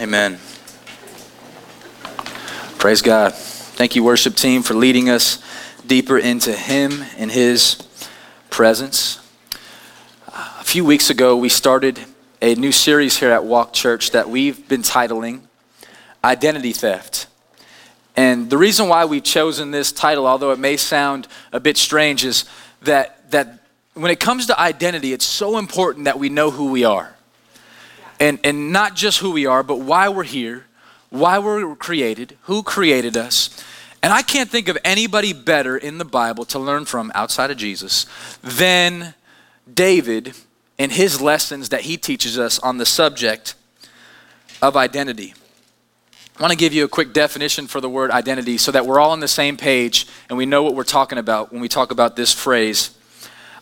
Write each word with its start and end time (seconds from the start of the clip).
Amen. 0.00 0.38
Praise 2.78 3.02
God. 3.02 3.34
Thank 3.34 3.94
you, 3.94 4.02
worship 4.02 4.34
team, 4.34 4.62
for 4.62 4.72
leading 4.72 5.10
us 5.10 5.44
deeper 5.86 6.16
into 6.16 6.54
Him 6.54 7.04
and 7.18 7.30
His 7.30 7.86
presence. 8.48 9.20
A 10.26 10.64
few 10.64 10.86
weeks 10.86 11.10
ago, 11.10 11.36
we 11.36 11.50
started 11.50 12.00
a 12.40 12.54
new 12.54 12.72
series 12.72 13.18
here 13.18 13.30
at 13.30 13.44
Walk 13.44 13.74
Church 13.74 14.12
that 14.12 14.30
we've 14.30 14.66
been 14.70 14.80
titling 14.80 15.42
Identity 16.24 16.72
Theft. 16.72 17.26
And 18.16 18.48
the 18.48 18.56
reason 18.56 18.88
why 18.88 19.04
we've 19.04 19.22
chosen 19.22 19.70
this 19.70 19.92
title, 19.92 20.26
although 20.26 20.52
it 20.52 20.58
may 20.58 20.78
sound 20.78 21.28
a 21.52 21.60
bit 21.60 21.76
strange, 21.76 22.24
is 22.24 22.46
that, 22.80 23.30
that 23.32 23.66
when 23.92 24.10
it 24.10 24.18
comes 24.18 24.46
to 24.46 24.58
identity, 24.58 25.12
it's 25.12 25.26
so 25.26 25.58
important 25.58 26.06
that 26.06 26.18
we 26.18 26.30
know 26.30 26.50
who 26.50 26.70
we 26.70 26.84
are. 26.84 27.14
And, 28.20 28.38
and 28.44 28.70
not 28.72 28.94
just 28.94 29.18
who 29.18 29.32
we 29.32 29.46
are, 29.46 29.62
but 29.62 29.80
why 29.80 30.08
we're 30.08 30.24
here, 30.24 30.66
why 31.08 31.38
we 31.38 31.64
were 31.64 31.74
created, 31.74 32.36
who 32.42 32.62
created 32.62 33.16
us. 33.16 33.64
And 34.02 34.12
I 34.12 34.22
can't 34.22 34.48
think 34.48 34.68
of 34.68 34.78
anybody 34.84 35.32
better 35.32 35.76
in 35.76 35.98
the 35.98 36.04
Bible 36.04 36.44
to 36.46 36.58
learn 36.58 36.84
from 36.84 37.10
outside 37.14 37.50
of 37.50 37.56
Jesus 37.56 38.06
than 38.42 39.14
David 39.72 40.34
and 40.78 40.92
his 40.92 41.20
lessons 41.20 41.70
that 41.70 41.82
he 41.82 41.96
teaches 41.96 42.38
us 42.38 42.58
on 42.58 42.78
the 42.78 42.86
subject 42.86 43.54
of 44.62 44.76
identity. 44.76 45.34
I 46.38 46.42
want 46.42 46.52
to 46.52 46.56
give 46.58 46.72
you 46.72 46.84
a 46.84 46.88
quick 46.88 47.12
definition 47.12 47.66
for 47.66 47.82
the 47.82 47.90
word 47.90 48.10
identity 48.10 48.56
so 48.56 48.72
that 48.72 48.86
we're 48.86 48.98
all 48.98 49.10
on 49.10 49.20
the 49.20 49.28
same 49.28 49.58
page 49.58 50.06
and 50.30 50.38
we 50.38 50.46
know 50.46 50.62
what 50.62 50.74
we're 50.74 50.84
talking 50.84 51.18
about 51.18 51.52
when 51.52 51.60
we 51.60 51.68
talk 51.68 51.90
about 51.90 52.16
this 52.16 52.32
phrase 52.32 52.96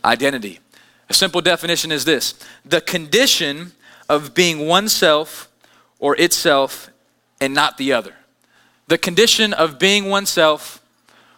identity. 0.05 0.61
A 1.09 1.15
simple 1.15 1.41
definition 1.41 1.91
is 1.91 2.05
this 2.05 2.35
the 2.65 2.81
condition 2.81 3.73
of 4.09 4.35
being 4.35 4.67
oneself 4.67 5.49
or 5.99 6.17
itself 6.17 6.91
and 7.41 7.55
not 7.55 7.77
the 7.77 7.93
other. 7.93 8.15
The 8.87 8.99
condition 8.99 9.53
of 9.53 9.79
being 9.79 10.07
oneself 10.07 10.83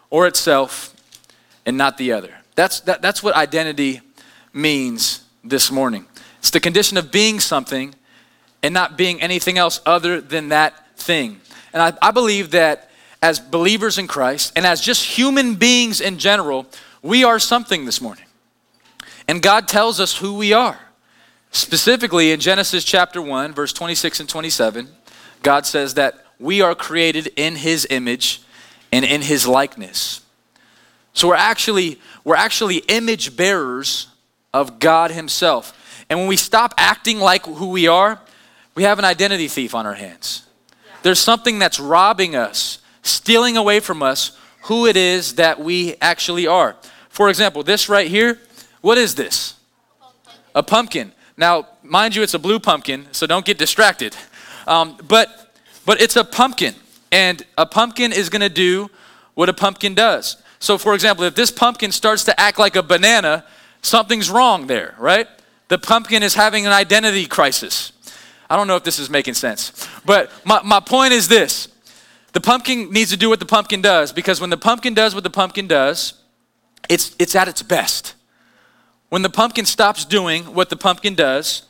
or 0.08 0.26
itself 0.26 0.94
and 1.66 1.76
not 1.76 1.98
the 1.98 2.12
other. 2.12 2.34
That's, 2.54 2.80
that, 2.80 3.02
that's 3.02 3.22
what 3.22 3.34
identity 3.34 4.00
means 4.52 5.24
this 5.42 5.70
morning. 5.70 6.06
It's 6.38 6.50
the 6.50 6.60
condition 6.60 6.96
of 6.96 7.10
being 7.10 7.40
something 7.40 7.94
and 8.62 8.74
not 8.74 8.96
being 8.96 9.20
anything 9.20 9.58
else 9.58 9.80
other 9.86 10.20
than 10.20 10.50
that 10.50 10.96
thing. 10.96 11.40
And 11.72 11.82
I, 11.82 11.92
I 12.02 12.10
believe 12.10 12.50
that 12.52 12.90
as 13.22 13.38
believers 13.38 13.98
in 13.98 14.06
Christ 14.06 14.52
and 14.56 14.66
as 14.66 14.80
just 14.80 15.04
human 15.04 15.54
beings 15.54 16.00
in 16.00 16.18
general, 16.18 16.66
we 17.02 17.24
are 17.24 17.38
something 17.38 17.84
this 17.84 18.00
morning. 18.00 18.24
And 19.28 19.42
God 19.42 19.68
tells 19.68 20.00
us 20.00 20.16
who 20.16 20.34
we 20.34 20.52
are. 20.52 20.78
Specifically 21.50 22.32
in 22.32 22.40
Genesis 22.40 22.84
chapter 22.84 23.20
1, 23.20 23.52
verse 23.52 23.72
26 23.72 24.20
and 24.20 24.28
27, 24.28 24.88
God 25.42 25.66
says 25.66 25.94
that 25.94 26.24
we 26.38 26.60
are 26.60 26.74
created 26.74 27.32
in 27.36 27.56
his 27.56 27.86
image 27.90 28.42
and 28.92 29.04
in 29.04 29.22
his 29.22 29.46
likeness. 29.46 30.20
So 31.12 31.28
we're 31.28 31.34
actually 31.34 31.98
we're 32.24 32.36
actually 32.36 32.78
image 32.88 33.36
bearers 33.36 34.08
of 34.52 34.78
God 34.78 35.10
Himself. 35.10 36.04
And 36.08 36.18
when 36.18 36.28
we 36.28 36.36
stop 36.36 36.74
acting 36.76 37.18
like 37.18 37.46
who 37.46 37.70
we 37.70 37.86
are, 37.86 38.20
we 38.74 38.82
have 38.82 38.98
an 38.98 39.04
identity 39.04 39.48
thief 39.48 39.74
on 39.74 39.86
our 39.86 39.94
hands. 39.94 40.46
There's 41.02 41.20
something 41.20 41.58
that's 41.58 41.80
robbing 41.80 42.36
us, 42.36 42.78
stealing 43.02 43.56
away 43.56 43.80
from 43.80 44.02
us 44.02 44.36
who 44.64 44.86
it 44.86 44.96
is 44.96 45.36
that 45.36 45.60
we 45.60 45.94
actually 46.00 46.46
are. 46.46 46.76
For 47.08 47.28
example, 47.28 47.62
this 47.62 47.88
right 47.88 48.08
here, 48.08 48.38
what 48.80 48.98
is 48.98 49.14
this? 49.14 49.54
A 50.54 50.62
pumpkin. 50.62 51.12
Now, 51.40 51.68
mind 51.82 52.14
you, 52.14 52.22
it's 52.22 52.34
a 52.34 52.38
blue 52.38 52.60
pumpkin, 52.60 53.06
so 53.12 53.26
don't 53.26 53.46
get 53.46 53.56
distracted. 53.56 54.14
Um, 54.66 54.98
but, 55.08 55.50
but 55.86 55.98
it's 55.98 56.14
a 56.16 56.22
pumpkin, 56.22 56.74
and 57.10 57.42
a 57.56 57.64
pumpkin 57.64 58.12
is 58.12 58.28
going 58.28 58.42
to 58.42 58.50
do 58.50 58.90
what 59.32 59.48
a 59.48 59.54
pumpkin 59.54 59.94
does. 59.94 60.36
So, 60.58 60.76
for 60.76 60.92
example, 60.92 61.24
if 61.24 61.34
this 61.34 61.50
pumpkin 61.50 61.92
starts 61.92 62.24
to 62.24 62.38
act 62.38 62.58
like 62.58 62.76
a 62.76 62.82
banana, 62.82 63.46
something's 63.80 64.28
wrong 64.28 64.66
there, 64.66 64.94
right? 64.98 65.26
The 65.68 65.78
pumpkin 65.78 66.22
is 66.22 66.34
having 66.34 66.66
an 66.66 66.72
identity 66.72 67.24
crisis. 67.24 67.92
I 68.50 68.56
don't 68.56 68.66
know 68.66 68.76
if 68.76 68.84
this 68.84 68.98
is 68.98 69.08
making 69.08 69.32
sense, 69.32 69.88
but 70.04 70.30
my, 70.44 70.60
my 70.62 70.80
point 70.80 71.14
is 71.14 71.26
this 71.26 71.68
the 72.32 72.40
pumpkin 72.42 72.92
needs 72.92 73.12
to 73.12 73.16
do 73.16 73.30
what 73.30 73.40
the 73.40 73.46
pumpkin 73.46 73.80
does 73.80 74.12
because 74.12 74.42
when 74.42 74.50
the 74.50 74.58
pumpkin 74.58 74.92
does 74.92 75.14
what 75.14 75.24
the 75.24 75.30
pumpkin 75.30 75.66
does, 75.66 76.14
it's, 76.90 77.16
it's 77.18 77.34
at 77.34 77.48
its 77.48 77.62
best. 77.62 78.14
When 79.10 79.22
the 79.22 79.30
pumpkin 79.30 79.66
stops 79.66 80.04
doing 80.04 80.54
what 80.54 80.70
the 80.70 80.76
pumpkin 80.76 81.14
does, 81.14 81.64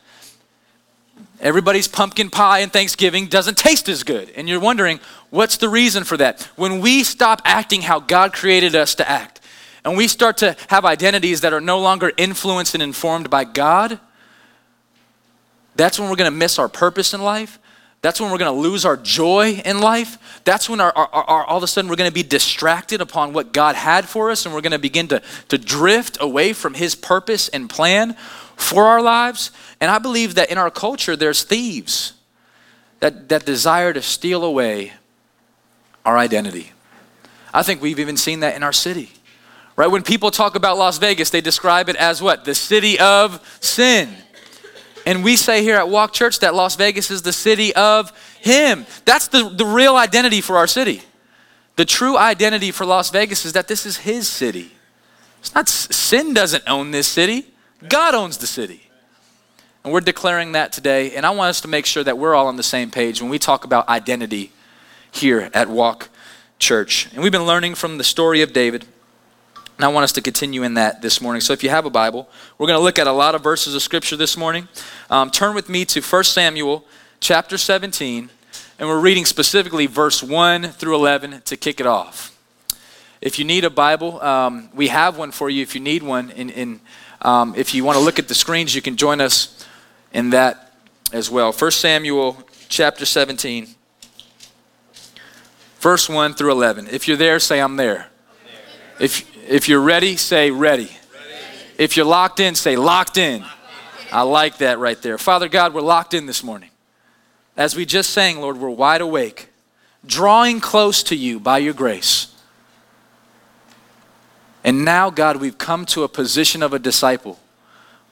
everybody's 1.41 1.89
pumpkin 1.89 2.31
pie 2.31 2.61
and 2.61 2.73
Thanksgiving 2.73 3.27
doesn't 3.27 3.56
taste 3.56 3.89
as 3.89 4.03
good. 4.03 4.31
And 4.37 4.49
you're 4.49 4.61
wondering, 4.61 5.01
what's 5.31 5.56
the 5.56 5.69
reason 5.69 6.05
for 6.05 6.19
that? 6.19 6.43
When 6.56 6.81
we 6.81 7.03
stop 7.03 7.41
acting 7.45 7.83
how 7.83 7.99
God 7.99 8.34
created 8.34 8.75
us 8.75 8.95
to 8.97 9.09
act, 9.09 9.41
and 9.84 9.97
we 9.97 10.06
start 10.06 10.37
to 10.39 10.55
have 10.69 10.84
identities 10.84 11.41
that 11.41 11.55
are 11.55 11.61
no 11.61 11.81
longer 11.81 12.12
influenced 12.19 12.75
and 12.75 12.83
informed 12.83 13.31
by 13.31 13.45
God, 13.45 13.99
that's 15.75 15.99
when 15.99 16.11
we're 16.11 16.17
going 16.17 16.31
to 16.31 16.37
miss 16.37 16.59
our 16.59 16.69
purpose 16.69 17.15
in 17.15 17.22
life. 17.22 17.59
That's 18.03 18.19
when 18.21 18.31
we're 18.31 18.38
going 18.38 18.55
to 18.55 18.61
lose 18.61 18.84
our 18.84 18.97
joy 18.97 19.61
in 19.65 19.81
life. 19.81 20.41
That's 20.44 20.71
when 20.71 20.81
our, 20.81 20.93
our, 20.97 21.09
our, 21.09 21.44
all 21.44 21.59
of 21.59 21.62
a 21.62 21.66
sudden 21.66 21.91
we're 21.91 21.97
going 21.97 22.11
to 22.11 22.15
be 22.15 22.22
distracted 22.22 23.00
upon 23.00 23.34
what 23.34 23.53
God 23.53 23.75
had 23.75 24.09
for 24.09 24.31
us 24.31 24.47
and 24.47 24.55
we're 24.55 24.62
going 24.62 24.72
to 24.72 24.78
begin 24.78 25.09
to, 25.09 25.22
to 25.49 25.59
drift 25.59 26.16
away 26.21 26.55
from 26.55 26.75
His 26.75 26.94
purpose 26.94 27.49
and 27.49 27.69
plan 27.69 28.15
for 28.56 28.84
our 28.84 29.03
lives. 29.03 29.50
And 29.81 29.91
I 29.91 29.99
believe 29.99 30.37
that 30.37 30.50
in 30.50 30.56
our 30.56 30.71
culture 30.71 31.15
there's 31.15 31.43
thieves 31.43 32.15
that, 33.00 33.28
that 33.28 33.44
desire 33.44 33.93
to 33.93 34.00
steal 34.00 34.44
away 34.44 34.93
our 36.06 36.16
identity. 36.16 36.72
I 37.53 37.62
think 37.62 37.83
we've 37.83 37.99
even 37.99 38.16
seen 38.16 38.41
that 38.41 38.56
in 38.56 38.62
our 38.62 38.72
city. 38.72 39.10
Right? 39.77 39.89
When 39.89 40.03
people 40.03 40.31
talk 40.31 40.56
about 40.56 40.78
Las 40.78 40.99
Vegas, 40.99 41.31
they 41.31 41.41
describe 41.41 41.89
it 41.89 41.97
as 41.97 42.21
what? 42.21 42.44
The 42.44 42.55
city 42.55 42.99
of 42.99 43.59
sin. 43.60 44.15
And 45.10 45.25
we 45.25 45.34
say 45.34 45.65
here 45.65 45.75
at 45.75 45.88
Walk 45.88 46.12
Church 46.12 46.38
that 46.38 46.54
Las 46.54 46.76
Vegas 46.76 47.10
is 47.10 47.22
the 47.22 47.32
city 47.32 47.75
of 47.75 48.12
Him. 48.38 48.87
That's 49.04 49.26
the, 49.26 49.48
the 49.48 49.66
real 49.66 49.97
identity 49.97 50.41
for 50.41 50.56
our 50.56 50.69
city. 50.69 51.03
The 51.75 51.84
true 51.84 52.16
identity 52.16 52.71
for 52.71 52.87
Las 52.87 53.10
Vegas 53.10 53.44
is 53.44 53.54
that 53.54 53.66
this 53.66 53.87
is 53.87 53.97
His 53.97 54.28
city. 54.28 54.71
It's 55.41 55.53
not 55.53 55.69
sin 55.69 56.32
doesn't 56.32 56.62
own 56.69 56.93
this 56.93 57.09
city. 57.09 57.48
God 57.88 58.15
owns 58.15 58.38
the 58.38 58.47
city. 58.47 58.88
And 59.82 59.93
we're 59.93 60.00
declaring 60.00 60.53
that 60.53 60.71
today. 60.71 61.16
And 61.16 61.27
I 61.27 61.31
want 61.31 61.48
us 61.48 61.60
to 61.62 61.69
make 61.69 61.87
sure 61.87 62.04
that 62.04 62.16
we're 62.16 62.37
all 62.37 62.47
on 62.47 62.54
the 62.54 62.62
same 62.62 62.92
page 62.92 63.21
when 63.21 63.32
we 63.32 63.38
talk 63.41 63.65
about 63.65 63.88
identity 63.88 64.53
here 65.10 65.50
at 65.53 65.69
Walk 65.69 66.09
Church. 66.60 67.09
And 67.12 67.21
we've 67.21 67.32
been 67.32 67.47
learning 67.47 67.75
from 67.75 67.98
the 67.98 68.04
story 68.04 68.42
of 68.42 68.53
David. 68.53 68.87
And 69.80 69.84
I 69.86 69.88
want 69.88 70.04
us 70.04 70.12
to 70.12 70.20
continue 70.20 70.62
in 70.62 70.74
that 70.74 71.00
this 71.00 71.22
morning. 71.22 71.41
So 71.41 71.54
if 71.54 71.64
you 71.64 71.70
have 71.70 71.86
a 71.86 71.91
Bible, 71.91 72.28
we're 72.58 72.66
going 72.66 72.78
to 72.78 72.82
look 72.82 72.98
at 72.98 73.06
a 73.06 73.12
lot 73.12 73.34
of 73.34 73.42
verses 73.42 73.74
of 73.74 73.80
Scripture 73.80 74.14
this 74.14 74.36
morning. 74.36 74.68
Um, 75.08 75.30
turn 75.30 75.54
with 75.54 75.70
me 75.70 75.86
to 75.86 76.02
1 76.02 76.24
Samuel 76.24 76.84
chapter 77.18 77.56
17, 77.56 78.28
and 78.78 78.88
we're 78.91 79.00
reading 79.00 79.24
specifically 79.24 79.86
verse 79.86 80.22
1 80.22 80.64
through 80.64 80.96
11 80.96 81.41
to 81.46 81.56
kick 81.56 81.80
it 81.80 81.86
off. 81.86 82.38
If 83.22 83.38
you 83.38 83.46
need 83.46 83.64
a 83.64 83.70
Bible, 83.70 84.20
um, 84.20 84.68
we 84.74 84.88
have 84.88 85.16
one 85.16 85.30
for 85.30 85.48
you 85.48 85.62
if 85.62 85.74
you 85.74 85.80
need 85.80 86.02
one. 86.02 86.30
And, 86.32 86.50
in 86.50 86.80
um, 87.22 87.54
if 87.56 87.72
you 87.72 87.82
want 87.82 87.97
to 87.97 88.04
look 88.04 88.18
at 88.18 88.28
the 88.28 88.34
screens, 88.34 88.74
you 88.74 88.82
can 88.82 88.98
join 88.98 89.18
us 89.18 89.66
in 90.12 90.28
that 90.28 90.74
as 91.10 91.30
well. 91.30 91.52
1 91.52 91.70
Samuel 91.70 92.36
chapter 92.68 93.06
17, 93.06 93.66
verse 95.78 96.06
1 96.06 96.34
through 96.34 96.52
11. 96.52 96.88
If 96.88 97.08
you're 97.08 97.16
there, 97.16 97.38
say, 97.38 97.62
I'm 97.62 97.76
there. 97.76 98.08
If, 99.00 99.24
if 99.50 99.69
you're 99.69 99.81
ready, 99.81 100.16
say 100.16 100.53
ready. 100.53 100.84
ready. 100.84 100.94
If 101.77 101.97
you're 101.97 102.06
locked 102.06 102.38
in, 102.38 102.55
say 102.55 102.77
locked 102.77 103.19
in. 103.19 103.44
I 104.12 104.22
like 104.22 104.59
that 104.59 104.78
right 104.78 105.00
there. 105.03 105.19
Father 105.19 105.49
God, 105.49 105.75
we're 105.75 105.81
locked 105.81 106.15
in 106.15 106.27
this 106.27 106.44
morning. 106.44 106.71
As 107.57 107.74
we 107.74 107.84
just 107.84 108.10
sang, 108.10 108.41
Lord, 108.41 108.59
we're 108.59 108.71
wide 108.71 109.01
awake, 109.01 109.48
drawing 110.07 110.60
close 110.60 111.03
to 111.04 111.16
you 111.16 111.41
by 111.41 111.59
your 111.59 111.74
grace. 111.74 112.33
And 114.63 114.84
now, 114.84 115.10
God, 115.10 115.39
we've 115.39 115.59
come 115.59 115.84
to 115.86 116.04
a 116.04 116.09
position 116.09 116.63
of 116.63 116.72
a 116.72 116.78
disciple. 116.78 117.41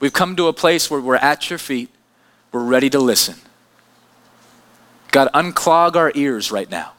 We've 0.01 0.13
come 0.13 0.35
to 0.37 0.49
a 0.49 0.53
place 0.53 0.91
where 0.91 1.01
we're 1.01 1.17
at 1.17 1.51
your 1.51 1.59
feet, 1.61 1.89
we're 2.51 2.65
ready 2.65 2.91
to 2.91 2.99
listen. 2.99 3.37
God, 5.13 5.29
unclog 5.35 5.95
our 5.95 6.11
ears 6.17 6.51
right 6.51 6.69
now. 6.69 6.95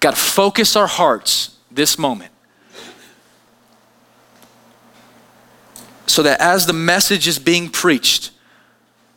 God, 0.00 0.16
focus 0.16 0.74
our 0.74 0.86
hearts 0.86 1.58
this 1.70 1.98
moment 1.98 2.31
so 6.12 6.22
that 6.22 6.40
as 6.42 6.66
the 6.66 6.74
message 6.74 7.26
is 7.26 7.38
being 7.38 7.70
preached, 7.70 8.32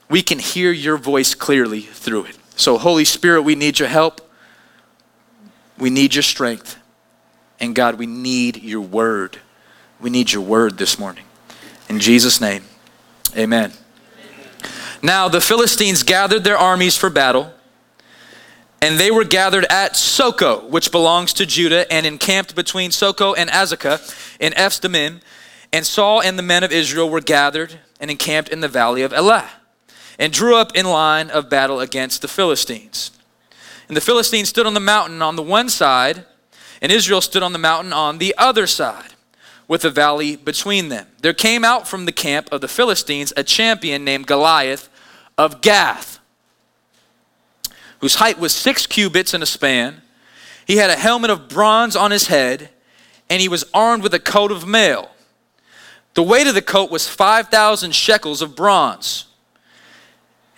we 0.10 0.22
can 0.22 0.40
hear 0.40 0.72
your 0.72 0.96
voice 0.96 1.36
clearly 1.36 1.82
through 1.82 2.24
it. 2.24 2.38
So, 2.56 2.78
Holy 2.78 3.04
Spirit, 3.04 3.42
we 3.42 3.54
need 3.54 3.80
your 3.80 3.90
help. 3.90 4.22
We 5.78 5.90
need 5.90 6.16
your 6.16 6.24
strength. 6.24 6.78
And 7.60 7.76
God, 7.76 7.96
we 7.96 8.06
need 8.06 8.64
your 8.64 8.80
word. 8.80 9.40
We 10.00 10.10
need 10.10 10.32
your 10.32 10.42
word 10.42 10.78
this 10.78 10.98
morning. 10.98 11.26
In 11.90 12.00
Jesus' 12.00 12.40
name, 12.40 12.64
amen. 13.36 13.74
Now 15.02 15.28
the 15.28 15.42
Philistines 15.42 16.02
gathered 16.02 16.46
their 16.46 16.58
armies 16.58 16.96
for 16.96 17.10
battle, 17.10 17.52
and 18.82 18.98
they 18.98 19.12
were 19.12 19.26
gathered 19.26 19.66
at 19.70 19.94
Socoh, 19.94 20.70
which 20.70 20.94
belongs 20.94 21.34
to 21.34 21.46
Judah, 21.46 21.92
and 21.92 22.06
encamped 22.06 22.56
between 22.56 22.92
Socoh 22.92 23.36
and 23.38 23.50
Azekah 23.50 24.38
in 24.40 24.54
Ephs 24.54 24.80
And 25.76 25.86
Saul 25.86 26.22
and 26.22 26.40
the 26.40 26.44
men 26.44 26.64
of 26.64 26.72
Israel 26.72 27.10
were 27.10 27.20
gathered 27.20 27.82
and 28.00 28.10
encamped 28.10 28.50
in 28.50 28.62
the 28.62 28.70
valley 28.70 29.02
of 29.02 29.12
Elah, 29.12 29.50
and 30.18 30.32
drew 30.32 30.56
up 30.56 30.74
in 30.74 30.86
line 30.86 31.30
of 31.30 31.50
battle 31.50 31.82
against 31.82 32.22
the 32.22 32.30
Philistines. 32.30 33.12
And 33.90 33.98
the 33.98 34.02
Philistines 34.02 34.48
stood 34.48 34.66
on 34.66 34.74
the 34.74 34.80
mountain 34.80 35.22
on 35.22 35.36
the 35.36 35.44
one 35.44 35.68
side, 35.68 36.24
and 36.82 36.94
Israel 36.94 37.20
stood 37.20 37.44
on 37.44 37.52
the 37.52 37.60
mountain 37.60 37.92
on 37.92 38.20
the 38.20 38.34
other 38.38 38.68
side, 38.68 39.16
with 39.68 39.84
a 39.84 39.90
valley 39.90 40.38
between 40.38 40.88
them. 40.88 41.08
There 41.22 41.34
came 41.34 41.66
out 41.66 41.90
from 41.90 42.06
the 42.06 42.14
camp 42.14 42.48
of 42.54 42.62
the 42.62 42.70
Philistines 42.70 43.34
a 43.36 43.44
champion 43.44 44.06
named 44.06 44.28
Goliath 44.28 44.88
of 45.38 45.60
Gath, 45.60 46.20
whose 48.00 48.16
height 48.16 48.40
was 48.40 48.56
six 48.56 48.88
cubits 48.88 49.34
and 49.34 49.44
a 49.44 49.46
span. 49.46 50.04
He 50.66 50.78
had 50.78 50.90
a 50.90 50.96
helmet 50.96 51.32
of 51.32 51.50
bronze 51.50 51.98
on 51.98 52.12
his 52.12 52.28
head, 52.28 52.70
and 53.30 53.42
he 53.42 53.50
was 53.50 53.66
armed 53.74 54.04
with 54.04 54.14
a 54.14 54.20
coat 54.20 54.54
of 54.54 54.66
mail. 54.66 55.12
The 56.16 56.24
weight 56.24 56.48
of 56.48 56.56
the 56.56 56.62
coat 56.62 56.90
was 56.90 57.08
5,000 57.08 57.94
shekels 57.94 58.42
of 58.42 58.56
bronze. 58.56 59.26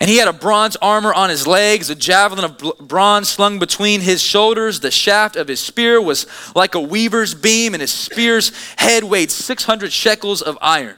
And 0.00 0.08
he 0.08 0.18
had 0.18 0.28
a 0.28 0.32
bronze 0.32 0.76
armor 0.76 1.12
on 1.12 1.28
his 1.28 1.46
legs, 1.46 1.90
a 1.90 1.96
javelin 1.96 2.44
of 2.44 2.88
bronze 2.88 3.28
slung 3.28 3.58
between 3.58 4.00
his 4.00 4.22
shoulders. 4.22 4.78
The 4.78 4.92
shaft 4.92 5.34
of 5.34 5.48
his 5.48 5.58
spear 5.58 6.00
was 6.00 6.26
like 6.54 6.76
a 6.76 6.80
weaver's 6.80 7.34
beam, 7.34 7.74
and 7.74 7.80
his 7.80 7.92
spear's 7.92 8.52
head 8.76 9.02
weighed 9.02 9.32
600 9.32 9.92
shekels 9.92 10.40
of 10.40 10.56
iron. 10.62 10.94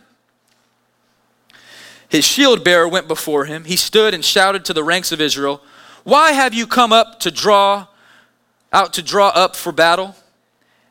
His 2.11 2.27
shield 2.27 2.63
bearer 2.63 2.87
went 2.87 3.09
before 3.09 3.47
him. 3.47 3.65
He 3.65 3.77
stood 3.77 4.13
and 4.13 4.23
shouted 4.23 4.67
to 4.67 4.75
the 4.75 4.85
ranks 4.85 5.13
of 5.13 5.21
Israel, 5.21 5.63
Why 6.05 6.33
have 6.33 6.53
you 6.53 6.67
come 6.67 6.93
up 6.93 7.21
to 7.21 7.31
draw 7.31 7.87
out 8.73 8.93
to 8.95 9.03
draw 9.03 9.29
up 9.29 9.57
for 9.57 9.73
battle? 9.73 10.15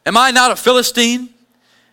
Am 0.06 0.18
I 0.18 0.32
not 0.32 0.50
a 0.50 0.56
Philistine? 0.56 1.30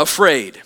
afraid. 0.00 0.60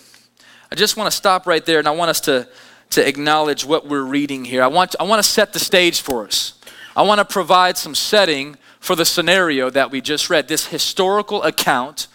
I 0.71 0.75
just 0.75 0.97
want 0.97 1.11
to 1.11 1.15
stop 1.15 1.45
right 1.45 1.63
there 1.65 1.79
and 1.79 1.87
I 1.87 1.91
want 1.91 2.09
us 2.09 2.21
to 2.21 2.47
to 2.91 3.07
acknowledge 3.07 3.65
what 3.65 3.87
we're 3.87 4.03
reading 4.03 4.45
here. 4.45 4.63
I 4.63 4.67
want, 4.67 4.95
I 4.99 5.03
want 5.03 5.23
to 5.23 5.29
set 5.29 5.53
the 5.53 5.59
stage 5.59 6.01
for 6.01 6.25
us. 6.25 6.53
I 6.95 7.01
want 7.01 7.19
to 7.19 7.25
provide 7.25 7.77
some 7.77 7.95
setting 7.95 8.57
for 8.79 8.95
the 8.95 9.05
scenario 9.05 9.69
that 9.69 9.91
we 9.91 9.99
just 10.01 10.29
read, 10.29 10.47
this 10.47 10.67
historical 10.67 11.43
account 11.43 12.07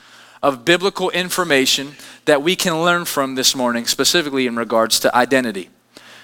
of 0.43 0.64
biblical 0.64 1.11
information 1.11 1.96
that 2.25 2.43
we 2.43 2.56
can 2.56 2.82
learn 2.82 3.05
from 3.05 3.34
this 3.34 3.55
morning, 3.55 3.84
specifically 3.87 4.46
in 4.46 4.56
regards 4.56 5.00
to 5.00 5.14
identity. 5.14 5.69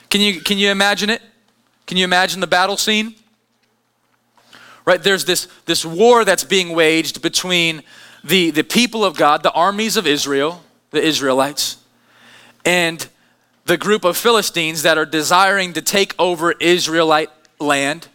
Can 0.08 0.20
you, 0.20 0.40
can 0.40 0.56
you 0.56 0.70
imagine 0.70 1.10
it? 1.10 1.20
Can 1.86 1.98
you 1.98 2.04
imagine 2.04 2.40
the 2.40 2.46
battle 2.46 2.76
scene? 2.76 3.14
Right, 4.86 5.02
there's 5.02 5.24
this, 5.24 5.48
this 5.66 5.84
war 5.84 6.24
that's 6.24 6.44
being 6.44 6.70
waged 6.70 7.20
between 7.20 7.82
the, 8.22 8.50
the 8.50 8.64
people 8.64 9.04
of 9.04 9.16
God, 9.16 9.42
the 9.42 9.52
armies 9.52 9.96
of 9.96 10.06
Israel, 10.06 10.62
the 10.96 11.06
Israelites, 11.06 11.76
and 12.64 13.06
the 13.66 13.76
group 13.76 14.04
of 14.04 14.16
Philistines 14.16 14.82
that 14.82 14.98
are 14.98 15.06
desiring 15.06 15.72
to 15.74 15.82
take 15.82 16.14
over 16.18 16.52
Israelite 16.52 17.30
land 17.60 18.08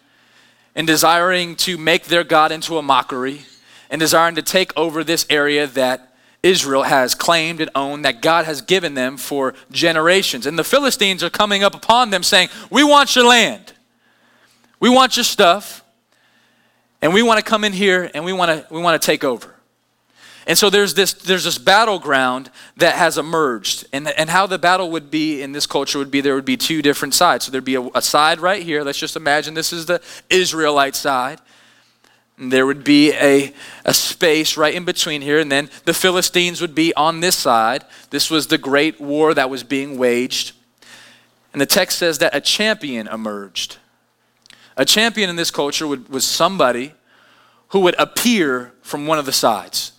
and 0.76 0.88
desiring 0.88 1.56
to 1.58 1.78
make 1.78 2.06
their 2.06 2.24
God 2.24 2.52
into 2.52 2.78
a 2.78 2.82
mockery 2.82 3.42
and 3.90 4.00
desiring 4.00 4.36
to 4.36 4.42
take 4.42 4.76
over 4.78 5.04
this 5.04 5.26
area 5.30 5.68
that 5.68 6.14
Israel 6.42 6.84
has 6.84 7.14
claimed 7.14 7.62
and 7.62 7.70
owned, 7.76 8.04
that 8.06 8.22
God 8.22 8.46
has 8.46 8.62
given 8.62 8.94
them 8.94 9.18
for 9.18 9.54
generations. 9.72 10.46
And 10.46 10.58
the 10.58 10.64
Philistines 10.64 11.24
are 11.24 11.30
coming 11.30 11.64
up 11.64 11.76
upon 11.76 12.10
them 12.10 12.24
saying, 12.24 12.50
We 12.70 12.84
want 12.84 13.16
your 13.16 13.26
land, 13.26 13.74
we 14.80 14.90
want 14.90 15.18
your 15.18 15.24
stuff, 15.24 15.84
and 17.02 17.14
we 17.14 17.22
want 17.22 17.38
to 17.38 17.44
come 17.44 17.64
in 17.64 17.74
here 17.74 18.10
and 18.14 18.26
we 18.26 18.34
want 18.34 18.50
to, 18.50 18.74
we 18.74 18.82
want 18.82 19.00
to 19.00 19.06
take 19.06 19.24
over. 19.24 19.51
And 20.48 20.58
so 20.58 20.70
there's 20.70 20.96
this, 20.96 21.14
there's 21.14 21.44
this 21.44 21.58
battleground 21.58 22.50
that 22.78 22.96
has 22.96 23.18
emerged. 23.18 23.86
And, 23.94 24.08
and 24.08 24.30
how 24.30 24.48
the 24.48 24.58
battle 24.58 24.90
would 24.92 25.12
be 25.12 25.42
in 25.42 25.52
this 25.52 25.68
culture 25.68 26.00
would 26.00 26.12
be 26.12 26.22
there 26.22 26.36
would 26.36 26.46
be 26.46 26.58
two 26.58 26.82
different 26.82 27.14
sides. 27.14 27.46
So 27.46 27.52
there'd 27.52 27.64
be 27.64 27.76
a, 27.76 27.88
a 27.94 28.02
side 28.02 28.40
right 28.40 28.64
here. 28.64 28.84
Let's 28.84 28.98
just 28.98 29.16
imagine 29.16 29.54
this 29.54 29.72
is 29.72 29.86
the 29.86 30.02
Israelite 30.30 30.96
side. 30.96 31.40
And 32.38 32.52
there 32.52 32.66
would 32.66 32.84
be 32.84 33.14
a, 33.14 33.54
a 33.86 33.94
space 33.94 34.58
right 34.58 34.74
in 34.74 34.84
between 34.84 35.22
here. 35.22 35.38
And 35.38 35.52
then 35.52 35.70
the 35.86 35.94
Philistines 35.94 36.60
would 36.60 36.74
be 36.74 36.92
on 36.96 37.20
this 37.20 37.36
side. 37.36 37.86
This 38.10 38.32
was 38.32 38.48
the 38.48 38.58
great 38.58 39.00
war 39.00 39.36
that 39.36 39.50
was 39.50 39.64
being 39.64 39.98
waged. 40.00 40.54
And 41.54 41.62
the 41.62 41.68
text 41.68 42.00
says 42.00 42.18
that 42.18 42.36
a 42.36 42.42
champion 42.42 43.08
emerged. 43.08 43.78
A 44.76 44.86
champion 44.86 45.30
in 45.30 45.36
this 45.36 45.52
culture 45.52 45.86
would, 45.86 46.10
was 46.10 46.26
somebody 46.26 46.94
who 47.70 47.82
would 47.82 47.96
appear 48.00 48.74
from 48.82 49.06
one 49.06 49.20
of 49.20 49.28
the 49.28 49.32
sides 49.32 49.91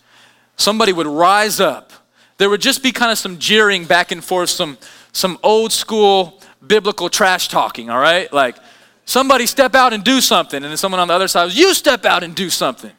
somebody 0.63 0.93
would 0.93 1.07
rise 1.07 1.59
up. 1.59 1.91
There 2.37 2.49
would 2.49 2.61
just 2.61 2.81
be 2.81 2.91
kind 2.91 3.11
of 3.11 3.17
some 3.17 3.37
jeering 3.37 3.85
back 3.85 4.11
and 4.11 4.23
forth, 4.23 4.49
some, 4.49 4.77
some 5.11 5.37
old 5.43 5.71
school 5.71 6.41
biblical 6.65 7.09
trash 7.09 7.49
talking, 7.49 7.89
all 7.89 7.99
right? 7.99 8.31
Like, 8.31 8.57
somebody 9.05 9.45
step 9.45 9.75
out 9.75 9.93
and 9.93 10.03
do 10.03 10.21
something. 10.21 10.63
And 10.63 10.71
then 10.71 10.77
someone 10.77 10.99
on 10.99 11.09
the 11.09 11.13
other 11.13 11.27
side 11.27 11.45
was, 11.45 11.57
you 11.57 11.73
step 11.73 12.05
out 12.05 12.23
and 12.23 12.33
do 12.33 12.49
something. 12.49 12.91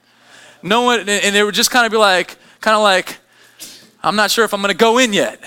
No 0.62 0.82
one, 0.82 1.00
and 1.00 1.34
they 1.34 1.42
would 1.42 1.54
just 1.54 1.70
kind 1.70 1.84
of 1.86 1.92
be 1.92 1.98
like, 1.98 2.36
kind 2.60 2.76
of 2.76 2.82
like, 2.82 3.18
I'm 4.02 4.16
not 4.16 4.30
sure 4.30 4.44
if 4.44 4.52
I'm 4.52 4.60
going 4.60 4.72
to 4.72 4.76
go 4.76 4.98
in 4.98 5.12
yet. 5.12 5.42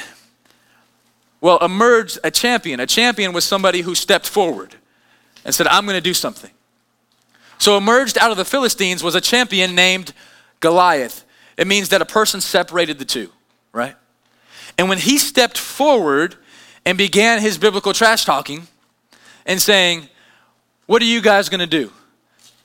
Well, 1.40 1.60
emerged 1.60 2.20
a 2.24 2.32
champion. 2.32 2.80
A 2.80 2.88
champion 2.88 3.32
was 3.32 3.46
somebody 3.46 3.82
who 3.82 3.94
stepped 3.94 4.28
forward 4.28 4.76
and 5.46 5.54
said, 5.54 5.68
I'm 5.68 5.86
going 5.86 5.98
to 5.98 6.02
do 6.02 6.14
something. 6.14 6.52
So, 7.60 7.78
emerged 7.78 8.18
out 8.18 8.32
of 8.32 8.38
the 8.38 8.46
Philistines 8.46 9.04
was 9.04 9.16
a 9.16 9.22
champion 9.22 9.74
named 9.76 10.14
Goliath. 10.60 11.24
It 11.58 11.68
means 11.68 11.90
that 11.90 12.02
a 12.02 12.06
person 12.06 12.40
separated 12.40 13.00
the 13.00 13.06
two, 13.06 13.30
right? 13.74 13.96
And 14.78 14.90
when 14.90 15.00
he 15.00 15.18
stepped 15.18 15.58
forward 15.58 16.36
and 16.86 16.98
began 16.98 17.42
his 17.42 17.58
biblical 17.58 17.94
trash 17.94 18.26
talking 18.26 18.68
and 19.46 19.62
saying, 19.62 20.08
What 20.86 21.02
are 21.02 21.06
you 21.06 21.22
guys 21.22 21.50
to 21.50 21.66
do? 21.66 21.92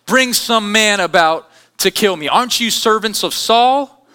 Bring 0.07 0.33
some 0.35 0.73
man 0.73 1.01
about 1.01 1.51
to 1.79 1.91
kill 1.91 2.17
me. 2.17 2.29
Aren't 2.29 2.61
you 2.61 2.71
servants 2.71 3.25
of 3.25 3.33
Saul? 3.33 4.07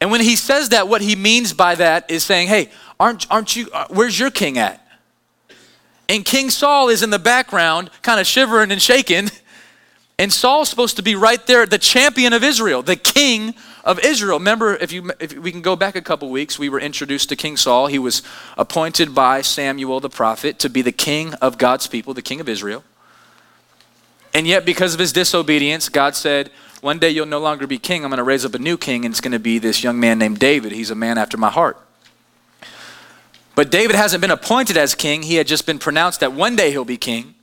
And 0.00 0.10
when 0.10 0.22
he 0.22 0.34
says 0.34 0.70
that, 0.70 0.88
what 0.88 1.02
he 1.02 1.14
means 1.14 1.52
by 1.52 1.74
that 1.74 2.10
is 2.10 2.24
saying, 2.24 2.48
Hey, 2.48 2.70
aren't, 2.98 3.30
aren't 3.30 3.54
you, 3.54 3.68
uh, 3.72 3.86
where's 3.90 4.18
your 4.18 4.30
king 4.30 4.58
at? 4.58 4.84
And 6.08 6.24
King 6.24 6.50
Saul 6.50 6.88
is 6.88 7.04
in 7.04 7.10
the 7.10 7.20
background, 7.20 7.90
kind 8.02 8.18
of 8.18 8.26
shivering 8.26 8.72
and 8.72 8.82
shaking. 8.82 9.30
And 10.18 10.32
Saul's 10.32 10.68
supposed 10.68 10.96
to 10.96 11.02
be 11.02 11.14
right 11.14 11.46
there, 11.46 11.66
the 11.66 11.78
champion 11.78 12.32
of 12.32 12.42
Israel, 12.42 12.82
the 12.82 12.96
king 12.96 13.54
of 13.84 13.98
Israel. 14.00 14.38
Remember, 14.38 14.74
if, 14.76 14.92
you, 14.92 15.10
if 15.20 15.36
we 15.36 15.50
can 15.50 15.62
go 15.62 15.76
back 15.76 15.96
a 15.96 16.02
couple 16.02 16.30
weeks, 16.30 16.58
we 16.58 16.68
were 16.68 16.80
introduced 16.80 17.28
to 17.30 17.36
King 17.36 17.56
Saul. 17.56 17.86
He 17.86 17.98
was 17.98 18.22
appointed 18.56 19.14
by 19.14 19.42
Samuel 19.42 20.00
the 20.00 20.10
prophet 20.10 20.58
to 20.60 20.68
be 20.68 20.82
the 20.82 20.92
king 20.92 21.34
of 21.34 21.58
God's 21.58 21.86
people, 21.86 22.14
the 22.14 22.22
king 22.22 22.40
of 22.40 22.48
Israel. 22.48 22.84
And 24.32 24.46
yet, 24.46 24.64
because 24.64 24.94
of 24.94 25.00
his 25.00 25.12
disobedience, 25.12 25.88
God 25.88 26.14
said, 26.14 26.50
One 26.80 26.98
day 26.98 27.10
you'll 27.10 27.26
no 27.26 27.40
longer 27.40 27.66
be 27.66 27.78
king. 27.78 28.04
I'm 28.04 28.10
going 28.10 28.18
to 28.18 28.24
raise 28.24 28.44
up 28.44 28.54
a 28.54 28.58
new 28.58 28.76
king, 28.76 29.04
and 29.04 29.12
it's 29.12 29.20
going 29.20 29.32
to 29.32 29.38
be 29.38 29.58
this 29.58 29.82
young 29.82 29.98
man 29.98 30.18
named 30.18 30.38
David. 30.38 30.72
He's 30.72 30.90
a 30.90 30.94
man 30.94 31.18
after 31.18 31.36
my 31.36 31.50
heart. 31.50 31.78
But 33.56 33.70
David 33.70 33.96
hasn't 33.96 34.20
been 34.20 34.30
appointed 34.30 34.76
as 34.76 34.94
king, 34.94 35.22
he 35.22 35.34
had 35.34 35.46
just 35.46 35.66
been 35.66 35.78
pronounced 35.78 36.20
that 36.20 36.32
one 36.32 36.56
day 36.56 36.70
he'll 36.70 36.84
be 36.84 36.96
king. 36.96 37.34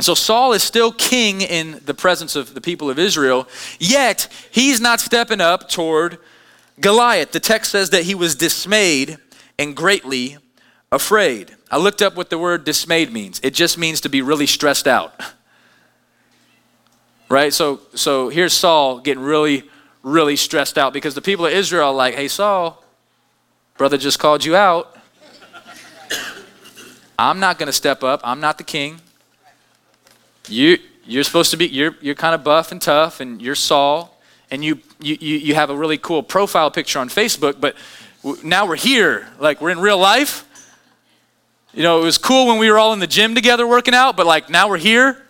And 0.00 0.04
so 0.06 0.14
Saul 0.14 0.54
is 0.54 0.62
still 0.62 0.92
king 0.92 1.42
in 1.42 1.78
the 1.84 1.92
presence 1.92 2.34
of 2.34 2.54
the 2.54 2.62
people 2.62 2.88
of 2.88 2.98
Israel, 2.98 3.46
yet 3.78 4.28
he's 4.50 4.80
not 4.80 4.98
stepping 4.98 5.42
up 5.42 5.68
toward 5.68 6.16
Goliath. 6.80 7.32
The 7.32 7.38
text 7.38 7.70
says 7.70 7.90
that 7.90 8.04
he 8.04 8.14
was 8.14 8.34
dismayed 8.34 9.18
and 9.58 9.76
greatly 9.76 10.38
afraid. 10.90 11.54
I 11.70 11.76
looked 11.76 12.00
up 12.00 12.16
what 12.16 12.30
the 12.30 12.38
word 12.38 12.64
dismayed 12.64 13.12
means. 13.12 13.40
It 13.42 13.52
just 13.52 13.76
means 13.76 14.00
to 14.00 14.08
be 14.08 14.22
really 14.22 14.46
stressed 14.46 14.88
out. 14.88 15.12
Right? 17.28 17.52
So 17.52 17.80
so 17.94 18.28
here's 18.30 18.54
Saul 18.54 19.00
getting 19.00 19.22
really 19.22 19.64
really 20.02 20.34
stressed 20.34 20.78
out 20.78 20.94
because 20.94 21.14
the 21.14 21.20
people 21.20 21.46
of 21.46 21.52
Israel 21.52 21.90
are 21.90 21.94
like, 21.94 22.14
"Hey 22.14 22.26
Saul, 22.26 22.82
brother 23.76 23.98
just 23.98 24.18
called 24.18 24.44
you 24.46 24.56
out. 24.56 24.96
I'm 27.18 27.38
not 27.38 27.58
going 27.58 27.68
to 27.68 27.72
step 27.72 28.02
up. 28.02 28.20
I'm 28.24 28.40
not 28.40 28.58
the 28.58 28.64
king. 28.64 29.00
You, 30.50 30.78
you're 31.04 31.24
supposed 31.24 31.50
to 31.52 31.56
be, 31.56 31.68
you're, 31.68 31.94
you're 32.00 32.14
kind 32.14 32.34
of 32.34 32.42
buff 32.42 32.72
and 32.72 32.82
tough, 32.82 33.20
and 33.20 33.40
you're 33.40 33.54
Saul, 33.54 34.18
and 34.50 34.64
you, 34.64 34.80
you, 35.00 35.16
you 35.16 35.54
have 35.54 35.70
a 35.70 35.76
really 35.76 35.96
cool 35.96 36.22
profile 36.22 36.70
picture 36.70 36.98
on 36.98 37.08
Facebook, 37.08 37.60
but 37.60 37.76
now 38.42 38.66
we're 38.66 38.76
here. 38.76 39.28
Like, 39.38 39.60
we're 39.60 39.70
in 39.70 39.78
real 39.78 39.98
life. 39.98 40.46
You 41.72 41.84
know, 41.84 42.00
it 42.00 42.04
was 42.04 42.18
cool 42.18 42.48
when 42.48 42.58
we 42.58 42.70
were 42.70 42.78
all 42.78 42.92
in 42.92 42.98
the 42.98 43.06
gym 43.06 43.34
together 43.34 43.66
working 43.66 43.94
out, 43.94 44.16
but 44.16 44.26
like 44.26 44.50
now 44.50 44.68
we're 44.68 44.78
here 44.78 45.22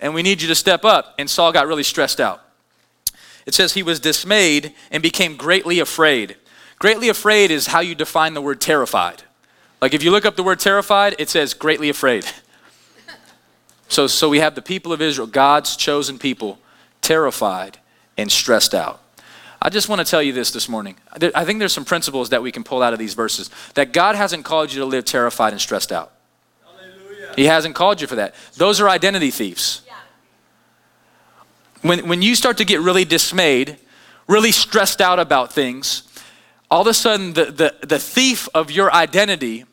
and 0.00 0.12
we 0.12 0.22
need 0.22 0.42
you 0.42 0.48
to 0.48 0.54
step 0.54 0.84
up. 0.84 1.14
And 1.18 1.30
Saul 1.30 1.52
got 1.52 1.68
really 1.68 1.84
stressed 1.84 2.20
out. 2.20 2.42
It 3.46 3.54
says 3.54 3.74
he 3.74 3.82
was 3.82 4.00
dismayed 4.00 4.74
and 4.90 5.02
became 5.02 5.36
greatly 5.36 5.78
afraid. 5.78 6.36
Greatly 6.80 7.08
afraid 7.08 7.50
is 7.50 7.68
how 7.68 7.80
you 7.80 7.94
define 7.94 8.34
the 8.34 8.40
word 8.40 8.60
terrified. 8.60 9.22
Like 9.80 9.94
if 9.94 10.02
you 10.02 10.10
look 10.10 10.24
up 10.24 10.34
the 10.34 10.42
word 10.42 10.58
terrified, 10.58 11.14
it 11.18 11.28
says 11.28 11.54
greatly 11.54 11.88
afraid. 11.88 12.26
So, 13.94 14.08
so 14.08 14.28
we 14.28 14.40
have 14.40 14.56
the 14.56 14.60
people 14.60 14.92
of 14.92 15.00
Israel, 15.00 15.28
God's 15.28 15.76
chosen 15.76 16.18
people, 16.18 16.58
terrified 17.00 17.78
and 18.16 18.28
stressed 18.28 18.74
out. 18.74 19.00
I 19.62 19.70
just 19.70 19.88
want 19.88 20.00
to 20.00 20.04
tell 20.04 20.20
you 20.20 20.32
this 20.32 20.50
this 20.50 20.68
morning. 20.68 20.96
I 21.32 21.44
think 21.44 21.60
there's 21.60 21.72
some 21.72 21.84
principles 21.84 22.30
that 22.30 22.42
we 22.42 22.50
can 22.50 22.64
pull 22.64 22.82
out 22.82 22.92
of 22.92 22.98
these 22.98 23.14
verses. 23.14 23.50
That 23.74 23.92
God 23.92 24.16
hasn't 24.16 24.44
called 24.44 24.72
you 24.72 24.80
to 24.80 24.84
live 24.84 25.04
terrified 25.04 25.52
and 25.52 25.60
stressed 25.60 25.92
out. 25.92 26.10
Hallelujah. 26.64 27.34
He 27.36 27.44
hasn't 27.44 27.76
called 27.76 28.00
you 28.00 28.08
for 28.08 28.16
that. 28.16 28.34
Those 28.56 28.80
are 28.80 28.88
identity 28.88 29.30
thieves. 29.30 29.82
Yeah. 29.86 29.94
When, 31.82 32.08
when 32.08 32.20
you 32.20 32.34
start 32.34 32.56
to 32.56 32.64
get 32.64 32.80
really 32.80 33.04
dismayed, 33.04 33.76
really 34.26 34.50
stressed 34.50 35.00
out 35.00 35.20
about 35.20 35.52
things, 35.52 36.02
all 36.68 36.80
of 36.80 36.88
a 36.88 36.94
sudden 36.94 37.34
the, 37.34 37.44
the, 37.44 37.86
the 37.86 38.00
thief 38.00 38.48
of 38.54 38.72
your 38.72 38.92
identity 38.92 39.66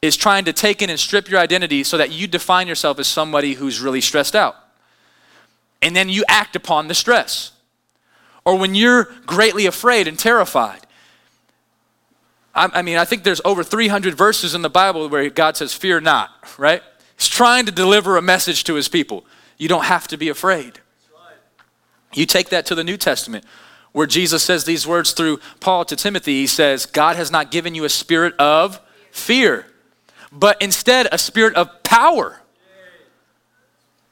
is 0.00 0.16
trying 0.16 0.44
to 0.44 0.52
take 0.52 0.80
in 0.82 0.90
and 0.90 0.98
strip 0.98 1.28
your 1.28 1.40
identity 1.40 1.82
so 1.82 1.96
that 1.96 2.12
you 2.12 2.26
define 2.26 2.68
yourself 2.68 2.98
as 2.98 3.08
somebody 3.08 3.54
who's 3.54 3.80
really 3.80 4.00
stressed 4.00 4.36
out. 4.36 4.56
And 5.82 5.94
then 5.94 6.08
you 6.08 6.24
act 6.28 6.56
upon 6.56 6.88
the 6.88 6.94
stress 6.94 7.52
or 8.44 8.56
when 8.56 8.74
you're 8.74 9.04
greatly 9.26 9.66
afraid 9.66 10.08
and 10.08 10.18
terrified. 10.18 10.80
I, 12.54 12.70
I, 12.74 12.82
mean, 12.82 12.96
I 12.96 13.04
think 13.04 13.22
there's 13.22 13.40
over 13.44 13.62
300 13.62 14.14
verses 14.14 14.54
in 14.54 14.62
the 14.62 14.70
Bible 14.70 15.08
where 15.08 15.28
God 15.30 15.56
says, 15.56 15.74
Fear 15.74 16.00
not, 16.00 16.30
right? 16.58 16.82
He's 17.16 17.28
trying 17.28 17.66
to 17.66 17.72
deliver 17.72 18.16
a 18.16 18.22
message 18.22 18.64
to 18.64 18.74
his 18.74 18.88
people. 18.88 19.24
You 19.58 19.68
don't 19.68 19.84
have 19.84 20.08
to 20.08 20.16
be 20.16 20.28
afraid. 20.28 20.80
You 22.14 22.24
take 22.26 22.48
that 22.48 22.64
to 22.66 22.74
the 22.74 22.84
New 22.84 22.96
Testament 22.96 23.44
where 23.92 24.06
Jesus 24.06 24.42
says 24.42 24.64
these 24.64 24.86
words 24.86 25.12
through 25.12 25.40
Paul 25.60 25.84
to 25.86 25.96
Timothy. 25.96 26.40
He 26.40 26.46
says, 26.46 26.86
God 26.86 27.16
has 27.16 27.30
not 27.30 27.50
given 27.50 27.74
you 27.74 27.84
a 27.84 27.88
spirit 27.88 28.34
of 28.38 28.80
fear, 29.10 29.66
but 30.32 30.60
instead 30.60 31.08
a 31.10 31.18
spirit 31.18 31.54
of 31.54 31.82
power. 31.82 32.40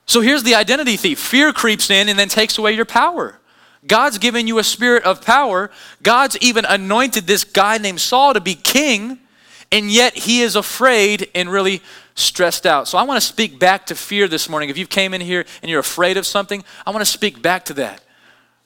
So 0.06 0.20
here's 0.20 0.44
the 0.44 0.54
identity 0.54 0.96
thief 0.96 1.18
fear 1.18 1.52
creeps 1.52 1.90
in 1.90 2.08
and 2.08 2.18
then 2.18 2.28
takes 2.28 2.58
away 2.58 2.73
your 2.73 2.85
power. 2.85 3.38
God's 3.87 4.18
given 4.18 4.46
you 4.46 4.58
a 4.58 4.64
spirit 4.64 5.04
of 5.04 5.25
power. 5.25 5.70
God's 6.02 6.37
even 6.40 6.64
anointed 6.64 7.26
this 7.26 7.44
guy 7.44 7.78
named 7.78 8.00
Saul 8.00 8.35
to 8.35 8.40
be 8.40 8.54
king, 8.54 9.20
and 9.70 9.90
yet 9.90 10.16
he 10.16 10.42
is 10.42 10.56
afraid 10.56 11.30
and 11.35 11.50
really 11.50 11.82
stressed 12.14 12.66
out. 12.66 12.88
So 12.88 12.99
I 12.99 13.02
want 13.02 13.20
to 13.20 13.26
speak 13.26 13.58
back 13.58 13.87
to 13.87 13.94
fear 13.94 14.26
this 14.26 14.49
morning. 14.49 14.70
If 14.70 14.78
you 14.78 14.87
came 14.87 15.14
in 15.14 15.20
here 15.20 15.44
and 15.62 15.70
you're 15.70 15.80
afraid 15.80 16.16
of 16.16 16.26
something, 16.26 16.64
I 16.87 16.90
want 16.90 17.04
to 17.04 17.11
speak 17.11 17.42
back 17.42 17.66
to 17.66 17.75
that, 17.75 18.02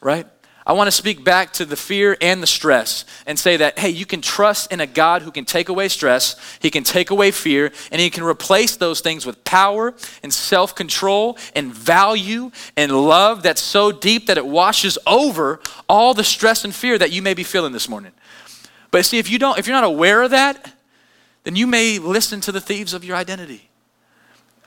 right? 0.01 0.27
I 0.71 0.73
want 0.73 0.87
to 0.87 0.93
speak 0.93 1.25
back 1.25 1.53
to 1.55 1.65
the 1.65 1.75
fear 1.75 2.17
and 2.21 2.41
the 2.41 2.47
stress 2.47 3.05
and 3.27 3.37
say 3.37 3.57
that, 3.57 3.77
hey, 3.77 3.91
you 3.91 4.07
can 4.07 4.21
trust 4.21 4.71
in 4.71 4.79
a 4.79 4.87
God 4.87 5.23
who 5.23 5.33
can 5.33 5.45
take 5.45 5.69
away 5.69 5.89
stress, 5.89 6.37
He 6.61 6.71
can 6.71 6.85
take 6.85 7.11
away 7.11 7.33
fear, 7.33 7.73
and 7.91 8.01
He 8.01 8.09
can 8.09 8.23
replace 8.23 8.77
those 8.77 9.01
things 9.01 9.27
with 9.27 9.43
power 9.43 9.93
and 10.23 10.33
self 10.33 10.77
control 10.77 11.37
and 11.57 11.75
value 11.75 12.53
and 12.77 12.93
love 12.93 13.43
that's 13.43 13.61
so 13.61 13.91
deep 13.91 14.27
that 14.27 14.39
it 14.39 14.47
washes 14.47 14.97
over 15.09 15.59
all 15.89 16.15
the 16.15 16.23
stress 16.23 16.65
and 16.65 16.73
fear 16.73 16.97
that 16.99 17.11
you 17.11 17.21
may 17.21 17.35
be 17.35 17.43
feeling 17.43 17.73
this 17.73 17.89
morning. 17.89 18.13
But 18.93 19.05
see, 19.05 19.19
if 19.19 19.29
you 19.29 19.41
don't, 19.41 19.59
if 19.59 19.67
you're 19.67 19.75
not 19.75 19.83
aware 19.83 20.23
of 20.23 20.31
that, 20.31 20.73
then 21.43 21.57
you 21.57 21.67
may 21.67 21.99
listen 21.99 22.41
to 22.43 22.53
the 22.53 22.61
thieves 22.61 22.95
of 22.95 23.05
your 23.05 23.17
identity. 23.17 23.69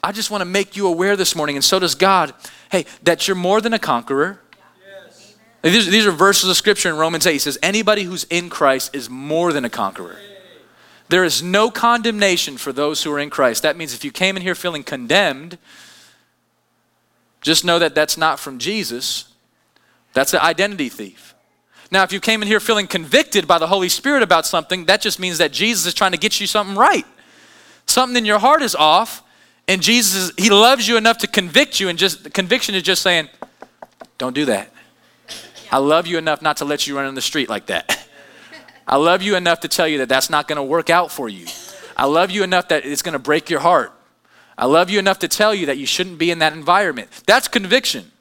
I 0.03 0.11
just 0.11 0.29
want 0.29 0.41
to 0.41 0.45
make 0.45 0.75
you 0.75 0.85
aware 0.85 1.15
this 1.15 1.33
morning, 1.33 1.55
and 1.55 1.63
so 1.63 1.79
does 1.79 1.95
God, 1.95 2.33
hey, 2.73 2.87
that 3.03 3.25
you're 3.25 3.37
more 3.37 3.61
than 3.61 3.71
a 3.71 3.79
conqueror 3.79 4.41
these, 5.63 5.87
these 5.87 6.05
are 6.05 6.11
verses 6.11 6.49
of 6.49 6.57
scripture 6.57 6.89
in 6.89 6.97
Romans 6.97 7.25
8. 7.25 7.35
It 7.35 7.39
says, 7.39 7.57
Anybody 7.63 8.03
who's 8.03 8.25
in 8.25 8.49
Christ 8.49 8.93
is 8.93 9.09
more 9.09 9.53
than 9.53 9.63
a 9.63 9.69
conqueror. 9.69 10.17
There 11.09 11.23
is 11.23 11.41
no 11.41 11.69
condemnation 11.69 12.57
for 12.57 12.73
those 12.73 13.03
who 13.03 13.11
are 13.13 13.19
in 13.19 13.29
Christ. 13.29 13.63
That 13.63 13.77
means 13.77 13.93
if 13.93 14.03
you 14.03 14.11
came 14.11 14.35
in 14.35 14.41
here 14.41 14.55
feeling 14.55 14.83
condemned, 14.83 15.57
just 17.41 17.63
know 17.63 17.79
that 17.79 17.95
that's 17.95 18.17
not 18.17 18.39
from 18.39 18.57
Jesus. 18.57 19.25
That's 20.13 20.33
an 20.33 20.41
identity 20.41 20.89
thief. 20.89 21.33
Now, 21.91 22.03
if 22.03 22.11
you 22.11 22.19
came 22.19 22.41
in 22.41 22.47
here 22.47 22.59
feeling 22.59 22.87
convicted 22.87 23.47
by 23.47 23.57
the 23.57 23.67
Holy 23.67 23.89
Spirit 23.89 24.23
about 24.23 24.45
something, 24.45 24.85
that 24.85 25.01
just 25.01 25.19
means 25.19 25.37
that 25.37 25.51
Jesus 25.51 25.85
is 25.85 25.93
trying 25.93 26.11
to 26.11 26.17
get 26.17 26.41
you 26.41 26.47
something 26.47 26.75
right. 26.75 27.05
Something 27.85 28.17
in 28.17 28.25
your 28.25 28.39
heart 28.39 28.63
is 28.63 28.73
off, 28.73 29.21
and 29.67 29.81
Jesus, 29.81 30.31
He 30.37 30.49
loves 30.49 30.87
you 30.87 30.97
enough 30.97 31.19
to 31.19 31.27
convict 31.27 31.79
you, 31.79 31.89
and 31.89 31.99
just 31.99 32.23
the 32.23 32.29
conviction 32.29 32.75
is 32.75 32.83
just 32.83 33.01
saying, 33.01 33.29
don't 34.17 34.33
do 34.33 34.45
that. 34.45 34.72
I 35.73 35.77
love 35.77 36.05
you 36.05 36.19
enough 36.19 36.43
not 36.43 36.57
to 36.57 36.65
let 36.65 36.85
you 36.85 36.95
run 36.95 37.07
in 37.07 37.15
the 37.15 37.21
street 37.21 37.49
like 37.49 37.65
that. 37.65 38.07
I 38.87 38.97
love 38.97 39.23
you 39.23 39.35
enough 39.35 39.61
to 39.61 39.67
tell 39.67 39.87
you 39.87 39.97
that 39.97 40.07
that's 40.07 40.29
not 40.29 40.47
going 40.47 40.57
to 40.57 40.63
work 40.63 40.91
out 40.91 41.11
for 41.11 41.27
you. 41.27 41.47
I 41.97 42.05
love 42.05 42.29
you 42.29 42.43
enough 42.43 42.67
that 42.67 42.85
it's 42.85 43.01
going 43.01 43.13
to 43.13 43.19
break 43.19 43.49
your 43.49 43.59
heart. 43.59 43.91
I 44.55 44.67
love 44.67 44.91
you 44.91 44.99
enough 44.99 45.17
to 45.19 45.27
tell 45.27 45.51
you 45.51 45.65
that 45.65 45.79
you 45.79 45.87
shouldn't 45.87 46.19
be 46.19 46.29
in 46.29 46.39
that 46.39 46.53
environment. 46.53 47.09
That's 47.25 47.47
conviction. 47.47 48.11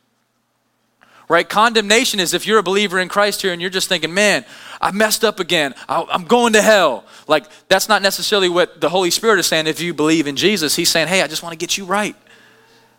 Right? 1.28 1.46
Condemnation 1.46 2.20
is 2.20 2.32
if 2.32 2.46
you're 2.46 2.58
a 2.58 2.62
believer 2.62 2.98
in 2.98 3.10
Christ 3.10 3.42
here 3.42 3.52
and 3.52 3.60
you're 3.60 3.70
just 3.70 3.86
thinking, 3.86 4.14
man, 4.14 4.46
I 4.80 4.90
messed 4.90 5.22
up 5.22 5.38
again. 5.38 5.74
I'm 5.90 6.24
going 6.24 6.54
to 6.54 6.62
hell. 6.62 7.04
Like, 7.28 7.44
that's 7.68 7.86
not 7.86 8.00
necessarily 8.00 8.48
what 8.48 8.80
the 8.80 8.88
Holy 8.88 9.10
Spirit 9.10 9.40
is 9.40 9.46
saying 9.46 9.66
if 9.66 9.78
you 9.78 9.92
believe 9.92 10.26
in 10.26 10.36
Jesus. 10.36 10.74
He's 10.74 10.88
saying, 10.88 11.08
hey, 11.08 11.20
I 11.20 11.26
just 11.26 11.42
want 11.42 11.52
to 11.52 11.58
get 11.58 11.76
you 11.76 11.84
right. 11.84 12.16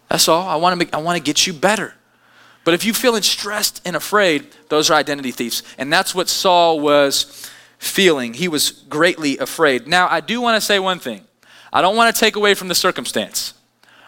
That's 0.09 0.27
all. 0.27 0.47
I 0.47 0.57
want 0.57 0.73
to, 0.73 0.77
make, 0.77 0.93
I 0.93 0.97
want 0.97 1.17
to 1.17 1.23
get 1.23 1.47
you 1.47 1.53
better. 1.53 1.95
But 2.63 2.73
if 2.73 2.85
you're 2.85 2.93
feeling 2.93 3.23
stressed 3.23 3.81
and 3.85 3.95
afraid, 3.95 4.47
those 4.69 4.89
are 4.89 4.93
identity 4.93 5.31
thieves. 5.31 5.63
And 5.77 5.91
that's 5.91 6.15
what 6.15 6.29
Saul 6.29 6.79
was 6.79 7.49
feeling. 7.77 8.33
He 8.33 8.47
was 8.47 8.71
greatly 8.71 9.37
afraid. 9.37 9.87
Now, 9.87 10.07
I 10.09 10.21
do 10.21 10.39
want 10.39 10.55
to 10.55 10.61
say 10.61 10.79
one 10.79 10.99
thing. 10.99 11.25
I 11.71 11.81
don't 11.81 11.95
want 11.95 12.15
to 12.15 12.19
take 12.19 12.35
away 12.35 12.53
from 12.53 12.69
the 12.69 12.75
circumstance, 12.75 13.53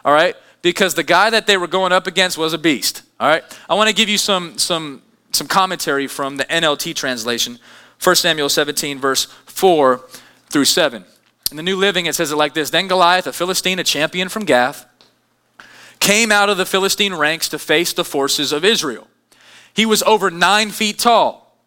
all 0.06 0.14
right? 0.14 0.36
Because 0.62 0.94
the 0.94 1.04
guy 1.04 1.30
that 1.30 1.48
they 1.48 1.58
were 1.58 1.68
going 1.68 1.92
up 1.92 2.08
against 2.08 2.38
was 2.38 2.54
a 2.54 2.58
beast, 2.58 3.02
all 3.20 3.28
right? 3.28 3.44
I 3.70 3.74
want 3.74 3.90
to 3.90 3.96
give 3.96 4.08
you 4.08 4.18
some, 4.18 4.58
some, 4.58 5.02
some 5.32 5.48
commentary 5.48 6.08
from 6.08 6.38
the 6.38 6.46
NLT 6.46 6.96
translation, 6.96 7.60
1 8.02 8.16
Samuel 8.16 8.50
17, 8.50 9.00
verse 9.00 9.26
4 9.48 10.02
through 10.50 10.66
7. 10.66 11.04
In 11.52 11.58
the 11.58 11.64
New 11.64 11.76
Living, 11.76 12.06
it 12.06 12.16
says 12.16 12.32
it 12.32 12.36
like 12.36 12.54
this 12.54 12.70
Then 12.70 12.88
Goliath, 12.88 13.28
a 13.28 13.34
Philistine, 13.34 13.80
a 13.80 13.84
champion 13.84 14.30
from 14.30 14.46
Gath, 14.46 14.86
came 16.00 16.32
out 16.32 16.50
of 16.50 16.58
the 16.58 16.66
Philistine 16.66 17.14
ranks 17.14 17.50
to 17.50 17.60
face 17.60 17.94
the 17.94 18.06
forces 18.06 18.52
of 18.52 18.64
Israel. 18.64 19.08
He 19.74 19.86
was 19.86 20.04
over 20.04 20.32
nine 20.32 20.72
feet 20.72 21.00
tall. 21.00 21.58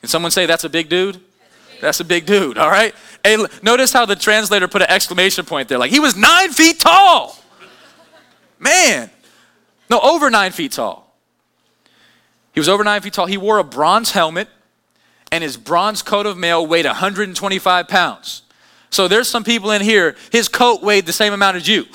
Can 0.00 0.08
someone 0.08 0.30
say 0.30 0.46
that's 0.46 0.64
a 0.64 0.68
big 0.68 0.88
dude? 0.88 1.20
That's 1.80 2.00
a 2.00 2.04
big 2.04 2.26
dude, 2.26 2.58
all 2.58 2.70
right? 2.70 2.94
Hey, 3.24 3.36
notice 3.62 3.92
how 3.92 4.06
the 4.06 4.16
translator 4.16 4.68
put 4.68 4.82
an 4.82 4.90
exclamation 4.90 5.44
point 5.44 5.68
there. 5.68 5.78
Like, 5.78 5.90
he 5.90 6.00
was 6.00 6.16
nine 6.16 6.50
feet 6.50 6.80
tall. 6.80 7.36
Man. 8.58 9.10
No, 9.90 10.00
over 10.00 10.30
nine 10.30 10.52
feet 10.52 10.72
tall. 10.72 11.14
He 12.52 12.60
was 12.60 12.68
over 12.68 12.84
nine 12.84 13.02
feet 13.02 13.12
tall. 13.12 13.26
He 13.26 13.36
wore 13.36 13.58
a 13.58 13.64
bronze 13.64 14.12
helmet, 14.12 14.48
and 15.30 15.42
his 15.42 15.56
bronze 15.56 16.02
coat 16.02 16.26
of 16.26 16.36
mail 16.36 16.66
weighed 16.66 16.86
125 16.86 17.88
pounds. 17.88 18.42
So 18.90 19.08
there's 19.08 19.28
some 19.28 19.42
people 19.42 19.70
in 19.70 19.82
here, 19.82 20.16
his 20.30 20.48
coat 20.48 20.82
weighed 20.82 21.06
the 21.06 21.12
same 21.12 21.32
amount 21.32 21.56
as 21.56 21.66
you, 21.66 21.86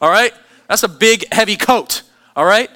all 0.00 0.10
right? 0.10 0.32
That's 0.68 0.82
a 0.82 0.88
big, 0.88 1.24
heavy 1.32 1.56
coat, 1.56 2.02
all 2.34 2.44
right? 2.44 2.70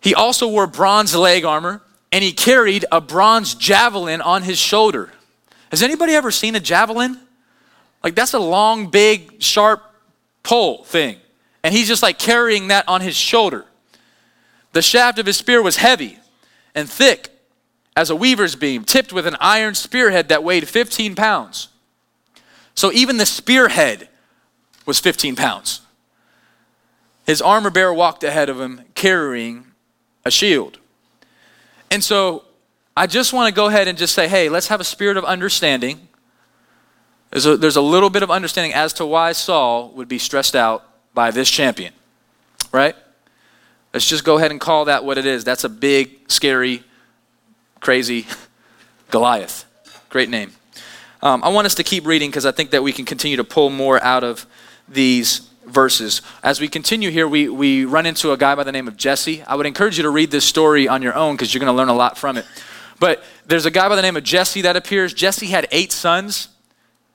He 0.00 0.14
also 0.14 0.48
wore 0.48 0.66
bronze 0.66 1.14
leg 1.14 1.44
armor 1.44 1.80
and 2.12 2.22
he 2.22 2.32
carried 2.32 2.84
a 2.92 3.00
bronze 3.00 3.54
javelin 3.54 4.20
on 4.20 4.42
his 4.42 4.58
shoulder. 4.58 5.10
Has 5.70 5.82
anybody 5.82 6.12
ever 6.12 6.30
seen 6.30 6.54
a 6.54 6.60
javelin? 6.60 7.18
Like, 8.02 8.14
that's 8.14 8.34
a 8.34 8.38
long, 8.38 8.90
big, 8.90 9.42
sharp 9.42 9.82
pole 10.42 10.84
thing. 10.84 11.16
And 11.62 11.74
he's 11.74 11.88
just 11.88 12.02
like 12.02 12.18
carrying 12.18 12.68
that 12.68 12.86
on 12.86 13.00
his 13.00 13.16
shoulder. 13.16 13.64
The 14.72 14.82
shaft 14.82 15.18
of 15.18 15.26
his 15.26 15.38
spear 15.38 15.62
was 15.62 15.78
heavy 15.78 16.18
and 16.74 16.88
thick 16.88 17.30
as 17.96 18.10
a 18.10 18.16
weaver's 18.16 18.56
beam, 18.56 18.84
tipped 18.84 19.12
with 19.12 19.26
an 19.26 19.36
iron 19.40 19.74
spearhead 19.74 20.28
that 20.28 20.44
weighed 20.44 20.68
15 20.68 21.14
pounds. 21.14 21.68
So 22.74 22.92
even 22.92 23.16
the 23.16 23.26
spearhead 23.26 24.08
was 24.84 25.00
15 25.00 25.36
pounds. 25.36 25.80
His 27.26 27.40
armor 27.40 27.70
bearer 27.70 27.94
walked 27.94 28.22
ahead 28.22 28.48
of 28.48 28.60
him 28.60 28.82
carrying 28.94 29.66
a 30.24 30.30
shield. 30.30 30.78
And 31.90 32.02
so 32.02 32.44
I 32.96 33.06
just 33.06 33.32
want 33.32 33.48
to 33.48 33.54
go 33.54 33.66
ahead 33.66 33.88
and 33.88 33.96
just 33.96 34.14
say, 34.14 34.28
hey, 34.28 34.48
let's 34.48 34.68
have 34.68 34.80
a 34.80 34.84
spirit 34.84 35.16
of 35.16 35.24
understanding. 35.24 36.08
There's 37.30 37.46
a, 37.46 37.56
there's 37.56 37.76
a 37.76 37.82
little 37.82 38.10
bit 38.10 38.22
of 38.22 38.30
understanding 38.30 38.74
as 38.74 38.92
to 38.94 39.06
why 39.06 39.32
Saul 39.32 39.90
would 39.90 40.08
be 40.08 40.18
stressed 40.18 40.54
out 40.54 40.84
by 41.14 41.30
this 41.30 41.50
champion, 41.50 41.92
right? 42.72 42.94
Let's 43.92 44.08
just 44.08 44.24
go 44.24 44.36
ahead 44.36 44.50
and 44.50 44.60
call 44.60 44.84
that 44.86 45.04
what 45.04 45.18
it 45.18 45.26
is. 45.26 45.44
That's 45.44 45.64
a 45.64 45.68
big, 45.68 46.30
scary, 46.30 46.82
crazy 47.80 48.26
Goliath. 49.10 49.64
Great 50.10 50.28
name. 50.28 50.52
Um, 51.22 51.42
I 51.42 51.48
want 51.48 51.66
us 51.66 51.74
to 51.76 51.84
keep 51.84 52.06
reading 52.06 52.30
because 52.30 52.44
I 52.44 52.52
think 52.52 52.70
that 52.70 52.82
we 52.82 52.92
can 52.92 53.04
continue 53.04 53.36
to 53.36 53.44
pull 53.44 53.70
more 53.70 54.02
out 54.02 54.24
of 54.24 54.46
these 54.88 55.48
verses. 55.66 56.22
As 56.42 56.60
we 56.60 56.68
continue 56.68 57.10
here, 57.10 57.26
we, 57.26 57.48
we 57.48 57.84
run 57.84 58.06
into 58.06 58.32
a 58.32 58.36
guy 58.36 58.54
by 58.54 58.64
the 58.64 58.72
name 58.72 58.88
of 58.88 58.96
Jesse. 58.96 59.42
I 59.42 59.54
would 59.54 59.66
encourage 59.66 59.96
you 59.96 60.02
to 60.02 60.10
read 60.10 60.30
this 60.30 60.44
story 60.44 60.88
on 60.88 61.02
your 61.02 61.14
own 61.14 61.34
because 61.34 61.52
you're 61.52 61.60
going 61.60 61.72
to 61.72 61.76
learn 61.76 61.88
a 61.88 61.94
lot 61.94 62.18
from 62.18 62.36
it. 62.36 62.46
But 63.00 63.22
there's 63.46 63.66
a 63.66 63.70
guy 63.70 63.88
by 63.88 63.96
the 63.96 64.02
name 64.02 64.16
of 64.16 64.24
Jesse 64.24 64.62
that 64.62 64.76
appears. 64.76 65.12
Jesse 65.12 65.46
had 65.46 65.66
eight 65.70 65.92
sons. 65.92 66.48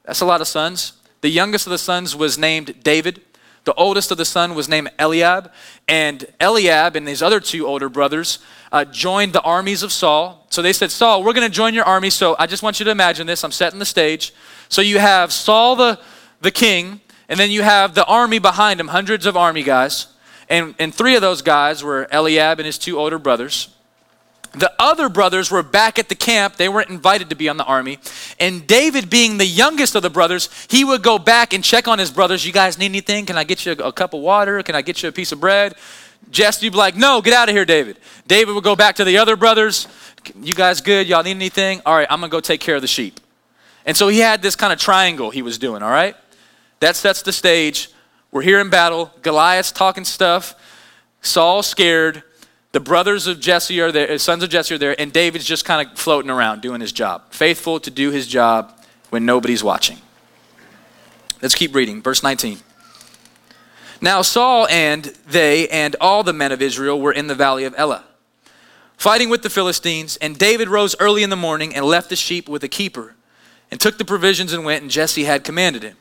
That's 0.03 0.21
a 0.21 0.25
lot 0.25 0.41
of 0.41 0.47
sons. 0.47 0.93
The 1.21 1.29
youngest 1.29 1.67
of 1.67 1.71
the 1.71 1.77
sons 1.77 2.15
was 2.15 2.37
named 2.37 2.83
David. 2.83 3.21
The 3.65 3.73
oldest 3.73 4.11
of 4.11 4.17
the 4.17 4.25
son 4.25 4.55
was 4.55 4.69
named 4.69 4.89
Eliab. 4.97 5.51
And 5.87 6.25
Eliab 6.39 6.95
and 6.95 7.07
his 7.07 7.21
other 7.21 7.39
two 7.39 7.67
older 7.67 7.89
brothers 7.89 8.39
uh, 8.71 8.85
joined 8.85 9.33
the 9.33 9.41
armies 9.41 9.83
of 9.83 9.91
Saul. 9.91 10.47
So 10.49 10.61
they 10.61 10.73
said, 10.73 10.91
Saul, 10.91 11.23
we're 11.23 11.33
going 11.33 11.47
to 11.47 11.53
join 11.53 11.73
your 11.73 11.85
army. 11.85 12.09
So 12.09 12.35
I 12.39 12.47
just 12.47 12.63
want 12.63 12.79
you 12.79 12.85
to 12.85 12.91
imagine 12.91 13.27
this. 13.27 13.43
I'm 13.43 13.51
setting 13.51 13.79
the 13.79 13.85
stage. 13.85 14.33
So 14.69 14.81
you 14.81 14.99
have 14.99 15.31
Saul 15.31 15.75
the, 15.75 15.99
the 16.41 16.51
king 16.51 17.01
and 17.29 17.39
then 17.39 17.51
you 17.51 17.61
have 17.61 17.93
the 17.93 18.05
army 18.05 18.39
behind 18.39 18.79
him, 18.79 18.87
hundreds 18.89 19.25
of 19.25 19.37
army 19.37 19.63
guys. 19.63 20.07
And, 20.49 20.73
and 20.79 20.93
three 20.93 21.15
of 21.15 21.21
those 21.21 21.43
guys 21.43 21.83
were 21.83 22.07
Eliab 22.11 22.59
and 22.59 22.65
his 22.65 22.79
two 22.79 22.97
older 22.97 23.19
brothers. 23.19 23.69
The 24.53 24.73
other 24.79 25.09
brothers 25.09 25.51
were 25.51 25.61
back 25.61 25.99
at 25.99 26.09
the 26.09 26.15
camp. 26.15 26.55
They 26.55 26.67
weren't 26.67 26.89
invited 26.89 27.29
to 27.29 27.35
be 27.35 27.47
on 27.49 27.57
the 27.57 27.65
army. 27.65 27.99
And 28.39 28.65
David, 28.65 29.07
being 29.07 29.37
the 29.37 29.45
youngest 29.45 29.93
of 29.93 30.01
the 30.01 30.09
brothers, 30.09 30.49
he 30.69 30.83
would 30.83 31.03
go 31.03 31.19
back 31.19 31.53
and 31.53 31.63
check 31.63 31.87
on 31.87 31.99
his 31.99 32.09
brothers. 32.09 32.43
You 32.43 32.51
guys 32.51 32.79
need 32.79 32.87
anything? 32.87 33.27
Can 33.27 33.37
I 33.37 33.43
get 33.43 33.63
you 33.63 33.73
a, 33.73 33.93
cup 33.93 34.15
of 34.15 34.21
water? 34.21 34.63
Can 34.63 34.73
I 34.73 34.81
get 34.81 35.03
you 35.03 35.09
a 35.09 35.11
piece 35.11 35.31
of 35.31 35.39
bread? 35.39 35.75
Jesse 36.31 36.65
would 36.65 36.73
be 36.73 36.77
like, 36.77 36.95
No, 36.95 37.21
get 37.21 37.33
out 37.33 37.47
of 37.47 37.55
here, 37.55 37.65
David. 37.65 37.99
David 38.25 38.55
would 38.55 38.63
go 38.63 38.75
back 38.75 38.95
to 38.95 39.03
the 39.03 39.19
other 39.19 39.35
brothers. 39.35 39.87
You 40.41 40.55
guys 40.55 40.81
good? 40.81 41.07
Y'all 41.07 41.21
need 41.21 41.31
anything? 41.31 41.81
All 41.85 41.95
right, 41.95 42.07
I'm 42.09 42.19
going 42.19 42.31
to 42.31 42.35
go 42.35 42.41
take 42.41 42.59
care 42.59 42.75
of 42.75 42.81
the 42.81 42.87
sheep. 42.87 43.19
And 43.85 43.95
so 43.95 44.07
he 44.07 44.19
had 44.19 44.41
this 44.41 44.55
kind 44.55 44.73
of 44.73 44.79
triangle 44.79 45.29
he 45.29 45.43
was 45.43 45.59
doing, 45.59 45.83
all 45.83 45.91
right? 45.91 46.15
That 46.79 46.95
sets 46.95 47.21
the 47.21 47.31
stage. 47.31 47.89
We're 48.31 48.41
here 48.41 48.59
in 48.59 48.69
battle. 48.69 49.11
Goliath's 49.21 49.71
talking 49.71 50.05
stuff. 50.05 50.55
Saul's 51.21 51.67
scared. 51.67 52.23
The 52.71 52.79
brothers 52.79 53.25
of 53.25 53.39
Jesse 53.39 53.81
are 53.81 53.91
there, 53.91 54.11
uh, 54.11 54.17
sons 54.19 54.43
of 54.43 54.49
Jesse 54.51 54.75
are 54.75 54.77
there, 54.77 54.99
and 55.01 55.11
David's 55.11 55.45
just 55.45 55.65
kind 55.65 55.87
of 55.87 55.97
floating 55.97 56.29
around 56.29 56.61
doing 56.61 56.81
his 56.81 56.91
job. 56.91 57.23
Faithful 57.31 57.79
to 57.79 57.89
do 57.89 58.11
his 58.11 58.27
job 58.27 58.71
when 59.09 59.25
nobody's 59.25 59.63
watching. 59.63 59.97
Let's 61.41 61.55
keep 61.55 61.73
reading. 61.73 62.03
Verse 62.03 62.21
19. 62.21 62.59
Now 64.01 64.21
Saul 64.21 64.67
and 64.67 65.05
they 65.27 65.67
and 65.69 65.95
all 65.99 66.23
the 66.23 66.31
men 66.31 66.51
of 66.51 66.61
Israel 66.61 67.01
were 67.01 67.11
in 67.11 67.27
the 67.27 67.35
valley 67.35 67.65
of 67.65 67.73
Elah, 67.75 68.05
fighting 68.97 69.29
with 69.29 69.41
the 69.41 69.49
Philistines, 69.49 70.17
and 70.17 70.37
David 70.37 70.69
rose 70.69 70.95
early 70.99 71.23
in 71.23 71.29
the 71.29 71.35
morning 71.35 71.75
and 71.75 71.83
left 71.83 72.09
the 72.09 72.15
sheep 72.15 72.47
with 72.47 72.63
a 72.63 72.69
keeper, 72.69 73.15
and 73.71 73.79
took 73.79 73.97
the 73.97 74.05
provisions 74.05 74.53
and 74.53 74.63
went, 74.63 74.83
and 74.83 74.91
Jesse 74.91 75.25
had 75.25 75.43
commanded 75.43 75.83
him. 75.83 75.97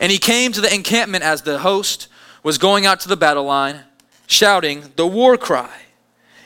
And 0.00 0.10
he 0.10 0.18
came 0.18 0.50
to 0.52 0.60
the 0.60 0.74
encampment 0.74 1.22
as 1.22 1.42
the 1.42 1.58
host 1.58 2.08
was 2.42 2.58
going 2.58 2.86
out 2.86 3.00
to 3.00 3.08
the 3.08 3.16
battle 3.16 3.44
line, 3.44 3.80
shouting 4.26 4.92
the 4.96 5.06
war 5.06 5.36
cry. 5.36 5.70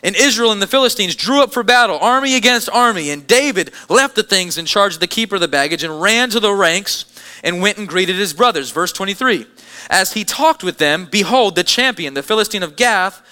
And 0.02 0.14
Israel 0.16 0.52
and 0.52 0.60
the 0.60 0.66
Philistines 0.66 1.16
drew 1.16 1.42
up 1.42 1.52
for 1.52 1.62
battle, 1.62 1.98
army 1.98 2.36
against 2.36 2.68
army. 2.68 3.08
And 3.08 3.26
David 3.26 3.72
left 3.88 4.16
the 4.16 4.22
things 4.22 4.58
in 4.58 4.66
charge 4.66 4.94
of 4.94 5.00
the 5.00 5.06
keeper 5.06 5.36
of 5.36 5.40
the 5.40 5.48
baggage 5.48 5.82
and 5.82 6.02
ran 6.02 6.28
to 6.30 6.40
the 6.40 6.52
ranks 6.52 7.06
and 7.42 7.62
went 7.62 7.78
and 7.78 7.88
greeted 7.88 8.16
his 8.16 8.34
brothers. 8.34 8.70
Verse 8.70 8.92
23. 8.92 9.46
As 9.88 10.12
he 10.12 10.24
talked 10.24 10.62
with 10.62 10.76
them, 10.76 11.08
behold, 11.10 11.56
the 11.56 11.64
champion, 11.64 12.12
the 12.12 12.22
Philistine 12.22 12.62
of 12.62 12.76
Gath, 12.76 13.22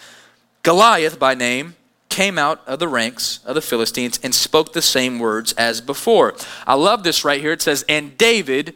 Goliath 0.62 1.18
by 1.18 1.34
name, 1.34 1.74
came 2.08 2.38
out 2.38 2.66
of 2.66 2.78
the 2.78 2.88
ranks 2.88 3.40
of 3.44 3.54
the 3.54 3.62
Philistines 3.62 4.18
and 4.22 4.34
spoke 4.34 4.72
the 4.72 4.82
same 4.82 5.18
words 5.18 5.52
as 5.54 5.80
before. 5.80 6.34
I 6.66 6.74
love 6.74 7.04
this 7.04 7.24
right 7.24 7.40
here. 7.40 7.52
It 7.52 7.62
says, 7.62 7.84
And 7.88 8.16
David 8.16 8.74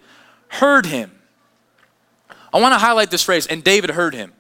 heard 0.49 0.87
him. 0.87 1.16
I 2.57 2.59
want 2.59 2.73
to 2.73 2.79
highlight 2.79 3.11
this 3.11 3.23
phrase, 3.23 3.47
and 3.47 3.63
David 3.63 3.91
heard 3.91 4.15
him. 4.15 4.33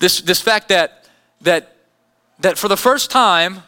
This, 0.00 0.20
this 0.20 0.40
fact 0.40 0.70
that, 0.70 1.08
that, 1.42 1.76
that 2.40 2.58
for 2.58 2.66
the 2.66 2.76
first 2.76 3.08
time, 3.08 3.62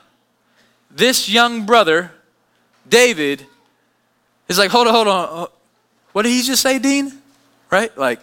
this 0.90 1.28
young 1.28 1.64
brother, 1.64 2.10
David, 2.88 3.46
is 4.48 4.58
like, 4.58 4.72
hold 4.72 4.88
on, 4.88 4.94
hold 4.94 5.06
on. 5.06 5.28
Uh, 5.30 5.46
what 6.10 6.22
did 6.22 6.30
he 6.30 6.42
just 6.42 6.60
say, 6.60 6.80
Dean? 6.80 7.12
Right? 7.70 7.96
Like, 7.96 8.18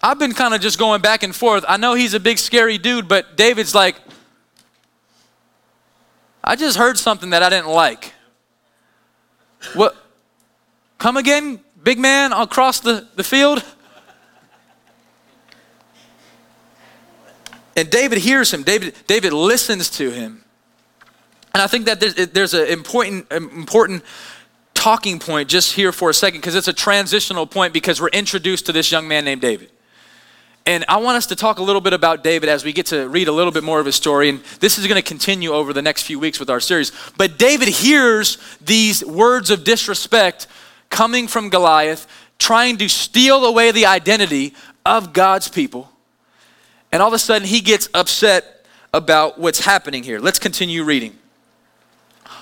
I've 0.00 0.20
been 0.20 0.34
kind 0.34 0.54
of 0.54 0.60
just 0.60 0.78
going 0.78 1.02
back 1.02 1.24
and 1.24 1.34
forth. 1.34 1.64
I 1.66 1.76
know 1.76 1.94
he's 1.94 2.14
a 2.14 2.20
big, 2.20 2.38
scary 2.38 2.78
dude, 2.78 3.08
but 3.08 3.36
David's 3.36 3.74
like, 3.74 3.96
I 6.44 6.54
just 6.54 6.78
heard 6.78 6.96
something 6.96 7.30
that 7.30 7.42
I 7.42 7.50
didn't 7.50 7.70
like. 7.70 8.12
What? 9.72 9.96
Come 10.98 11.16
again? 11.16 11.58
Big 11.84 11.98
man 11.98 12.32
across 12.32 12.80
the, 12.80 13.06
the 13.14 13.22
field. 13.22 13.62
And 17.76 17.90
David 17.90 18.18
hears 18.18 18.52
him. 18.52 18.62
David, 18.62 18.94
David 19.06 19.32
listens 19.32 19.90
to 19.90 20.10
him. 20.10 20.44
And 21.52 21.62
I 21.62 21.66
think 21.66 21.86
that 21.86 22.00
there's, 22.00 22.14
there's 22.14 22.54
an 22.54 22.66
important, 22.66 23.30
important 23.30 24.02
talking 24.74 25.18
point 25.18 25.48
just 25.48 25.72
here 25.72 25.92
for 25.92 26.10
a 26.10 26.14
second 26.14 26.40
because 26.40 26.54
it's 26.54 26.68
a 26.68 26.72
transitional 26.72 27.46
point 27.46 27.72
because 27.72 28.00
we're 28.00 28.08
introduced 28.08 28.66
to 28.66 28.72
this 28.72 28.90
young 28.90 29.06
man 29.06 29.24
named 29.24 29.40
David. 29.40 29.70
And 30.66 30.84
I 30.88 30.96
want 30.96 31.18
us 31.18 31.26
to 31.26 31.36
talk 31.36 31.58
a 31.58 31.62
little 31.62 31.80
bit 31.82 31.92
about 31.92 32.24
David 32.24 32.48
as 32.48 32.64
we 32.64 32.72
get 32.72 32.86
to 32.86 33.06
read 33.08 33.28
a 33.28 33.32
little 33.32 33.52
bit 33.52 33.62
more 33.62 33.80
of 33.80 33.86
his 33.86 33.96
story. 33.96 34.30
And 34.30 34.40
this 34.60 34.78
is 34.78 34.86
going 34.86 35.00
to 35.00 35.06
continue 35.06 35.52
over 35.52 35.72
the 35.72 35.82
next 35.82 36.04
few 36.04 36.18
weeks 36.18 36.40
with 36.40 36.48
our 36.48 36.60
series. 36.60 36.90
But 37.18 37.38
David 37.38 37.68
hears 37.68 38.38
these 38.60 39.04
words 39.04 39.50
of 39.50 39.62
disrespect 39.62 40.46
coming 40.90 41.28
from 41.28 41.48
Goliath, 41.48 42.06
trying 42.38 42.76
to 42.78 42.88
steal 42.88 43.44
away 43.44 43.70
the 43.70 43.86
identity 43.86 44.54
of 44.84 45.12
God's 45.12 45.48
people. 45.48 45.90
And 46.92 47.02
all 47.02 47.08
of 47.08 47.14
a 47.14 47.18
sudden, 47.18 47.48
he 47.48 47.60
gets 47.60 47.88
upset 47.94 48.66
about 48.92 49.38
what's 49.38 49.64
happening 49.64 50.02
here. 50.02 50.20
Let's 50.20 50.38
continue 50.38 50.84
reading. 50.84 51.18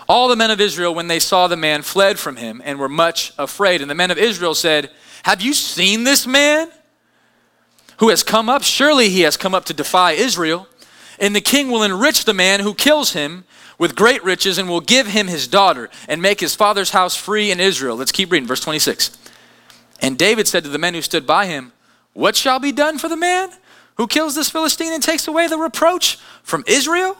All 0.09 0.28
the 0.28 0.37
men 0.37 0.50
of 0.50 0.61
Israel, 0.61 0.94
when 0.94 1.09
they 1.09 1.18
saw 1.18 1.48
the 1.48 1.57
man, 1.57 1.83
fled 1.83 2.18
from 2.18 2.37
him 2.37 2.61
and 2.64 2.78
were 2.78 2.88
much 2.88 3.33
afraid. 3.38 3.81
And 3.81 3.90
the 3.90 3.94
men 3.94 4.11
of 4.11 4.18
Israel 4.18 4.55
said, 4.55 4.90
Have 5.22 5.40
you 5.40 5.55
seen 5.55 6.05
this 6.05 6.26
man 6.26 6.70
who 7.98 8.11
has 8.11 8.22
come 8.22 8.48
up? 8.48 8.62
Surely 8.62 9.09
he 9.09 9.22
has 9.22 9.37
come 9.37 9.55
up 9.55 9.64
to 9.66 9.74
defy 9.74 10.12
Israel. 10.12 10.68
And 11.18 11.35
the 11.35 11.40
king 11.40 11.70
will 11.70 11.83
enrich 11.83 12.24
the 12.24 12.35
man 12.35 12.61
who 12.61 12.74
kills 12.74 13.12
him 13.12 13.44
with 13.83 13.97
great 13.97 14.23
riches 14.23 14.59
and 14.59 14.68
will 14.68 14.81
give 14.81 15.09
him 15.09 15.27
his 15.27 15.49
daughter 15.49 15.90
and 16.07 16.23
make 16.23 16.38
his 16.38 16.55
father's 16.55 16.90
house 16.90 17.16
free 17.16 17.51
in 17.51 17.59
Israel. 17.59 17.97
Let's 17.97 18.12
keep 18.12 18.31
reading, 18.31 18.47
verse 18.47 18.61
26. 18.61 19.18
And 20.01 20.16
David 20.16 20.47
said 20.47 20.62
to 20.62 20.71
the 20.71 20.79
men 20.79 20.95
who 20.95 21.03
stood 21.03 21.27
by 21.27 21.47
him, 21.47 21.73
What 22.12 22.37
shall 22.37 22.61
be 22.61 22.71
done 22.71 22.97
for 22.97 23.09
the 23.09 23.16
man 23.16 23.51
who 23.97 24.07
kills 24.07 24.37
this 24.37 24.49
Philistine 24.49 24.92
and 24.92 25.03
takes 25.03 25.27
away 25.27 25.49
the 25.49 25.59
reproach 25.59 26.16
from 26.45 26.62
Israel? 26.68 27.16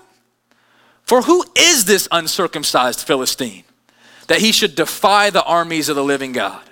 For 1.03 1.23
who 1.23 1.45
is 1.59 1.85
this 1.85 2.07
uncircumcised 2.13 3.01
Philistine 3.01 3.65
that 4.29 4.39
he 4.39 4.53
should 4.53 4.77
defy 4.77 5.31
the 5.31 5.43
armies 5.43 5.89
of 5.89 5.97
the 5.97 6.05
living 6.05 6.31
God? 6.31 6.63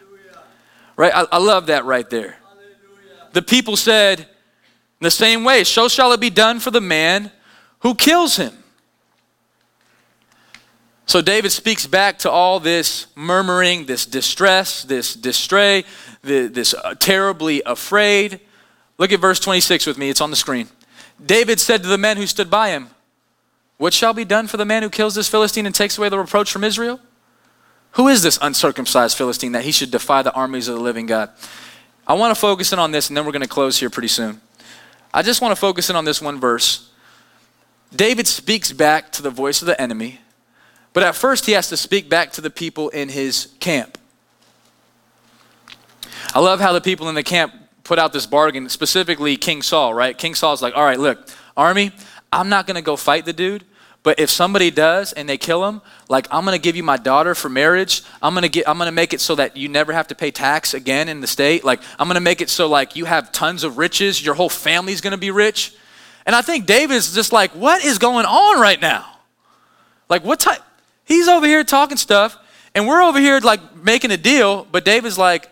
Right? 0.97 1.13
I, 1.13 1.27
I 1.33 1.39
love 1.39 1.67
that 1.67 1.85
right 1.85 2.09
there. 2.09 2.37
The 3.33 3.43
people 3.43 3.77
said, 3.77 4.21
in 4.21 4.27
the 5.01 5.11
same 5.11 5.43
way, 5.43 5.65
so 5.65 5.89
shall 5.89 6.13
it 6.13 6.21
be 6.21 6.31
done 6.31 6.61
for 6.61 6.71
the 6.71 6.81
man 6.81 7.33
who 7.81 7.97
kills 7.97 8.37
him. 8.37 8.60
So 11.11 11.21
David 11.21 11.51
speaks 11.51 11.89
back 11.89 12.19
to 12.19 12.31
all 12.31 12.61
this 12.61 13.09
murmuring, 13.17 13.87
this 13.87 14.07
distress, 14.07 14.85
this 14.85 15.17
distray, 15.17 15.85
this 16.23 16.73
uh, 16.73 16.95
terribly 16.95 17.63
afraid. 17.67 18.39
Look 18.97 19.11
at 19.11 19.19
verse 19.19 19.41
26 19.41 19.87
with 19.87 19.99
me, 19.99 20.09
it's 20.09 20.21
on 20.21 20.31
the 20.31 20.37
screen. 20.37 20.69
David 21.27 21.59
said 21.59 21.83
to 21.83 21.89
the 21.89 21.99
men 21.99 22.17
who 22.17 22.29
stood 22.29 22.49
by 22.49 22.69
him, 22.69 22.91
What 23.77 23.93
shall 23.93 24.15
be 24.15 24.25
done 24.25 24.47
for 24.47 24.57
the 24.57 24.65
man 24.65 24.85
who 24.85 24.89
kills 24.89 25.17
this 25.17 25.27
Philistine 25.29 25.67
and 25.67 25.75
takes 25.75 25.99
away 25.99 26.11
the 26.11 26.17
reproach 26.17 26.53
from 26.53 26.63
Israel? 26.63 27.01
Who 27.95 28.07
is 28.07 28.23
this 28.23 28.39
uncircumcised 28.41 29.19
Philistine 29.19 29.51
that 29.51 29.65
he 29.65 29.73
should 29.73 29.91
defy 29.91 30.23
the 30.23 30.33
armies 30.33 30.69
of 30.69 30.77
the 30.77 30.81
living 30.81 31.07
God? 31.07 31.31
I 32.07 32.15
want 32.15 32.33
to 32.33 32.41
focus 32.41 32.73
in 32.73 32.79
on 32.79 32.93
this 32.93 33.09
and 33.09 33.17
then 33.17 33.27
we're 33.27 33.33
going 33.33 33.43
to 33.43 33.49
close 33.49 33.81
here 33.81 33.91
pretty 33.91 34.07
soon. 34.07 34.41
I 35.13 35.23
just 35.23 35.43
want 35.43 35.51
to 35.51 35.61
focus 35.61 35.91
in 35.91 35.97
on 35.97 36.05
this 36.05 36.23
one 36.23 36.39
verse. 36.39 36.89
David 37.93 38.29
speaks 38.29 38.71
back 38.71 39.11
to 39.11 39.23
the 39.23 39.31
voice 39.31 39.61
of 39.61 39.67
the 39.67 39.81
enemy 39.83 40.21
but 40.93 41.03
at 41.03 41.15
first, 41.15 41.47
he 41.47 41.53
has 41.53 41.69
to 41.69 41.77
speak 41.77 42.09
back 42.09 42.33
to 42.33 42.41
the 42.41 42.51
people 42.51 42.89
in 42.89 43.09
his 43.09 43.49
camp. 43.61 43.97
I 46.35 46.41
love 46.41 46.61
how 46.61 46.73
the 46.73 46.81
people 46.81 47.09
in 47.09 47.15
the 47.15 47.23
camp 47.23 47.55
put 47.85 47.99
out 47.99 48.13
this 48.13 48.27
bargain, 48.27 48.69
specifically 48.69 49.37
King 49.37 49.63
Saul, 49.63 49.95
right? 49.95 50.17
King 50.17 50.35
Saul's 50.35 50.63
like, 50.63 50.77
all 50.77 50.85
right, 50.85 50.99
look, 50.99 51.29
army, 51.57 51.93
I'm 52.33 52.49
not 52.49 52.67
going 52.67 52.77
to 52.77 52.83
go 52.83 52.97
fight 52.97 53.25
the 53.25 53.33
dude, 53.33 53.65
But 54.03 54.19
if 54.19 54.31
somebody 54.31 54.71
does 54.71 55.13
and 55.13 55.29
they 55.29 55.37
kill 55.37 55.67
him, 55.67 55.83
like 56.09 56.27
I'm 56.31 56.45
gonna 56.45 56.59
give 56.59 56.75
you 56.75 56.83
my 56.83 56.97
daughter 56.97 57.35
for 57.35 57.51
marriage. 57.51 58.03
I'm 58.23 58.33
gonna 58.33 58.49
get 58.49 58.67
I'm 58.67 58.79
gonna 58.79 58.93
make 58.93 59.13
it 59.13 59.21
so 59.21 59.35
that 59.35 59.57
you 59.57 59.69
never 59.69 59.93
have 59.93 60.09
to 60.09 60.15
pay 60.15 60.31
tax 60.31 60.73
again 60.73 61.09
in 61.09 61.21
the 61.21 61.27
state. 61.27 61.65
Like 61.65 61.83
I'm 61.99 62.09
gonna 62.09 62.21
make 62.21 62.41
it 62.41 62.49
so 62.49 62.67
like 62.67 62.97
you 62.97 63.05
have 63.05 63.31
tons 63.31 63.63
of 63.63 63.77
riches, 63.77 64.25
your 64.25 64.35
whole 64.35 64.49
family's 64.49 65.03
gonna 65.03 65.19
be 65.19 65.31
rich. 65.31 65.75
And 66.25 66.35
I 66.35 66.41
think 66.41 66.65
David's 66.65 67.15
just 67.15 67.33
like, 67.33 67.51
what 67.53 67.85
is 67.85 67.99
going 67.99 68.25
on 68.25 68.61
right 68.61 68.81
now? 68.81 69.07
Like 70.09 70.25
what 70.25 70.41
type 70.41 70.63
he's 71.11 71.29
over 71.29 71.47
here 71.47 71.65
talking 71.65 71.97
stuff, 71.97 72.39
and 72.75 72.87
we're 72.87 73.03
over 73.03 73.19
here 73.19 73.41
like 73.41 73.77
making 73.77 74.11
a 74.11 74.17
deal, 74.17 74.67
but 74.71 74.85
David's 74.85 75.19
like, 75.19 75.51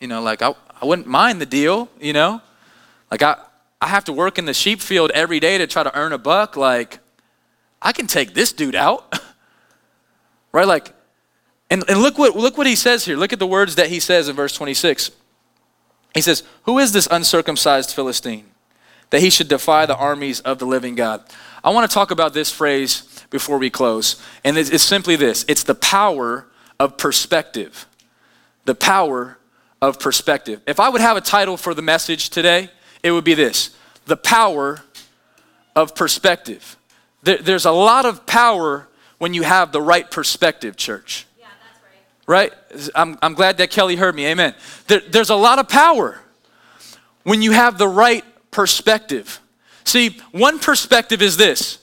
you 0.00 0.08
know, 0.08 0.22
like 0.22 0.42
I, 0.42 0.54
I 0.80 0.86
wouldn't 0.86 1.06
mind 1.06 1.40
the 1.40 1.46
deal, 1.46 1.88
you 2.00 2.12
know? 2.12 2.40
Like 3.10 3.22
I 3.22 3.36
I 3.80 3.88
have 3.88 4.04
to 4.04 4.12
work 4.12 4.38
in 4.38 4.44
the 4.44 4.54
sheep 4.54 4.80
field 4.80 5.10
every 5.12 5.40
day 5.40 5.56
to 5.58 5.66
try 5.66 5.82
to 5.82 5.96
earn 5.96 6.12
a 6.12 6.18
buck. 6.18 6.56
Like, 6.56 6.98
I 7.80 7.92
can 7.92 8.06
take 8.06 8.34
this 8.34 8.52
dude 8.52 8.74
out. 8.74 9.18
right? 10.52 10.66
Like, 10.66 10.92
and, 11.70 11.84
and 11.88 12.00
look 12.00 12.18
what 12.18 12.36
look 12.36 12.58
what 12.58 12.66
he 12.66 12.76
says 12.76 13.04
here. 13.04 13.16
Look 13.16 13.32
at 13.32 13.38
the 13.38 13.46
words 13.46 13.76
that 13.76 13.88
he 13.88 14.00
says 14.00 14.28
in 14.28 14.36
verse 14.36 14.52
26. 14.52 15.10
He 16.14 16.20
says, 16.20 16.42
Who 16.64 16.78
is 16.78 16.92
this 16.92 17.08
uncircumcised 17.10 17.94
Philistine? 17.94 18.46
That 19.10 19.20
he 19.20 19.30
should 19.30 19.48
defy 19.48 19.86
the 19.86 19.96
armies 19.96 20.40
of 20.40 20.58
the 20.58 20.66
living 20.66 20.94
God. 20.94 21.22
I 21.64 21.70
want 21.70 21.88
to 21.88 21.94
talk 21.94 22.10
about 22.10 22.32
this 22.32 22.50
phrase 22.50 23.19
before 23.30 23.58
we 23.58 23.70
close. 23.70 24.20
And 24.44 24.58
it's, 24.58 24.70
it's 24.70 24.84
simply 24.84 25.16
this 25.16 25.44
it's 25.48 25.62
the 25.62 25.74
power 25.74 26.46
of 26.78 26.98
perspective. 26.98 27.86
The 28.64 28.74
power 28.74 29.38
of 29.80 29.98
perspective. 29.98 30.60
If 30.66 30.78
I 30.78 30.88
would 30.88 31.00
have 31.00 31.16
a 31.16 31.20
title 31.20 31.56
for 31.56 31.72
the 31.72 31.82
message 31.82 32.30
today, 32.30 32.70
it 33.02 33.12
would 33.12 33.24
be 33.24 33.34
this 33.34 33.74
the 34.06 34.16
power 34.16 34.82
of 35.74 35.94
perspective. 35.94 36.76
There, 37.22 37.38
there's 37.38 37.64
a 37.64 37.70
lot 37.70 38.04
of 38.04 38.26
power 38.26 38.88
when 39.18 39.34
you 39.34 39.42
have 39.42 39.72
the 39.72 39.82
right 39.82 40.10
perspective, 40.10 40.76
church. 40.76 41.26
Yeah, 41.38 41.46
right. 42.26 42.52
Right? 42.72 42.90
I'm, 42.94 43.18
I'm 43.22 43.34
glad 43.34 43.58
that 43.58 43.70
Kelly 43.70 43.96
heard 43.96 44.14
me. 44.14 44.26
Amen. 44.26 44.54
There, 44.88 45.00
there's 45.00 45.30
a 45.30 45.36
lot 45.36 45.58
of 45.58 45.68
power 45.68 46.18
when 47.22 47.42
you 47.42 47.52
have 47.52 47.78
the 47.78 47.88
right 47.88 48.24
perspective. 48.50 49.40
See, 49.84 50.18
one 50.32 50.58
perspective 50.58 51.22
is 51.22 51.36
this 51.36 51.79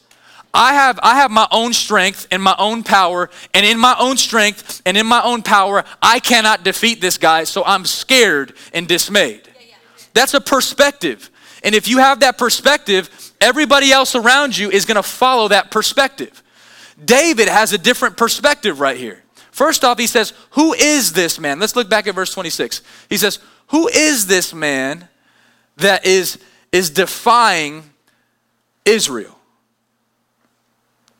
I 0.53 0.73
have, 0.73 0.99
I 1.03 1.15
have 1.17 1.29
my 1.29 1.47
own 1.51 1.73
strength 1.73 2.27
and 2.31 2.41
my 2.41 2.55
own 2.57 2.83
power, 2.83 3.29
and 3.53 3.65
in 3.65 3.77
my 3.77 3.95
own 3.99 4.17
strength 4.17 4.81
and 4.86 4.97
in 4.97 5.05
my 5.05 5.21
own 5.21 5.43
power, 5.43 5.83
I 6.01 6.19
cannot 6.19 6.63
defeat 6.63 7.01
this 7.01 7.17
guy, 7.17 7.43
so 7.43 7.63
I'm 7.65 7.86
scared 7.86 8.53
and 8.73 8.88
dismayed. 8.88 9.47
That's 10.13 10.33
a 10.33 10.41
perspective. 10.41 11.29
And 11.63 11.75
if 11.75 11.88
you 11.88 11.99
have 11.99 12.21
that 12.21 12.38
perspective, 12.38 13.10
everybody 13.39 13.91
else 13.91 14.15
around 14.15 14.57
you 14.57 14.71
is 14.71 14.86
going 14.86 14.95
to 14.95 15.03
follow 15.03 15.49
that 15.49 15.69
perspective. 15.69 16.41
David 17.03 17.47
has 17.47 17.73
a 17.73 17.77
different 17.77 18.17
perspective 18.17 18.79
right 18.79 18.97
here. 18.97 19.23
First 19.51 19.83
off, 19.83 19.99
he 19.99 20.07
says, 20.07 20.33
Who 20.51 20.73
is 20.73 21.13
this 21.13 21.39
man? 21.39 21.60
Let's 21.60 21.75
look 21.75 21.89
back 21.89 22.07
at 22.07 22.15
verse 22.15 22.33
26. 22.33 22.81
He 23.10 23.17
says, 23.17 23.39
Who 23.67 23.88
is 23.88 24.27
this 24.27 24.53
man 24.53 25.07
that 25.77 26.05
is, 26.05 26.39
is 26.71 26.89
defying 26.89 27.83
Israel? 28.86 29.37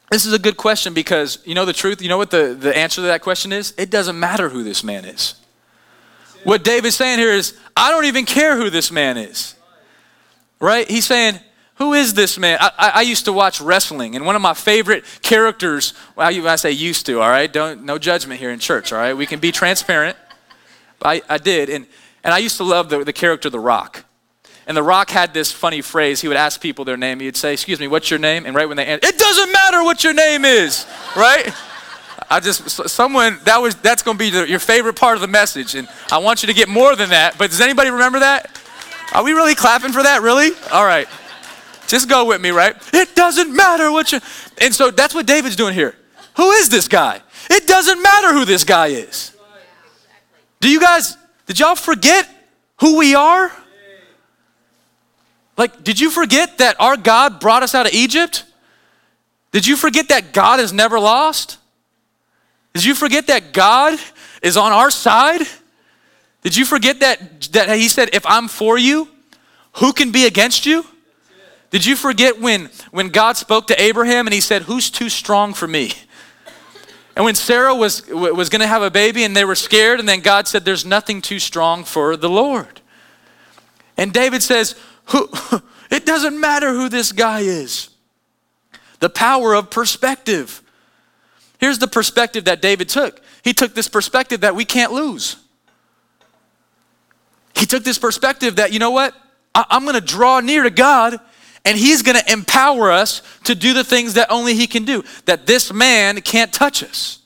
This 0.10 0.26
is 0.26 0.34
a 0.34 0.40
good 0.40 0.56
question 0.56 0.94
because 0.94 1.40
you 1.46 1.54
know 1.54 1.66
the 1.66 1.74
truth, 1.74 2.02
you 2.02 2.10
know 2.10 2.18
what 2.18 2.32
the, 2.32 2.56
the 2.58 2.76
answer 2.76 3.02
to 3.02 3.08
that 3.08 3.22
question 3.22 3.52
is? 3.52 3.74
It 3.78 3.90
doesn't 3.90 4.20
matter 4.20 4.50
who 4.50 4.64
this 4.64 4.84
man 4.84 5.06
is. 5.06 5.36
What 6.44 6.64
David's 6.64 6.96
saying 6.96 7.20
here 7.20 7.32
is, 7.32 7.58
I 7.76 7.92
don't 7.92 8.06
even 8.06 8.26
care 8.26 8.56
who 8.56 8.70
this 8.70 8.90
man 8.90 9.18
is. 9.18 9.56
Right? 10.60 10.90
He's 10.90 11.06
saying, 11.06 11.40
who 11.76 11.94
is 11.94 12.14
this 12.14 12.40
man? 12.40 12.58
I, 12.62 12.72
I, 12.78 12.90
I, 12.90 13.02
used 13.02 13.26
to 13.26 13.34
watch 13.34 13.62
wrestling, 13.62 14.16
and 14.16 14.26
one 14.26 14.36
of 14.36 14.42
my 14.42 14.54
favorite 14.54 15.04
characters, 15.22 15.94
well, 16.16 16.48
I 16.48 16.56
say 16.56 16.72
used 16.72 17.06
to, 17.08 17.20
all 17.22 17.30
right? 17.30 17.52
Don't, 17.52 17.84
no 17.84 18.00
judgment 18.00 18.40
here 18.40 18.50
in 18.50 18.60
church, 18.60 18.92
all 18.92 18.98
right? 18.98 19.14
We 19.14 19.28
can 19.28 19.40
be 19.40 19.52
transparent. 19.52 20.18
I, 21.04 21.22
I 21.30 21.38
did, 21.38 21.70
and, 21.70 21.86
and 22.24 22.34
I 22.34 22.40
used 22.40 22.58
to 22.58 22.64
love 22.64 22.90
the, 22.90 23.04
the 23.04 23.14
character 23.14 23.50
The 23.50 23.60
Rock. 23.60 24.06
And 24.68 24.76
The 24.76 24.84
Rock 24.84 25.10
had 25.10 25.34
this 25.34 25.52
funny 25.52 25.82
phrase. 25.82 26.20
He 26.20 26.28
would 26.28 26.36
ask 26.36 26.60
people 26.60 26.84
their 26.84 26.98
name. 26.98 27.22
He'd 27.22 27.38
say, 27.38 27.54
Excuse 27.54 27.80
me, 27.80 27.88
what's 27.88 28.12
your 28.12 28.20
name? 28.20 28.46
And 28.46 28.54
right 28.54 28.68
when 28.68 28.76
they 28.76 28.86
answer, 28.86 29.08
it 29.08 29.18
doesn't 29.18 29.52
matter 29.52 29.82
what 29.84 30.04
your 30.04 30.14
name 30.14 30.44
is, 30.44 30.86
right? 31.16 31.50
I 32.30 32.42
just 32.42 32.70
someone 32.90 33.40
that 33.46 33.62
was 33.62 33.76
that's 33.76 34.04
going 34.04 34.18
to 34.18 34.24
be 34.24 34.30
the, 34.30 34.48
your 34.48 34.60
favorite 34.60 34.98
part 34.98 35.16
of 35.16 35.22
the 35.22 35.28
message, 35.28 35.76
and 35.76 35.88
I 36.12 36.18
want 36.18 36.44
you 36.44 36.48
to 36.48 36.54
get 36.54 36.68
more 36.68 36.96
than 36.96 37.12
that. 37.12 37.38
But 37.38 37.50
does 37.50 37.62
anybody 37.62 37.90
remember 37.90 38.20
that? 38.20 38.60
Are 39.14 39.24
we 39.24 39.32
really 39.32 39.56
clapping 39.56 39.94
for 39.94 40.04
that? 40.04 40.22
Really? 40.22 40.52
All 40.74 40.84
right, 40.84 41.08
just 41.88 42.10
go 42.10 42.26
with 42.26 42.42
me, 42.42 42.52
right? 42.52 42.76
It 42.94 43.16
doesn't 43.16 43.56
matter 43.56 43.90
what 43.92 44.12
you. 44.12 44.20
And 44.60 44.76
so 44.76 44.92
that's 44.92 45.16
what 45.16 45.26
David's 45.26 45.56
doing 45.56 45.74
here. 45.74 45.96
Who 46.36 46.52
is 46.52 46.68
this 46.68 46.90
guy? 46.90 47.22
It 47.50 47.66
doesn't 47.66 48.02
matter 48.02 48.34
who 48.34 48.44
this 48.44 48.66
guy 48.66 48.88
is. 48.88 49.34
Do 50.60 50.70
you 50.70 50.82
guys? 50.82 51.16
Did 51.46 51.60
y'all 51.60 51.76
forget 51.76 52.28
who 52.82 52.98
we 52.98 53.16
are? 53.16 53.54
Like, 55.58 55.84
did 55.84 56.00
you 56.00 56.12
forget 56.12 56.60
that 56.60 56.76
our 56.80 56.96
God 56.96 57.40
brought 57.40 57.64
us 57.64 57.74
out 57.74 57.88
of 57.88 57.94
Egypt? 57.94 58.46
Did 59.52 59.66
you 59.66 59.76
forget 59.76 60.10
that 60.10 60.34
God 60.34 60.60
is 60.60 60.72
never 60.72 61.00
lost? 61.00 61.58
Did 62.74 62.86
you 62.86 62.94
forget 62.94 63.28
that 63.28 63.54
God 63.54 63.98
is 64.44 64.56
on 64.56 64.72
our 64.72 64.92
side? 64.92 65.42
Did 66.44 66.56
you 66.56 66.64
forget 66.64 67.00
that, 67.00 67.42
that 67.54 67.76
He 67.76 67.90
said, 67.90 68.10
If 68.14 68.24
I'm 68.28 68.48
for 68.48 68.78
you, 68.78 69.08
who 69.78 69.94
can 69.94 70.12
be 70.12 70.28
against 70.28 70.66
you? 70.66 70.86
Did 71.72 71.86
you 71.86 71.96
forget 71.96 72.40
when, 72.40 72.70
when 72.92 73.10
God 73.10 73.36
spoke 73.36 73.68
to 73.68 73.82
Abraham 73.82 74.28
and 74.28 74.34
He 74.34 74.42
said, 74.42 74.64
Who's 74.64 74.92
too 74.92 75.10
strong 75.10 75.56
for 75.56 75.68
me? 75.68 75.92
And 77.16 77.26
when 77.26 77.34
Sarah 77.34 77.74
was, 77.74 78.08
was 78.08 78.48
going 78.50 78.62
to 78.62 78.68
have 78.68 78.84
a 78.84 78.92
baby 78.92 79.24
and 79.24 79.36
they 79.36 79.44
were 79.44 79.56
scared, 79.56 80.00
and 80.00 80.08
then 80.08 80.20
God 80.20 80.48
said, 80.48 80.66
There's 80.66 80.86
nothing 80.86 81.20
too 81.20 81.40
strong 81.40 81.84
for 81.84 82.16
the 82.16 82.30
Lord. 82.30 82.80
And 83.98 84.14
David 84.14 84.44
says, 84.44 84.76
who, 85.08 85.30
It 85.90 86.06
doesn't 86.06 86.40
matter 86.40 86.74
who 86.74 86.90
this 86.90 87.12
guy 87.12 87.42
is. 87.42 87.90
The 89.00 89.10
power 89.10 89.54
of 89.54 89.70
perspective. 89.70 90.62
Here's 91.60 91.80
the 91.80 91.88
perspective 91.88 92.46
that 92.46 92.62
David 92.62 92.90
took. 92.90 93.22
He 93.44 93.54
took 93.54 93.74
this 93.74 93.88
perspective 93.88 94.42
that 94.42 94.56
we 94.56 94.66
can't 94.66 94.92
lose. 94.92 95.38
He 97.56 97.66
took 97.66 97.84
this 97.84 97.98
perspective 97.98 98.58
that, 98.58 98.74
you 98.74 98.80
know 98.80 98.92
what? 98.92 99.16
I- 99.56 99.66
am 99.72 99.84
going 99.84 99.96
to 99.96 100.02
draw 100.02 100.40
near 100.40 100.64
to 100.64 100.70
God 100.70 101.20
and 101.66 101.78
He's 101.78 102.02
going 102.02 102.18
to 102.18 102.32
empower 102.32 102.92
us 102.92 103.22
to 103.46 103.56
do 103.56 103.74
the 103.74 103.84
things 103.84 104.16
that 104.16 104.30
only 104.30 104.54
He 104.56 104.68
can 104.68 104.86
do, 104.86 105.04
that 105.26 105.48
this 105.48 105.74
man 105.74 106.22
can't 106.22 106.54
touch 106.54 106.84
us. 106.84 107.20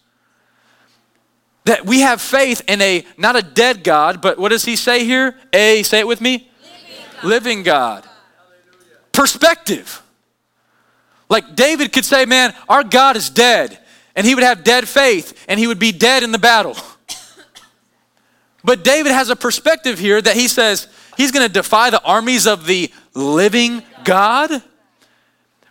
That 1.66 1.86
we 1.86 2.00
have 2.00 2.22
faith 2.22 2.62
in 2.68 2.82
a, 2.82 3.06
not 3.18 3.36
a 3.36 3.42
dead 3.42 3.84
God, 3.84 4.22
but 4.22 4.40
what 4.40 4.50
does 4.50 4.66
He 4.66 4.76
say 4.76 5.06
here? 5.06 5.36
A, 5.54 5.84
say 5.84 6.00
it 6.00 6.08
with 6.08 6.22
me? 6.22 6.51
Living 7.24 7.64
God. 7.64 8.08
Perspective. 9.12 10.02
Like 11.30 11.56
David 11.56 11.94
could 11.94 12.06
say, 12.06 12.26
man, 12.26 12.54
our 12.68 12.84
God 12.84 13.16
is 13.16 13.30
dead 13.30 13.80
and 14.16 14.28
he 14.28 14.36
would 14.36 14.44
have 14.44 14.64
dead 14.64 14.88
faith 14.88 15.46
and 15.48 15.60
he 15.60 15.68
would 15.68 15.80
be 15.80 15.92
dead 15.92 16.24
in 16.24 16.32
the 16.32 16.40
battle. 16.40 16.76
But 18.64 18.84
David 18.84 19.12
has 19.12 19.30
a 19.30 19.36
perspective 19.36 19.98
here 19.98 20.22
that 20.22 20.36
he 20.36 20.48
says 20.48 20.88
he's 21.18 21.32
going 21.32 21.48
to 21.48 21.52
defy 21.52 21.90
the 21.90 22.04
armies 22.04 22.46
of 22.46 22.68
the 22.68 22.92
living 23.16 23.82
God. 24.04 24.52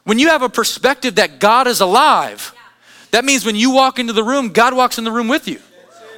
When 0.03 0.19
you 0.19 0.29
have 0.29 0.43
a 0.43 0.49
perspective 0.49 1.15
that 1.15 1.39
God 1.39 1.69
is 1.69 1.81
alive, 1.81 2.53
that 3.13 3.25
means 3.25 3.45
when 3.45 3.55
you 3.55 3.71
walk 3.71 3.99
into 3.99 4.13
the 4.13 4.25
room, 4.25 4.49
God 4.49 4.75
walks 4.75 4.99
in 4.99 5.05
the 5.05 5.13
room 5.13 5.29
with 5.29 5.47
you. 5.47 5.61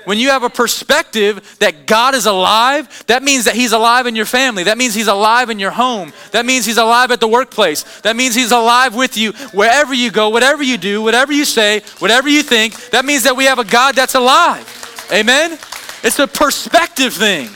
When 0.04 0.18
you 0.18 0.30
have 0.30 0.42
a 0.42 0.50
perspective 0.50 1.56
that 1.60 1.86
God 1.86 2.14
is 2.14 2.26
alive, 2.26 3.04
that 3.06 3.22
means 3.22 3.44
that 3.44 3.54
He's 3.54 3.72
alive 3.72 4.06
in 4.06 4.16
your 4.16 4.26
family. 4.26 4.64
That 4.64 4.78
means 4.78 4.94
He's 4.94 5.08
alive 5.08 5.50
in 5.50 5.58
your 5.58 5.70
home. 5.70 6.12
That 6.32 6.46
means 6.46 6.66
He's 6.66 6.78
alive 6.78 7.10
at 7.10 7.20
the 7.20 7.28
workplace. 7.28 7.82
That 8.00 8.16
means 8.16 8.34
He's 8.34 8.52
alive 8.52 8.94
with 8.94 9.16
you 9.16 9.32
wherever 9.52 9.94
you 9.94 10.10
go, 10.10 10.28
whatever 10.28 10.62
you 10.62 10.78
do, 10.78 11.02
whatever 11.02 11.32
you 11.32 11.44
say, 11.44 11.80
whatever 11.98 12.28
you 12.28 12.42
think. 12.42 12.74
That 12.90 13.04
means 13.04 13.22
that 13.24 13.36
we 13.36 13.44
have 13.44 13.58
a 13.58 13.64
God 13.64 13.94
that's 13.94 14.14
alive. 14.14 14.66
Amen? 15.12 15.58
It's 16.02 16.18
a 16.18 16.26
perspective 16.26 17.12
thing. 17.12 17.50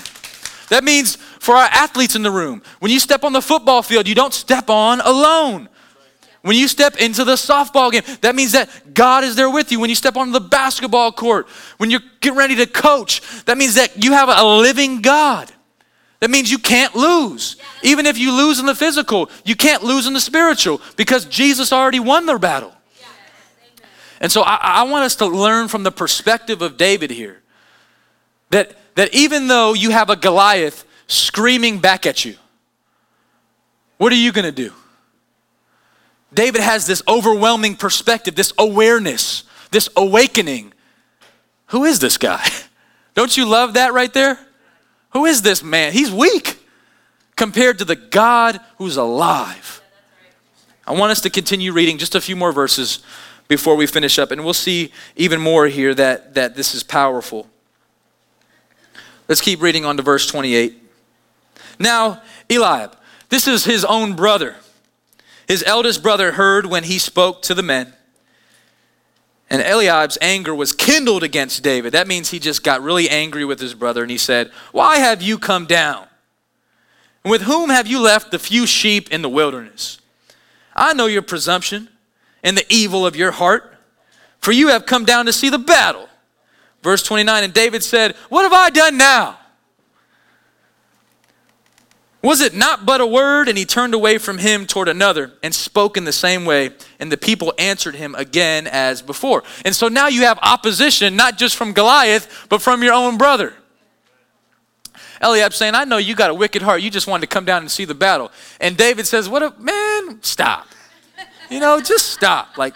That 0.68 0.84
means 0.84 1.16
for 1.16 1.54
our 1.54 1.68
athletes 1.70 2.16
in 2.16 2.22
the 2.22 2.30
room, 2.30 2.62
when 2.80 2.90
you 2.90 3.00
step 3.00 3.24
on 3.24 3.32
the 3.32 3.42
football 3.42 3.82
field, 3.82 4.08
you 4.08 4.14
don't 4.14 4.34
step 4.34 4.68
on 4.68 5.00
alone. 5.00 5.68
When 6.46 6.54
you 6.54 6.68
step 6.68 6.98
into 6.98 7.24
the 7.24 7.32
softball 7.32 7.90
game, 7.90 8.04
that 8.20 8.36
means 8.36 8.52
that 8.52 8.94
God 8.94 9.24
is 9.24 9.34
there 9.34 9.50
with 9.50 9.72
you. 9.72 9.80
When 9.80 9.90
you 9.90 9.96
step 9.96 10.16
onto 10.16 10.32
the 10.32 10.38
basketball 10.38 11.10
court, 11.10 11.48
when 11.78 11.90
you're 11.90 12.02
getting 12.20 12.38
ready 12.38 12.54
to 12.54 12.66
coach, 12.66 13.20
that 13.46 13.58
means 13.58 13.74
that 13.74 14.04
you 14.04 14.12
have 14.12 14.28
a 14.28 14.44
living 14.44 15.02
God. 15.02 15.50
That 16.20 16.30
means 16.30 16.48
you 16.48 16.58
can't 16.58 16.94
lose. 16.94 17.56
Even 17.82 18.06
if 18.06 18.16
you 18.16 18.30
lose 18.30 18.60
in 18.60 18.66
the 18.66 18.76
physical, 18.76 19.28
you 19.44 19.56
can't 19.56 19.82
lose 19.82 20.06
in 20.06 20.12
the 20.12 20.20
spiritual 20.20 20.80
because 20.94 21.24
Jesus 21.24 21.72
already 21.72 21.98
won 21.98 22.26
their 22.26 22.38
battle. 22.38 22.72
And 24.20 24.30
so 24.30 24.42
I, 24.42 24.58
I 24.62 24.82
want 24.84 25.02
us 25.02 25.16
to 25.16 25.26
learn 25.26 25.66
from 25.66 25.82
the 25.82 25.90
perspective 25.90 26.62
of 26.62 26.76
David 26.76 27.10
here 27.10 27.42
that, 28.50 28.76
that 28.94 29.12
even 29.12 29.48
though 29.48 29.74
you 29.74 29.90
have 29.90 30.10
a 30.10 30.16
Goliath 30.16 30.84
screaming 31.08 31.80
back 31.80 32.06
at 32.06 32.24
you, 32.24 32.36
what 33.98 34.12
are 34.12 34.16
you 34.16 34.30
going 34.30 34.44
to 34.44 34.52
do? 34.52 34.72
David 36.32 36.60
has 36.60 36.86
this 36.86 37.02
overwhelming 37.08 37.76
perspective, 37.76 38.34
this 38.34 38.52
awareness, 38.58 39.44
this 39.70 39.88
awakening. 39.96 40.72
Who 41.66 41.84
is 41.84 41.98
this 41.98 42.18
guy? 42.18 42.46
Don't 43.14 43.36
you 43.36 43.46
love 43.46 43.74
that 43.74 43.92
right 43.92 44.12
there? 44.12 44.38
Who 45.10 45.24
is 45.24 45.42
this 45.42 45.62
man? 45.62 45.92
He's 45.92 46.10
weak 46.10 46.58
compared 47.36 47.78
to 47.78 47.84
the 47.84 47.96
God 47.96 48.60
who's 48.78 48.96
alive. 48.96 49.80
I 50.86 50.92
want 50.92 51.12
us 51.12 51.20
to 51.22 51.30
continue 51.30 51.72
reading 51.72 51.98
just 51.98 52.14
a 52.14 52.20
few 52.20 52.36
more 52.36 52.52
verses 52.52 53.00
before 53.48 53.76
we 53.76 53.86
finish 53.86 54.18
up, 54.18 54.30
and 54.30 54.44
we'll 54.44 54.54
see 54.54 54.92
even 55.16 55.40
more 55.40 55.66
here 55.66 55.94
that, 55.94 56.34
that 56.34 56.54
this 56.54 56.74
is 56.74 56.82
powerful. 56.82 57.48
Let's 59.28 59.40
keep 59.40 59.60
reading 59.60 59.84
on 59.84 59.96
to 59.96 60.02
verse 60.02 60.26
28. 60.26 60.82
Now, 61.78 62.22
Eliab, 62.50 62.96
this 63.28 63.48
is 63.48 63.64
his 63.64 63.84
own 63.84 64.14
brother. 64.14 64.56
His 65.46 65.62
eldest 65.66 66.02
brother 66.02 66.32
heard 66.32 66.66
when 66.66 66.84
he 66.84 66.98
spoke 66.98 67.42
to 67.42 67.54
the 67.54 67.62
men. 67.62 67.92
And 69.48 69.62
Eliab's 69.62 70.18
anger 70.20 70.54
was 70.54 70.72
kindled 70.72 71.22
against 71.22 71.62
David. 71.62 71.92
That 71.92 72.08
means 72.08 72.30
he 72.30 72.40
just 72.40 72.64
got 72.64 72.82
really 72.82 73.08
angry 73.08 73.44
with 73.44 73.60
his 73.60 73.74
brother 73.74 74.02
and 74.02 74.10
he 74.10 74.18
said, 74.18 74.50
Why 74.72 74.98
have 74.98 75.22
you 75.22 75.38
come 75.38 75.66
down? 75.66 76.08
And 77.22 77.30
with 77.30 77.42
whom 77.42 77.70
have 77.70 77.86
you 77.86 78.00
left 78.00 78.32
the 78.32 78.38
few 78.38 78.66
sheep 78.66 79.12
in 79.12 79.22
the 79.22 79.28
wilderness? 79.28 80.00
I 80.74 80.94
know 80.94 81.06
your 81.06 81.22
presumption 81.22 81.88
and 82.42 82.58
the 82.58 82.66
evil 82.68 83.06
of 83.06 83.16
your 83.16 83.30
heart, 83.30 83.74
for 84.40 84.52
you 84.52 84.68
have 84.68 84.84
come 84.84 85.04
down 85.04 85.26
to 85.26 85.32
see 85.32 85.48
the 85.48 85.58
battle. 85.58 86.08
Verse 86.82 87.02
29 87.04 87.44
And 87.44 87.54
David 87.54 87.84
said, 87.84 88.16
What 88.28 88.42
have 88.42 88.52
I 88.52 88.70
done 88.70 88.96
now? 88.96 89.38
Was 92.26 92.40
it 92.40 92.54
not 92.54 92.84
but 92.84 93.00
a 93.00 93.06
word? 93.06 93.48
And 93.48 93.56
he 93.56 93.64
turned 93.64 93.94
away 93.94 94.18
from 94.18 94.38
him 94.38 94.66
toward 94.66 94.88
another 94.88 95.34
and 95.44 95.54
spoke 95.54 95.96
in 95.96 96.02
the 96.02 96.12
same 96.12 96.44
way. 96.44 96.70
And 96.98 97.12
the 97.12 97.16
people 97.16 97.54
answered 97.56 97.94
him 97.94 98.16
again 98.16 98.66
as 98.66 99.00
before. 99.00 99.44
And 99.64 99.76
so 99.76 99.86
now 99.86 100.08
you 100.08 100.22
have 100.22 100.36
opposition, 100.42 101.14
not 101.14 101.38
just 101.38 101.54
from 101.54 101.72
Goliath, 101.72 102.48
but 102.48 102.60
from 102.60 102.82
your 102.82 102.94
own 102.94 103.16
brother. 103.16 103.54
Eliab 105.22 105.52
saying, 105.52 105.76
I 105.76 105.84
know 105.84 105.98
you 105.98 106.16
got 106.16 106.30
a 106.30 106.34
wicked 106.34 106.62
heart. 106.62 106.82
You 106.82 106.90
just 106.90 107.06
wanted 107.06 107.20
to 107.20 107.32
come 107.32 107.44
down 107.44 107.62
and 107.62 107.70
see 107.70 107.84
the 107.84 107.94
battle. 107.94 108.32
And 108.60 108.76
David 108.76 109.06
says, 109.06 109.28
What 109.28 109.44
a 109.44 109.54
man, 109.60 110.20
stop. 110.24 110.66
You 111.48 111.60
know, 111.60 111.80
just 111.80 112.08
stop. 112.08 112.58
Like, 112.58 112.74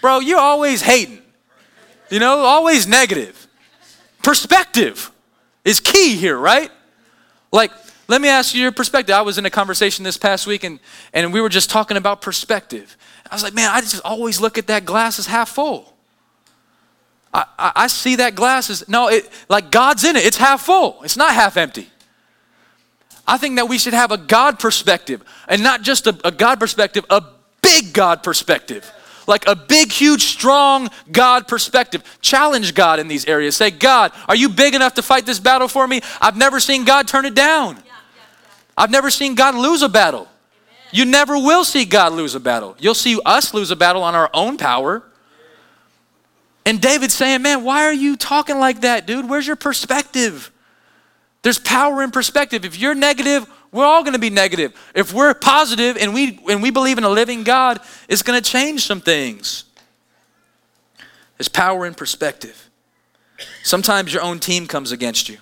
bro, 0.00 0.20
you're 0.20 0.38
always 0.38 0.80
hating. 0.80 1.18
You 2.08 2.20
know, 2.20 2.38
always 2.38 2.86
negative. 2.86 3.48
Perspective 4.22 5.10
is 5.64 5.80
key 5.80 6.14
here, 6.14 6.38
right? 6.38 6.70
Like, 7.50 7.72
let 8.08 8.20
me 8.20 8.28
ask 8.28 8.54
you 8.54 8.62
your 8.62 8.72
perspective. 8.72 9.14
I 9.14 9.22
was 9.22 9.38
in 9.38 9.46
a 9.46 9.50
conversation 9.50 10.04
this 10.04 10.16
past 10.16 10.46
week 10.46 10.64
and, 10.64 10.78
and 11.12 11.32
we 11.32 11.40
were 11.40 11.48
just 11.48 11.70
talking 11.70 11.96
about 11.96 12.20
perspective. 12.20 12.96
I 13.30 13.34
was 13.34 13.42
like, 13.42 13.54
man, 13.54 13.70
I 13.72 13.80
just 13.80 14.02
always 14.04 14.40
look 14.40 14.58
at 14.58 14.66
that 14.66 14.84
glass 14.84 15.18
as 15.18 15.26
half 15.26 15.50
full. 15.50 15.92
I, 17.32 17.44
I, 17.58 17.72
I 17.76 17.86
see 17.86 18.16
that 18.16 18.34
glass 18.34 18.70
as, 18.70 18.88
no, 18.88 19.08
it, 19.08 19.28
like 19.48 19.70
God's 19.70 20.04
in 20.04 20.16
it. 20.16 20.24
It's 20.24 20.36
half 20.36 20.62
full, 20.62 21.00
it's 21.02 21.16
not 21.16 21.34
half 21.34 21.56
empty. 21.56 21.88
I 23.26 23.38
think 23.38 23.56
that 23.56 23.68
we 23.68 23.78
should 23.78 23.94
have 23.94 24.12
a 24.12 24.18
God 24.18 24.58
perspective 24.58 25.22
and 25.48 25.62
not 25.62 25.80
just 25.80 26.06
a, 26.06 26.18
a 26.24 26.30
God 26.30 26.60
perspective, 26.60 27.06
a 27.08 27.22
big 27.62 27.94
God 27.94 28.22
perspective 28.22 28.90
like 29.26 29.46
a 29.46 29.56
big, 29.56 29.90
huge, 29.90 30.24
strong 30.24 30.88
God 31.10 31.48
perspective. 31.48 32.02
Challenge 32.20 32.74
God 32.74 32.98
in 32.98 33.08
these 33.08 33.24
areas. 33.26 33.56
Say, 33.56 33.70
God, 33.70 34.12
are 34.28 34.36
you 34.36 34.48
big 34.48 34.74
enough 34.74 34.94
to 34.94 35.02
fight 35.02 35.26
this 35.26 35.38
battle 35.38 35.68
for 35.68 35.86
me? 35.86 36.00
I've 36.20 36.36
never 36.36 36.60
seen 36.60 36.84
God 36.84 37.08
turn 37.08 37.24
it 37.24 37.34
down. 37.34 37.82
I've 38.76 38.90
never 38.90 39.10
seen 39.10 39.34
God 39.34 39.54
lose 39.54 39.82
a 39.82 39.88
battle. 39.88 40.28
You 40.92 41.04
never 41.04 41.36
will 41.36 41.64
see 41.64 41.84
God 41.84 42.12
lose 42.12 42.34
a 42.34 42.40
battle. 42.40 42.76
You'll 42.78 42.94
see 42.94 43.18
us 43.24 43.52
lose 43.52 43.70
a 43.70 43.76
battle 43.76 44.02
on 44.02 44.14
our 44.14 44.30
own 44.32 44.56
power. 44.56 45.02
And 46.64 46.80
David's 46.80 47.14
saying, 47.14 47.42
Man, 47.42 47.64
why 47.64 47.84
are 47.84 47.92
you 47.92 48.16
talking 48.16 48.58
like 48.58 48.82
that, 48.82 49.06
dude? 49.06 49.28
Where's 49.28 49.46
your 49.46 49.56
perspective? 49.56 50.50
There's 51.42 51.58
power 51.58 52.02
in 52.02 52.10
perspective. 52.10 52.64
If 52.64 52.78
you're 52.78 52.94
negative, 52.94 53.46
we're 53.70 53.84
all 53.84 54.02
going 54.02 54.14
to 54.14 54.20
be 54.20 54.30
negative. 54.30 54.72
If 54.94 55.12
we're 55.12 55.34
positive 55.34 55.96
and 55.96 56.14
we 56.14 56.40
and 56.48 56.62
we 56.62 56.70
believe 56.70 56.96
in 56.96 57.04
a 57.04 57.08
living 57.08 57.42
God, 57.42 57.80
it's 58.08 58.22
going 58.22 58.40
to 58.40 58.50
change 58.50 58.86
some 58.86 59.00
things. 59.00 59.64
There's 61.36 61.48
power 61.48 61.84
in 61.84 61.94
perspective. 61.94 62.70
Sometimes 63.64 64.12
your 64.12 64.22
own 64.22 64.38
team 64.38 64.68
comes 64.68 64.92
against 64.92 65.28
you. 65.28 65.38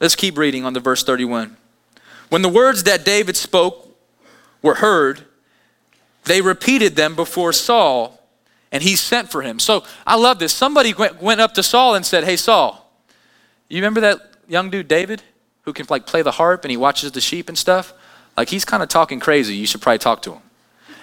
Let's 0.00 0.16
keep 0.16 0.36
reading 0.36 0.64
on 0.64 0.72
the 0.72 0.80
verse 0.80 1.04
31. 1.04 1.56
When 2.28 2.42
the 2.42 2.48
words 2.48 2.84
that 2.84 3.04
David 3.04 3.36
spoke 3.36 3.96
were 4.62 4.76
heard, 4.76 5.24
they 6.24 6.40
repeated 6.40 6.94
them 6.94 7.14
before 7.14 7.52
Saul, 7.52 8.20
and 8.70 8.82
he 8.82 8.96
sent 8.96 9.30
for 9.30 9.42
him. 9.42 9.58
So 9.58 9.84
I 10.06 10.16
love 10.16 10.38
this. 10.38 10.52
Somebody 10.52 10.94
went 10.94 11.40
up 11.40 11.54
to 11.54 11.62
Saul 11.62 11.94
and 11.94 12.04
said, 12.04 12.24
Hey, 12.24 12.36
Saul, 12.36 12.90
you 13.68 13.78
remember 13.78 14.00
that 14.00 14.20
young 14.46 14.70
dude, 14.70 14.88
David, 14.88 15.22
who 15.62 15.72
can 15.72 15.86
like 15.88 16.06
play 16.06 16.22
the 16.22 16.32
harp 16.32 16.64
and 16.64 16.70
he 16.70 16.76
watches 16.76 17.12
the 17.12 17.20
sheep 17.20 17.48
and 17.48 17.56
stuff? 17.56 17.92
Like 18.36 18.48
he's 18.48 18.64
kind 18.64 18.82
of 18.82 18.88
talking 18.88 19.20
crazy. 19.20 19.54
You 19.56 19.66
should 19.66 19.82
probably 19.82 19.98
talk 19.98 20.22
to 20.22 20.34
him. 20.34 20.42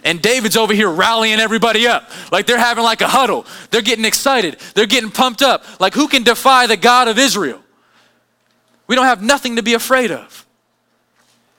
And 0.04 0.22
David's 0.22 0.56
over 0.56 0.74
here 0.74 0.90
rallying 0.90 1.40
everybody 1.40 1.88
up. 1.88 2.10
Like 2.32 2.46
they're 2.46 2.60
having 2.60 2.84
like 2.84 3.02
a 3.02 3.08
huddle. 3.08 3.46
They're 3.72 3.82
getting 3.82 4.06
excited. 4.06 4.58
They're 4.76 4.86
getting 4.86 5.10
pumped 5.10 5.42
up. 5.42 5.64
Like 5.80 5.96
who 5.96 6.08
can 6.08 6.24
defy 6.24 6.68
the 6.68 6.78
God 6.78 7.08
of 7.08 7.18
Israel? 7.18 7.60
We 8.88 8.96
don't 8.96 9.06
have 9.06 9.24
nothing 9.24 9.56
to 9.56 9.64
be 9.64 9.74
afraid 9.74 10.12
of. 10.12 10.45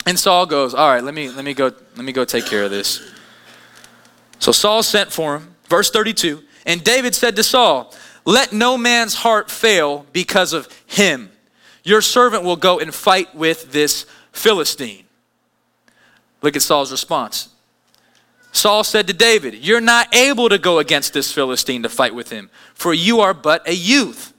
And 0.07 0.19
Saul 0.19 0.47
goes, 0.47 0.73
"All 0.73 0.89
right, 0.89 1.03
let 1.03 1.15
me 1.15 1.29
let 1.29 1.45
me 1.45 1.53
go 1.53 1.73
let 1.97 2.05
me 2.05 2.13
go 2.13 2.25
take 2.25 2.47
care 2.47 2.63
of 2.63 2.71
this." 2.71 3.01
So 4.39 4.53
Saul 4.53 4.83
sent 4.83 5.13
for 5.13 5.37
him. 5.37 5.57
Verse 5.69 5.91
32. 5.91 6.43
And 6.65 6.83
David 6.83 7.15
said 7.15 7.37
to 7.37 7.43
Saul, 7.43 7.93
"Let 8.25 8.53
no 8.53 8.79
man's 8.79 9.15
heart 9.15 9.51
fail 9.51 10.07
because 10.13 10.53
of 10.53 10.69
him. 10.87 11.33
Your 11.83 12.01
servant 12.01 12.45
will 12.45 12.57
go 12.57 12.79
and 12.79 12.95
fight 12.95 13.35
with 13.35 13.73
this 13.73 14.07
Philistine." 14.33 15.05
Look 16.43 16.55
at 16.55 16.63
Saul's 16.63 16.93
response. 16.93 17.49
Saul 18.53 18.85
said 18.85 19.07
to 19.09 19.13
David, 19.13 19.55
You're 19.55 19.81
not 19.83 20.15
able 20.15 20.49
to 20.49 20.59
go 20.59 20.79
against 20.79 21.13
this 21.13 21.31
Philistine 21.31 21.83
to 21.83 21.89
fight 21.89 22.15
with 22.15 22.31
him, 22.31 22.51
for 22.73 22.95
you 22.95 23.21
are 23.21 23.35
but 23.35 23.67
a 23.69 23.75
youth. 23.75 24.33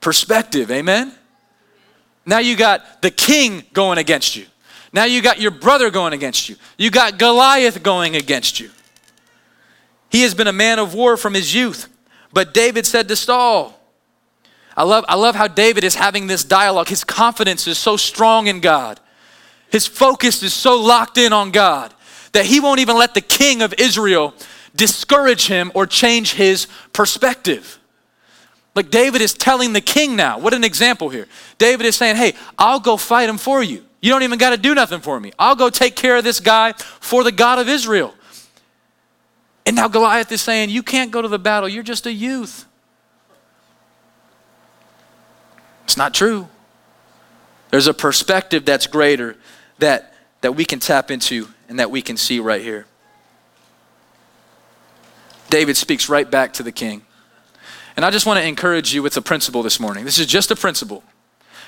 Perspective, 0.00 0.70
amen? 0.70 1.14
Now 2.26 2.38
you 2.38 2.56
got 2.56 3.02
the 3.02 3.10
king 3.10 3.64
going 3.72 3.98
against 3.98 4.36
you. 4.36 4.46
Now 4.92 5.04
you 5.04 5.22
got 5.22 5.40
your 5.40 5.50
brother 5.50 5.90
going 5.90 6.12
against 6.12 6.48
you. 6.48 6.56
You 6.76 6.90
got 6.90 7.18
Goliath 7.18 7.82
going 7.82 8.16
against 8.16 8.60
you. 8.60 8.70
He 10.10 10.22
has 10.22 10.34
been 10.34 10.48
a 10.48 10.52
man 10.52 10.78
of 10.78 10.94
war 10.94 11.16
from 11.16 11.34
his 11.34 11.54
youth. 11.54 11.88
But 12.32 12.54
David 12.54 12.86
said 12.86 13.08
to 13.08 13.16
Saul, 13.16 13.78
I 14.76 14.84
love, 14.84 15.04
I 15.08 15.16
love 15.16 15.34
how 15.34 15.48
David 15.48 15.84
is 15.84 15.94
having 15.94 16.26
this 16.26 16.44
dialogue. 16.44 16.88
His 16.88 17.04
confidence 17.04 17.66
is 17.66 17.78
so 17.78 17.96
strong 17.96 18.46
in 18.46 18.60
God. 18.60 19.00
His 19.70 19.86
focus 19.86 20.42
is 20.42 20.54
so 20.54 20.80
locked 20.80 21.18
in 21.18 21.32
on 21.32 21.50
God 21.50 21.94
that 22.32 22.46
he 22.46 22.60
won't 22.60 22.80
even 22.80 22.96
let 22.96 23.14
the 23.14 23.20
king 23.20 23.62
of 23.62 23.74
Israel 23.78 24.34
discourage 24.74 25.48
him 25.48 25.72
or 25.74 25.86
change 25.86 26.34
his 26.34 26.66
perspective. 26.92 27.79
Like 28.74 28.90
David 28.90 29.20
is 29.20 29.34
telling 29.34 29.72
the 29.72 29.80
king 29.80 30.16
now. 30.16 30.38
What 30.38 30.54
an 30.54 30.64
example 30.64 31.08
here. 31.08 31.26
David 31.58 31.86
is 31.86 31.96
saying, 31.96 32.16
Hey, 32.16 32.34
I'll 32.58 32.80
go 32.80 32.96
fight 32.96 33.28
him 33.28 33.38
for 33.38 33.62
you. 33.62 33.84
You 34.00 34.10
don't 34.10 34.22
even 34.22 34.38
got 34.38 34.50
to 34.50 34.56
do 34.56 34.74
nothing 34.74 35.00
for 35.00 35.18
me. 35.18 35.32
I'll 35.38 35.56
go 35.56 35.68
take 35.70 35.96
care 35.96 36.16
of 36.16 36.24
this 36.24 36.40
guy 36.40 36.72
for 36.72 37.22
the 37.24 37.32
God 37.32 37.58
of 37.58 37.68
Israel. 37.68 38.14
And 39.66 39.76
now 39.76 39.88
Goliath 39.88 40.32
is 40.32 40.40
saying, 40.40 40.70
You 40.70 40.82
can't 40.82 41.10
go 41.10 41.20
to 41.20 41.28
the 41.28 41.38
battle. 41.38 41.68
You're 41.68 41.82
just 41.82 42.06
a 42.06 42.12
youth. 42.12 42.64
It's 45.84 45.96
not 45.96 46.14
true. 46.14 46.48
There's 47.70 47.86
a 47.86 47.94
perspective 47.94 48.64
that's 48.64 48.86
greater 48.86 49.36
that, 49.78 50.14
that 50.40 50.54
we 50.54 50.64
can 50.64 50.78
tap 50.78 51.10
into 51.10 51.48
and 51.68 51.78
that 51.78 51.90
we 51.90 52.02
can 52.02 52.16
see 52.16 52.40
right 52.40 52.62
here. 52.62 52.86
David 55.50 55.76
speaks 55.76 56.08
right 56.08 56.30
back 56.30 56.52
to 56.54 56.62
the 56.62 56.72
king. 56.72 57.02
And 58.00 58.06
I 58.06 58.10
just 58.10 58.24
want 58.24 58.40
to 58.40 58.48
encourage 58.48 58.94
you 58.94 59.02
with 59.02 59.14
a 59.18 59.20
principle 59.20 59.62
this 59.62 59.78
morning. 59.78 60.06
This 60.06 60.18
is 60.18 60.24
just 60.24 60.50
a 60.50 60.56
principle. 60.56 61.04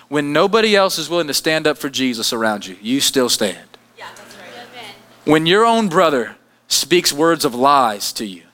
When 0.09 0.33
nobody 0.33 0.75
else 0.75 0.97
is 0.97 1.11
willing 1.11 1.27
to 1.27 1.35
stand 1.35 1.67
up 1.67 1.77
for 1.77 1.91
Jesus 1.91 2.33
around 2.33 2.65
you, 2.65 2.79
you 2.81 3.03
still 3.03 3.29
stand. 3.29 3.59
Yeah, 3.99 4.07
right. 4.07 4.95
When 5.27 5.45
your 5.45 5.67
own 5.67 5.91
brother 5.91 6.37
speaks 6.69 7.13
words 7.13 7.45
of 7.45 7.55
lies 7.55 8.15
to 8.15 8.25
you, 8.25 8.45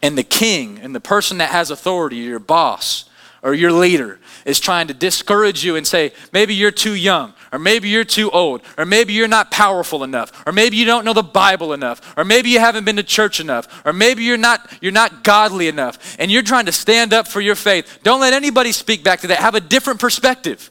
and 0.00 0.16
the 0.16 0.22
king 0.22 0.78
and 0.78 0.94
the 0.94 1.00
person 1.00 1.36
that 1.36 1.50
has 1.50 1.70
authority, 1.70 2.16
your 2.16 2.38
boss 2.38 3.04
or 3.42 3.52
your 3.52 3.70
leader, 3.70 4.18
is 4.46 4.58
trying 4.58 4.86
to 4.86 4.94
discourage 4.94 5.62
you 5.62 5.76
and 5.76 5.86
say, 5.86 6.12
maybe 6.32 6.54
you're 6.54 6.70
too 6.70 6.94
young, 6.94 7.34
or 7.52 7.58
maybe 7.58 7.88
you're 7.88 8.04
too 8.04 8.30
old, 8.30 8.62
or 8.76 8.84
maybe 8.84 9.12
you're 9.12 9.28
not 9.28 9.50
powerful 9.50 10.04
enough, 10.04 10.32
or 10.46 10.52
maybe 10.52 10.76
you 10.76 10.84
don't 10.84 11.04
know 11.04 11.12
the 11.12 11.22
Bible 11.22 11.72
enough, 11.72 12.14
or 12.16 12.24
maybe 12.24 12.50
you 12.50 12.60
haven't 12.60 12.84
been 12.84 12.96
to 12.96 13.02
church 13.02 13.40
enough, 13.40 13.82
or 13.84 13.92
maybe 13.92 14.24
you're 14.24 14.36
not 14.36 14.70
you're 14.80 14.92
not 14.92 15.24
godly 15.24 15.68
enough, 15.68 16.16
and 16.18 16.30
you're 16.30 16.42
trying 16.42 16.66
to 16.66 16.72
stand 16.72 17.12
up 17.12 17.28
for 17.28 17.40
your 17.40 17.54
faith. 17.54 18.00
Don't 18.02 18.20
let 18.20 18.32
anybody 18.32 18.72
speak 18.72 19.04
back 19.04 19.20
to 19.20 19.28
that. 19.28 19.38
Have 19.38 19.54
a 19.54 19.60
different 19.60 20.00
perspective. 20.00 20.70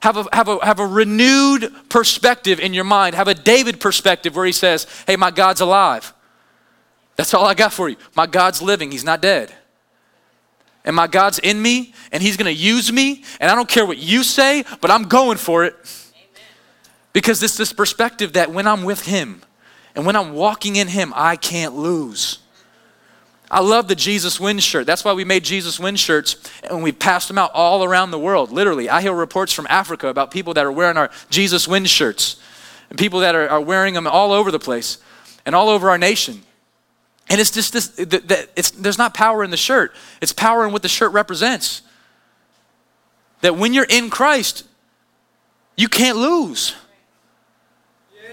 have 0.00 0.16
a, 0.16 0.26
have, 0.32 0.48
a, 0.48 0.64
have 0.64 0.80
a 0.80 0.86
renewed 0.86 1.72
perspective 1.88 2.60
in 2.60 2.74
your 2.74 2.84
mind. 2.84 3.14
Have 3.14 3.28
a 3.28 3.34
David 3.34 3.80
perspective 3.80 4.36
where 4.36 4.46
he 4.46 4.52
says, 4.52 4.86
Hey, 5.06 5.16
my 5.16 5.30
God's 5.30 5.60
alive. 5.60 6.12
That's 7.16 7.32
all 7.32 7.44
I 7.44 7.54
got 7.54 7.72
for 7.72 7.88
you. 7.88 7.96
My 8.16 8.26
God's 8.26 8.60
living, 8.60 8.90
He's 8.90 9.04
not 9.04 9.22
dead. 9.22 9.54
And 10.84 10.94
my 10.94 11.06
God's 11.06 11.38
in 11.38 11.60
me, 11.60 11.94
and 12.12 12.22
He's 12.22 12.36
gonna 12.36 12.50
use 12.50 12.92
me, 12.92 13.24
and 13.40 13.50
I 13.50 13.54
don't 13.54 13.68
care 13.68 13.86
what 13.86 13.98
you 13.98 14.22
say, 14.22 14.64
but 14.80 14.90
I'm 14.90 15.04
going 15.04 15.38
for 15.38 15.64
it. 15.64 15.74
Because 17.12 17.42
it's 17.42 17.56
this 17.56 17.72
perspective 17.72 18.34
that 18.34 18.52
when 18.52 18.66
I'm 18.66 18.82
with 18.82 19.06
Him 19.06 19.42
and 19.94 20.04
when 20.04 20.16
I'm 20.16 20.34
walking 20.34 20.76
in 20.76 20.88
Him, 20.88 21.12
I 21.14 21.36
can't 21.36 21.74
lose. 21.74 22.40
I 23.50 23.60
love 23.60 23.86
the 23.86 23.94
Jesus 23.94 24.40
Wins 24.40 24.64
shirt. 24.64 24.84
That's 24.84 25.04
why 25.04 25.12
we 25.12 25.24
made 25.24 25.44
Jesus 25.44 25.78
Wins 25.78 26.00
shirts 26.00 26.36
and 26.68 26.82
we 26.82 26.90
passed 26.90 27.28
them 27.28 27.38
out 27.38 27.52
all 27.54 27.84
around 27.84 28.10
the 28.10 28.18
world. 28.18 28.50
Literally, 28.50 28.90
I 28.90 29.00
hear 29.00 29.12
reports 29.12 29.52
from 29.52 29.68
Africa 29.70 30.08
about 30.08 30.32
people 30.32 30.54
that 30.54 30.64
are 30.64 30.72
wearing 30.72 30.96
our 30.96 31.10
Jesus 31.30 31.68
Wins 31.68 31.88
shirts 31.88 32.36
and 32.90 32.98
people 32.98 33.20
that 33.20 33.36
are, 33.36 33.48
are 33.48 33.60
wearing 33.60 33.94
them 33.94 34.08
all 34.08 34.32
over 34.32 34.50
the 34.50 34.58
place 34.58 34.98
and 35.46 35.54
all 35.54 35.68
over 35.68 35.88
our 35.88 35.98
nation. 35.98 36.42
And 37.28 37.40
it's 37.40 37.50
just 37.50 37.72
this, 37.72 37.88
that 37.88 38.50
it's, 38.54 38.70
there's 38.72 38.98
not 38.98 39.14
power 39.14 39.42
in 39.42 39.50
the 39.50 39.56
shirt, 39.56 39.94
it's 40.20 40.32
power 40.32 40.66
in 40.66 40.72
what 40.72 40.82
the 40.82 40.88
shirt 40.88 41.12
represents. 41.12 41.82
That 43.40 43.56
when 43.56 43.74
you're 43.74 43.86
in 43.88 44.10
Christ, 44.10 44.64
you 45.76 45.88
can't 45.88 46.16
lose. 46.16 46.74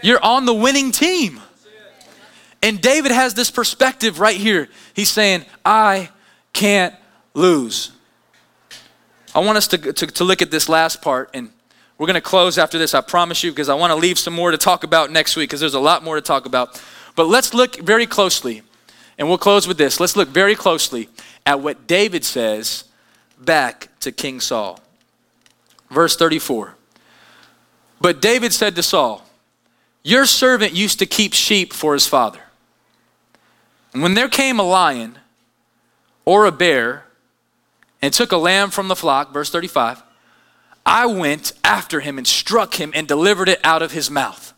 You're 0.03 0.23
on 0.23 0.45
the 0.45 0.53
winning 0.53 0.91
team. 0.91 1.41
And 2.63 2.79
David 2.79 3.11
has 3.11 3.33
this 3.33 3.49
perspective 3.49 4.19
right 4.19 4.37
here. 4.37 4.69
He's 4.93 5.09
saying, 5.09 5.45
I 5.65 6.09
can't 6.53 6.93
lose. 7.33 7.91
I 9.33 9.39
want 9.39 9.57
us 9.57 9.67
to, 9.69 9.77
to, 9.77 10.07
to 10.07 10.23
look 10.23 10.41
at 10.41 10.51
this 10.51 10.69
last 10.69 11.01
part, 11.01 11.29
and 11.33 11.51
we're 11.97 12.07
going 12.07 12.15
to 12.15 12.21
close 12.21 12.57
after 12.57 12.77
this, 12.77 12.93
I 12.93 13.01
promise 13.01 13.43
you, 13.43 13.51
because 13.51 13.69
I 13.69 13.73
want 13.75 13.91
to 13.91 13.95
leave 13.95 14.19
some 14.19 14.33
more 14.33 14.51
to 14.51 14.57
talk 14.57 14.83
about 14.83 15.11
next 15.11 15.35
week, 15.35 15.49
because 15.49 15.59
there's 15.59 15.73
a 15.73 15.79
lot 15.79 16.03
more 16.03 16.15
to 16.15 16.21
talk 16.21 16.45
about. 16.45 16.81
But 17.15 17.27
let's 17.27 17.53
look 17.53 17.77
very 17.77 18.05
closely, 18.05 18.61
and 19.21 19.29
we'll 19.29 19.37
close 19.37 19.67
with 19.67 19.77
this. 19.77 19.99
Let's 19.99 20.15
look 20.15 20.29
very 20.29 20.55
closely 20.55 21.07
at 21.45 21.59
what 21.59 21.85
David 21.85 22.25
says 22.25 22.85
back 23.37 23.89
to 23.99 24.11
King 24.11 24.39
Saul. 24.39 24.79
Verse 25.91 26.15
34. 26.15 26.75
But 28.01 28.19
David 28.19 28.51
said 28.51 28.75
to 28.75 28.81
Saul, 28.81 29.23
Your 30.01 30.25
servant 30.25 30.73
used 30.73 30.97
to 30.97 31.05
keep 31.05 31.33
sheep 31.33 31.71
for 31.71 31.93
his 31.93 32.07
father. 32.07 32.39
And 33.93 34.01
when 34.01 34.15
there 34.15 34.27
came 34.27 34.59
a 34.59 34.63
lion 34.63 35.19
or 36.25 36.47
a 36.47 36.51
bear 36.51 37.05
and 38.01 38.11
took 38.11 38.31
a 38.31 38.37
lamb 38.37 38.71
from 38.71 38.87
the 38.87 38.95
flock, 38.95 39.31
verse 39.31 39.51
35, 39.51 40.01
I 40.83 41.05
went 41.05 41.51
after 41.63 41.99
him 41.99 42.17
and 42.17 42.25
struck 42.25 42.79
him 42.79 42.91
and 42.95 43.07
delivered 43.07 43.49
it 43.49 43.59
out 43.63 43.83
of 43.83 43.91
his 43.91 44.09
mouth. 44.09 44.55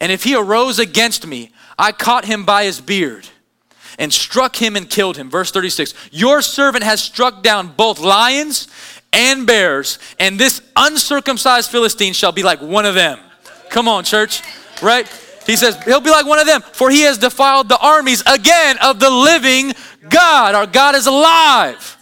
And 0.00 0.10
if 0.10 0.24
he 0.24 0.34
arose 0.34 0.80
against 0.80 1.28
me, 1.28 1.52
I 1.78 1.92
caught 1.92 2.24
him 2.24 2.44
by 2.44 2.64
his 2.64 2.80
beard 2.80 3.28
and 4.00 4.12
struck 4.12 4.56
him 4.56 4.74
and 4.74 4.90
killed 4.90 5.16
him. 5.16 5.30
Verse 5.30 5.52
36 5.52 5.94
Your 6.10 6.42
servant 6.42 6.82
has 6.82 7.00
struck 7.00 7.44
down 7.44 7.68
both 7.68 8.00
lions 8.00 8.66
and 9.12 9.46
bears, 9.46 10.00
and 10.18 10.40
this 10.40 10.62
uncircumcised 10.74 11.70
Philistine 11.70 12.14
shall 12.14 12.32
be 12.32 12.42
like 12.42 12.60
one 12.60 12.86
of 12.86 12.96
them. 12.96 13.20
Come 13.68 13.86
on, 13.86 14.02
church, 14.02 14.42
right? 14.82 15.06
He 15.46 15.56
says, 15.56 15.80
He'll 15.84 16.00
be 16.00 16.10
like 16.10 16.26
one 16.26 16.38
of 16.38 16.46
them, 16.46 16.62
for 16.62 16.90
he 16.90 17.02
has 17.02 17.18
defiled 17.18 17.68
the 17.68 17.78
armies 17.78 18.22
again 18.26 18.78
of 18.82 18.98
the 18.98 19.10
living 19.10 19.72
God. 20.08 20.54
Our 20.54 20.66
God 20.66 20.96
is 20.96 21.06
alive. 21.06 21.98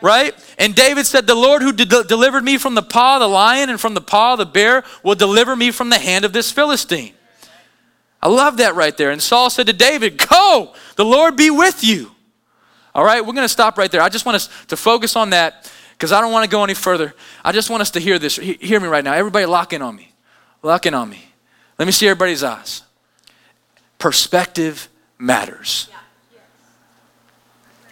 Right? 0.00 0.32
And 0.58 0.76
David 0.76 1.06
said, 1.06 1.26
The 1.26 1.34
Lord 1.34 1.60
who 1.60 1.72
de- 1.72 2.04
delivered 2.04 2.44
me 2.44 2.56
from 2.56 2.76
the 2.76 2.82
paw 2.82 3.16
of 3.16 3.20
the 3.20 3.28
lion 3.28 3.68
and 3.68 3.80
from 3.80 3.94
the 3.94 4.00
paw 4.00 4.34
of 4.34 4.38
the 4.38 4.46
bear 4.46 4.84
will 5.02 5.16
deliver 5.16 5.56
me 5.56 5.72
from 5.72 5.90
the 5.90 5.98
hand 5.98 6.24
of 6.24 6.32
this 6.32 6.52
Philistine. 6.52 7.14
I 8.22 8.28
love 8.28 8.56
that 8.56 8.74
right 8.74 8.96
there. 8.96 9.10
And 9.10 9.22
Saul 9.22 9.50
said 9.50 9.66
to 9.66 9.72
David, 9.72 10.18
Go, 10.28 10.74
the 10.96 11.04
Lord 11.04 11.36
be 11.36 11.50
with 11.50 11.84
you. 11.84 12.12
All 12.94 13.04
right, 13.04 13.20
we're 13.20 13.32
going 13.32 13.44
to 13.44 13.48
stop 13.48 13.78
right 13.78 13.90
there. 13.90 14.02
I 14.02 14.08
just 14.08 14.26
want 14.26 14.36
us 14.36 14.48
to 14.66 14.76
focus 14.76 15.14
on 15.14 15.30
that 15.30 15.70
because 15.92 16.10
I 16.10 16.20
don't 16.20 16.32
want 16.32 16.44
to 16.44 16.50
go 16.50 16.64
any 16.64 16.74
further. 16.74 17.14
I 17.44 17.52
just 17.52 17.70
want 17.70 17.80
us 17.80 17.92
to 17.92 18.00
hear 18.00 18.18
this. 18.18 18.36
Hear 18.36 18.80
me 18.80 18.88
right 18.88 19.04
now. 19.04 19.12
Everybody 19.12 19.46
lock 19.46 19.72
in 19.72 19.82
on 19.82 19.94
me. 19.94 20.12
Lock 20.62 20.86
in 20.86 20.94
on 20.94 21.08
me. 21.08 21.28
Let 21.78 21.86
me 21.86 21.92
see 21.92 22.08
everybody's 22.08 22.42
eyes. 22.42 22.82
Perspective 23.98 24.88
matters. 25.18 25.88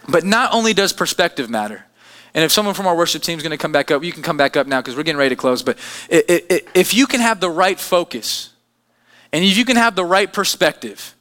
But 0.09 0.23
not 0.23 0.53
only 0.53 0.73
does 0.73 0.93
perspective 0.93 1.49
matter, 1.49 1.85
and 2.33 2.43
if 2.43 2.51
someone 2.51 2.75
from 2.75 2.87
our 2.87 2.95
worship 2.95 3.23
team 3.23 3.37
is 3.37 3.43
going 3.43 3.51
to 3.51 3.57
come 3.57 3.71
back 3.71 3.91
up, 3.91 4.03
you 4.03 4.11
can 4.11 4.23
come 4.23 4.37
back 4.37 4.55
up 4.55 4.67
now 4.67 4.79
because 4.79 4.95
we're 4.95 5.03
getting 5.03 5.19
ready 5.19 5.35
to 5.35 5.39
close. 5.39 5.63
But 5.63 5.77
if 6.09 6.93
you 6.93 7.07
can 7.07 7.19
have 7.19 7.39
the 7.39 7.49
right 7.49 7.79
focus, 7.79 8.49
and 9.31 9.43
if 9.43 9.57
you 9.57 9.65
can 9.65 9.77
have 9.77 9.95
the 9.95 10.05
right 10.05 10.31
perspective, 10.31 11.15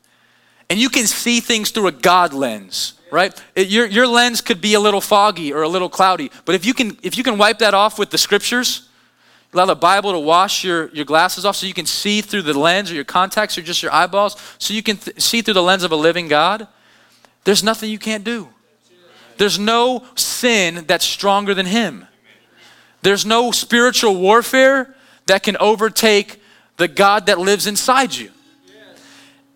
and 0.69 0.79
you 0.79 0.89
can 0.89 1.07
see 1.07 1.41
things 1.41 1.71
through 1.71 1.87
a 1.87 1.93
God 1.93 2.33
lens, 2.33 2.95
right? 3.11 3.33
It, 3.55 3.69
your, 3.69 3.87
your 3.87 4.07
lens 4.07 4.41
could 4.41 4.61
be 4.61 4.75
a 4.75 4.81
little 4.81 5.01
foggy 5.01 5.53
or 5.53 5.63
a 5.63 5.69
little 5.69 5.89
cloudy, 5.89 6.31
but 6.45 6.55
if 6.55 6.67
you 6.67 6.75
can 6.75 6.99
if 7.03 7.17
you 7.17 7.25
can 7.25 7.39
wipe 7.39 7.59
that 7.59 7.75
off 7.75 7.99
with 7.99 8.11
the 8.11 8.19
scriptures, 8.19 8.87
Allow 9.57 9.67
the 9.67 9.75
Bible 9.75 10.13
to 10.13 10.19
wash 10.19 10.65
your, 10.65 10.91
your 10.91 11.07
glasses 11.07 11.47
off 11.47 11.57
so 11.57 11.67
you 11.67 11.73
can 11.73 11.87
see 11.87 12.21
through 12.21 12.43
the 12.43 12.53
lens 12.59 12.91
or 12.91 12.95
your 12.95 13.05
contacts 13.05 13.57
or 13.57 13.63
just 13.63 13.83
your 13.83 13.91
eyeballs 13.91 14.37
so 14.59 14.75
you 14.75 14.83
can 14.83 14.99
th- 14.99 15.19
see 15.19 15.41
through 15.41 15.55
the 15.55 15.63
lens 15.63 15.83
of 15.83 15.93
a 15.93 15.97
living 15.97 16.29
God. 16.29 16.69
There's 17.45 17.65
nothing 17.65 17.91
you 17.91 17.99
can't 17.99 18.23
do. 18.23 18.51
There's 19.39 19.59
no 19.59 20.05
sin 20.15 20.85
that's 20.87 21.07
stronger 21.07 21.55
than 21.55 21.65
Him. 21.65 22.07
There's 23.01 23.25
no 23.25 23.51
spiritual 23.51 24.17
warfare 24.17 24.95
that 25.25 25.43
can 25.43 25.57
overtake 25.59 26.43
the 26.77 26.89
God 26.89 27.27
that 27.27 27.39
lives 27.39 27.67
inside 27.67 28.15
you. 28.15 28.31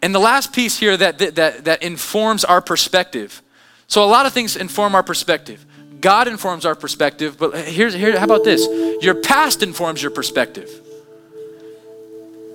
And 0.02 0.14
the 0.14 0.18
last 0.18 0.52
piece 0.52 0.78
here 0.78 0.96
that, 0.96 1.18
that, 1.18 1.64
that 1.64 1.82
informs 1.82 2.44
our 2.44 2.62
perspective. 2.62 3.42
So, 3.86 4.04
a 4.04 4.06
lot 4.06 4.24
of 4.24 4.32
things 4.32 4.56
inform 4.56 4.94
our 4.94 5.02
perspective. 5.02 5.66
God 6.00 6.28
informs 6.28 6.64
our 6.64 6.74
perspective, 6.74 7.36
but 7.38 7.54
here's 7.56 7.92
here, 7.92 8.18
how 8.18 8.24
about 8.24 8.44
this? 8.44 8.66
Your 9.02 9.14
past 9.14 9.62
informs 9.62 10.00
your 10.00 10.10
perspective. 10.10 10.70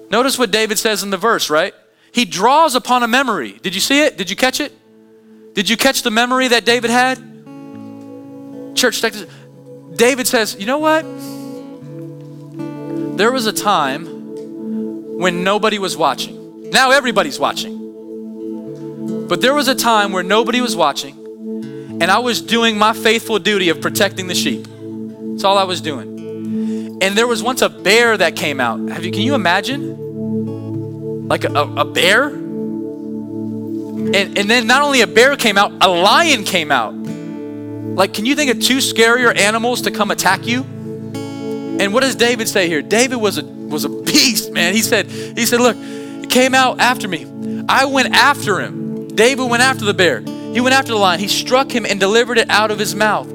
Notice 0.10 0.40
what 0.40 0.50
David 0.50 0.80
says 0.80 1.04
in 1.04 1.12
the 1.12 1.18
verse, 1.18 1.50
right? 1.50 1.74
He 2.12 2.26
draws 2.26 2.74
upon 2.76 3.04
a 3.04 3.08
memory. 3.08 3.60
Did 3.62 3.76
you 3.76 3.82
see 3.82 4.02
it? 4.02 4.18
Did 4.18 4.30
you 4.30 4.36
catch 4.36 4.60
it? 4.60 4.72
Did 5.54 5.70
you 5.70 5.78
catch 5.78 6.02
the 6.02 6.12
memory 6.12 6.48
that 6.48 6.66
David 6.66 6.90
had? 6.90 7.18
Church, 8.76 9.04
David 9.96 10.28
says, 10.28 10.56
You 10.60 10.66
know 10.66 10.80
what? 10.80 11.04
There 13.18 13.32
was 13.32 13.46
a 13.46 13.54
time 13.54 14.15
when 15.18 15.44
nobody 15.44 15.80
was 15.80 15.96
watching. 15.98 16.70
Now 16.72 16.92
everybody's 16.92 17.40
watching. 17.40 19.28
But 19.28 19.42
there 19.42 19.54
was 19.54 19.68
a 19.68 19.76
time 19.76 20.12
where 20.12 20.24
nobody 20.24 20.62
was 20.62 20.76
watching 20.76 21.26
and 22.02 22.12
I 22.12 22.20
was 22.20 22.42
doing 22.42 22.78
my 22.78 22.92
faithful 22.92 23.40
duty 23.40 23.70
of 23.70 23.80
protecting 23.80 24.28
the 24.28 24.36
sheep. 24.36 24.68
That's 24.68 25.46
all 25.46 25.58
I 25.58 25.64
was 25.64 25.80
doing. 25.80 27.00
And 27.02 27.18
there 27.18 27.26
was 27.26 27.42
once 27.42 27.62
a 27.62 27.70
bear 27.70 28.18
that 28.18 28.36
came 28.36 28.60
out. 28.60 28.90
Have 28.90 29.06
you, 29.06 29.12
can 29.12 29.22
you 29.22 29.34
imagine? 29.34 31.28
Like 31.30 31.46
a, 31.46 31.54
a 31.54 31.86
bear? 31.86 32.28
And, 32.28 34.16
and 34.16 34.50
then 34.50 34.68
not 34.68 34.82
only 34.82 35.00
a 35.02 35.08
bear 35.08 35.38
came 35.38 35.58
out, 35.58 35.72
a 35.80 35.88
lion 35.88 36.44
came 36.44 36.70
out. 36.70 36.94
Like, 36.94 38.14
can 38.14 38.26
you 38.26 38.36
think 38.36 38.52
of 38.52 38.60
two 38.60 38.78
scarier 38.78 39.36
animals 39.38 39.84
to 39.84 39.92
come 39.92 40.12
attack 40.12 40.46
you? 40.46 40.64
And 40.64 41.94
what 41.94 42.04
does 42.04 42.16
David 42.16 42.50
say 42.50 42.68
here? 42.68 42.82
David 42.82 43.16
was 43.18 43.38
a 43.38 43.44
was 43.70 43.86
a 43.86 43.90
beast, 43.90 44.52
man. 44.52 44.74
He 44.74 44.82
said, 44.82 45.08
he 45.10 45.46
said, 45.46 45.62
look, 45.62 45.78
it 45.78 46.30
came 46.30 46.54
out 46.54 46.80
after 46.80 47.08
me. 47.08 47.26
I 47.68 47.86
went 47.86 48.14
after 48.14 48.60
him. 48.60 49.08
David 49.10 49.50
went 49.50 49.64
after 49.64 49.86
the 49.86 49.94
bear. 49.94 50.22
He 50.22 50.62
went 50.62 50.74
after 50.76 50.92
the 50.92 50.98
lion. 50.98 51.20
He 51.20 51.28
struck 51.28 51.72
him 51.72 51.86
and 51.86 52.00
delivered 52.00 52.38
it 52.38 52.50
out 52.50 52.72
of 52.72 52.80
his 52.80 52.96
mouth. 52.96 53.28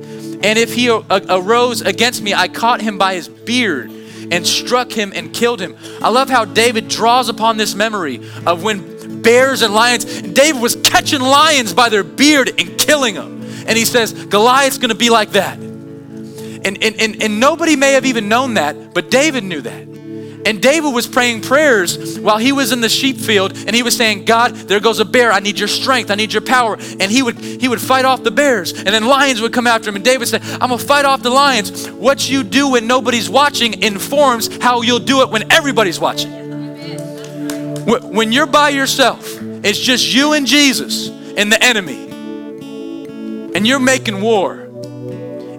And 0.42 0.58
if 0.58 0.72
he 0.72 0.88
arose 0.88 1.82
against 1.82 2.22
me, 2.22 2.32
I 2.32 2.48
caught 2.48 2.80
him 2.80 2.96
by 2.96 3.14
his 3.14 3.28
beard 3.28 3.90
and 4.30 4.46
struck 4.46 4.90
him 4.90 5.12
and 5.14 5.32
killed 5.32 5.60
him. 5.60 5.76
I 6.00 6.08
love 6.08 6.30
how 6.30 6.44
David 6.44 6.88
draws 6.88 7.28
upon 7.28 7.56
this 7.56 7.74
memory 7.74 8.20
of 8.46 8.62
when 8.62 9.22
bears 9.22 9.62
and 9.62 9.74
lions, 9.74 10.22
David 10.22 10.62
was 10.62 10.76
catching 10.76 11.20
lions 11.20 11.74
by 11.74 11.88
their 11.88 12.04
beard 12.04 12.48
and 12.58 12.78
killing 12.78 13.14
them. 13.14 13.42
And 13.66 13.76
he 13.76 13.84
says, 13.84 14.12
Goliath's 14.12 14.78
gonna 14.78 14.94
be 14.94 15.10
like 15.10 15.32
that. 15.32 15.58
And, 15.58 16.66
and, 16.66 17.00
and, 17.00 17.22
and 17.22 17.40
nobody 17.40 17.76
may 17.76 17.92
have 17.92 18.06
even 18.06 18.28
known 18.28 18.54
that, 18.54 18.94
but 18.94 19.10
David 19.10 19.44
knew 19.44 19.60
that. 19.62 19.89
And 20.44 20.62
David 20.62 20.94
was 20.94 21.06
praying 21.06 21.42
prayers 21.42 22.18
while 22.18 22.38
he 22.38 22.52
was 22.52 22.72
in 22.72 22.80
the 22.80 22.88
sheep 22.88 23.18
field 23.18 23.52
and 23.52 23.76
he 23.76 23.82
was 23.82 23.96
saying, 23.96 24.24
God, 24.24 24.54
there 24.54 24.80
goes 24.80 24.98
a 24.98 25.04
bear. 25.04 25.32
I 25.32 25.40
need 25.40 25.58
your 25.58 25.68
strength. 25.68 26.10
I 26.10 26.14
need 26.14 26.32
your 26.32 26.42
power. 26.42 26.74
And 26.74 27.10
he 27.10 27.22
would 27.22 27.38
he 27.38 27.68
would 27.68 27.80
fight 27.80 28.04
off 28.04 28.22
the 28.22 28.30
bears. 28.30 28.72
And 28.72 28.88
then 28.88 29.06
lions 29.06 29.40
would 29.40 29.52
come 29.52 29.66
after 29.66 29.90
him. 29.90 29.96
And 29.96 30.04
David 30.04 30.28
said, 30.28 30.42
I'm 30.42 30.70
gonna 30.70 30.78
fight 30.78 31.04
off 31.04 31.22
the 31.22 31.30
lions. 31.30 31.88
What 31.90 32.28
you 32.28 32.42
do 32.42 32.70
when 32.70 32.86
nobody's 32.86 33.28
watching 33.28 33.82
informs 33.82 34.56
how 34.62 34.82
you'll 34.82 34.98
do 34.98 35.22
it 35.22 35.30
when 35.30 35.52
everybody's 35.52 36.00
watching. 36.00 36.40
When 37.84 38.32
you're 38.32 38.46
by 38.46 38.70
yourself, 38.70 39.26
it's 39.64 39.78
just 39.78 40.12
you 40.12 40.32
and 40.32 40.46
Jesus 40.46 41.08
and 41.08 41.52
the 41.52 41.62
enemy. 41.62 42.08
And 43.54 43.66
you're 43.66 43.80
making 43.80 44.20
war. 44.20 44.52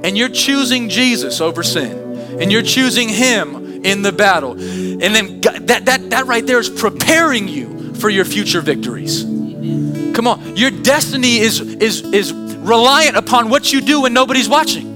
And 0.03 0.17
you're 0.17 0.29
choosing 0.29 0.89
Jesus 0.89 1.41
over 1.41 1.61
sin. 1.61 2.39
And 2.41 2.51
you're 2.51 2.63
choosing 2.63 3.09
him 3.09 3.60
in 3.83 4.01
the 4.01 4.11
battle. 4.11 4.51
And 4.51 5.01
then 5.01 5.41
that, 5.41 5.85
that, 5.85 6.09
that 6.09 6.25
right 6.27 6.45
there 6.45 6.59
is 6.59 6.69
preparing 6.69 7.47
you 7.47 7.93
for 7.95 8.09
your 8.09 8.25
future 8.25 8.61
victories. 8.61 9.23
Come 10.13 10.27
on, 10.27 10.57
your 10.57 10.71
destiny 10.71 11.37
is, 11.39 11.59
is, 11.59 12.01
is 12.01 12.33
reliant 12.33 13.15
upon 13.15 13.49
what 13.49 13.71
you 13.71 13.81
do 13.81 14.01
when 14.01 14.13
nobody's 14.13 14.49
watching. 14.49 14.91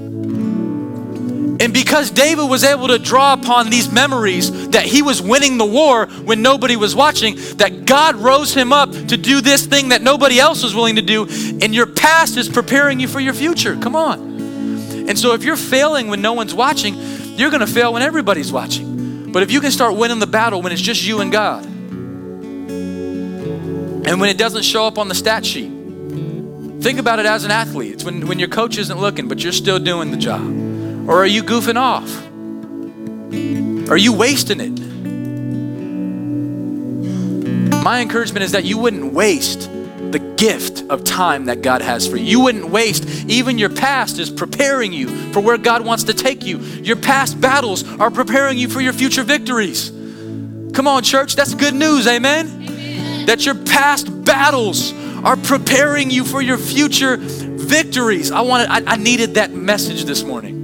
And 1.62 1.74
because 1.74 2.12
David 2.12 2.50
was 2.50 2.66
able 2.66 2.90
to 2.90 3.00
draw 3.00 3.34
upon 3.34 3.70
these 3.70 3.90
memories 3.90 4.70
that 4.70 4.84
he 4.86 5.02
was 5.02 5.22
winning 5.22 5.58
the 5.58 5.66
war 5.66 6.08
when 6.08 6.42
nobody 6.42 6.76
was 6.76 6.94
watching, 6.94 7.36
that 7.58 7.86
God 7.86 8.18
rose 8.18 8.54
him 8.54 8.74
up 8.74 8.92
to 8.92 9.18
do 9.18 9.40
this 9.40 9.66
thing 9.66 9.90
that 9.90 10.02
nobody 10.02 10.38
else 10.38 10.64
was 10.64 10.76
willing 10.76 10.98
to 10.98 11.02
do, 11.02 11.24
and 11.24 11.74
your 11.74 11.86
past 11.86 12.36
is 12.36 12.50
preparing 12.50 13.00
you 13.00 13.08
for 13.08 13.22
your 13.22 13.34
future. 13.34 13.78
Come 13.78 13.96
on. 13.96 14.36
And 15.08 15.18
so 15.18 15.34
if 15.34 15.44
you're 15.44 15.56
failing 15.56 16.08
when 16.10 16.22
no 16.22 16.34
one's 16.34 16.54
watching, 16.54 16.96
you're 17.38 17.50
going 17.50 17.62
to 17.62 17.68
fail 17.68 17.94
when 17.94 18.02
everybody's 18.02 18.52
watching. 18.52 19.32
But 19.32 19.44
if 19.44 19.52
you 19.52 19.62
can 19.62 19.72
start 19.72 19.96
winning 19.96 20.20
the 20.20 20.28
battle 20.28 20.62
when 20.62 20.72
it's 20.72 20.82
just 20.82 21.04
you 21.04 21.22
and 21.22 21.32
God, 21.32 21.66
and 24.08 24.22
when 24.22 24.30
it 24.30 24.38
doesn't 24.38 24.64
show 24.64 24.88
up 24.88 24.98
on 24.98 25.08
the 25.08 25.16
stat 25.16 25.46
sheet, 25.46 25.70
think 26.82 27.00
about 27.00 27.20
it 27.20 27.26
as 27.26 27.44
an 27.44 27.52
athlete. 27.52 27.94
It's 27.94 28.04
when, 28.04 28.28
when 28.28 28.40
your 28.40 28.48
coach 28.50 28.78
isn't 28.78 29.00
looking, 29.00 29.28
but 29.28 29.44
you're 29.44 29.52
still 29.52 29.80
doing 29.80 30.12
the 30.12 30.18
job. 30.18 30.42
Or 31.10 31.22
are 31.22 31.26
you 31.26 31.44
goofing 31.44 31.76
off? 31.78 32.10
Are 33.90 33.98
you 33.98 34.14
wasting 34.14 34.60
it? 34.60 34.80
My 37.84 38.02
encouragement 38.02 38.44
is 38.44 38.54
that 38.54 38.64
you 38.64 38.78
wouldn't 38.78 39.14
waste 39.14 39.70
the 40.16 40.36
gift 40.38 40.90
of 40.90 41.04
time 41.04 41.44
that 41.48 41.62
God 41.62 41.82
has 41.82 42.08
for 42.08 42.16
you. 42.16 42.24
You 42.24 42.40
wouldn't 42.40 42.70
waste, 42.70 43.06
even 43.28 43.58
your 43.58 43.68
past 43.68 44.18
is 44.18 44.30
preparing 44.30 44.94
you 44.94 45.10
for 45.34 45.42
where 45.42 45.58
God 45.58 45.84
wants 45.84 46.06
to 46.06 46.14
take 46.14 46.46
you. 46.46 46.60
Your 46.60 46.96
past 46.96 47.42
battles 47.42 47.84
are 48.00 48.10
preparing 48.10 48.58
you 48.58 48.70
for 48.70 48.80
your 48.80 48.94
future 48.94 49.24
victories. 49.24 49.90
Come 50.74 50.88
on, 50.88 51.04
church, 51.04 51.36
that's 51.36 51.54
good 51.54 51.74
news, 51.74 52.08
amen? 52.08 52.48
amen. 52.48 53.26
That 53.26 53.46
your 53.46 53.56
past 53.56 54.24
battles 54.24 54.94
are 55.26 55.36
preparing 55.36 56.10
you 56.10 56.24
for 56.24 56.42
your 56.42 56.58
future 56.58 57.18
victories. 57.18 58.32
I 58.32 58.40
wanted, 58.40 58.70
I, 58.70 58.94
I 58.94 58.96
needed 58.96 59.34
that 59.34 59.52
message 59.52 60.06
this 60.06 60.24
morning. 60.24 60.64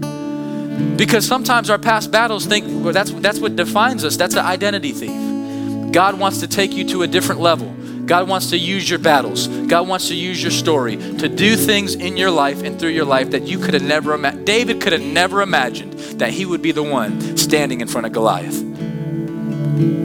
Because 0.96 1.28
sometimes 1.28 1.70
our 1.70 1.78
past 1.78 2.10
battles 2.10 2.46
think 2.46 2.68
well, 2.86 2.94
that's, 2.94 3.12
that's 3.12 3.40
what 3.40 3.58
defines 3.58 4.06
us. 4.06 4.16
That's 4.16 4.36
an 4.36 4.46
identity 4.46 4.94
thief. 4.94 5.92
God 5.92 6.18
wants 6.18 6.40
to 6.40 6.48
take 6.48 6.72
you 6.72 6.86
to 6.86 7.04
a 7.04 7.08
different 7.08 7.42
level. 7.42 7.76
God 8.12 8.28
wants 8.28 8.50
to 8.50 8.58
use 8.58 8.90
your 8.90 9.00
battles. 9.00 9.48
God 9.48 9.88
wants 9.88 10.10
to 10.10 10.16
use 10.16 10.44
your 10.44 10.52
story 10.52 10.98
to 10.98 11.30
do 11.30 11.56
things 11.56 11.96
in 11.96 12.18
your 12.18 12.30
life 12.30 12.62
and 12.62 12.78
through 12.78 12.90
your 12.90 13.06
life 13.06 13.32
that 13.32 13.44
you 13.44 13.58
could 13.58 13.74
have 13.74 13.84
never 13.84 14.12
imagined. 14.12 14.46
David 14.46 14.82
could 14.82 14.92
have 14.92 15.02
never 15.02 15.42
imagined 15.42 15.94
that 16.20 16.32
he 16.32 16.46
would 16.46 16.62
be 16.62 16.74
the 16.74 16.84
one 16.84 17.38
standing 17.38 17.80
in 17.80 17.88
front 17.88 18.06
of 18.06 18.12
Goliath. 18.12 18.60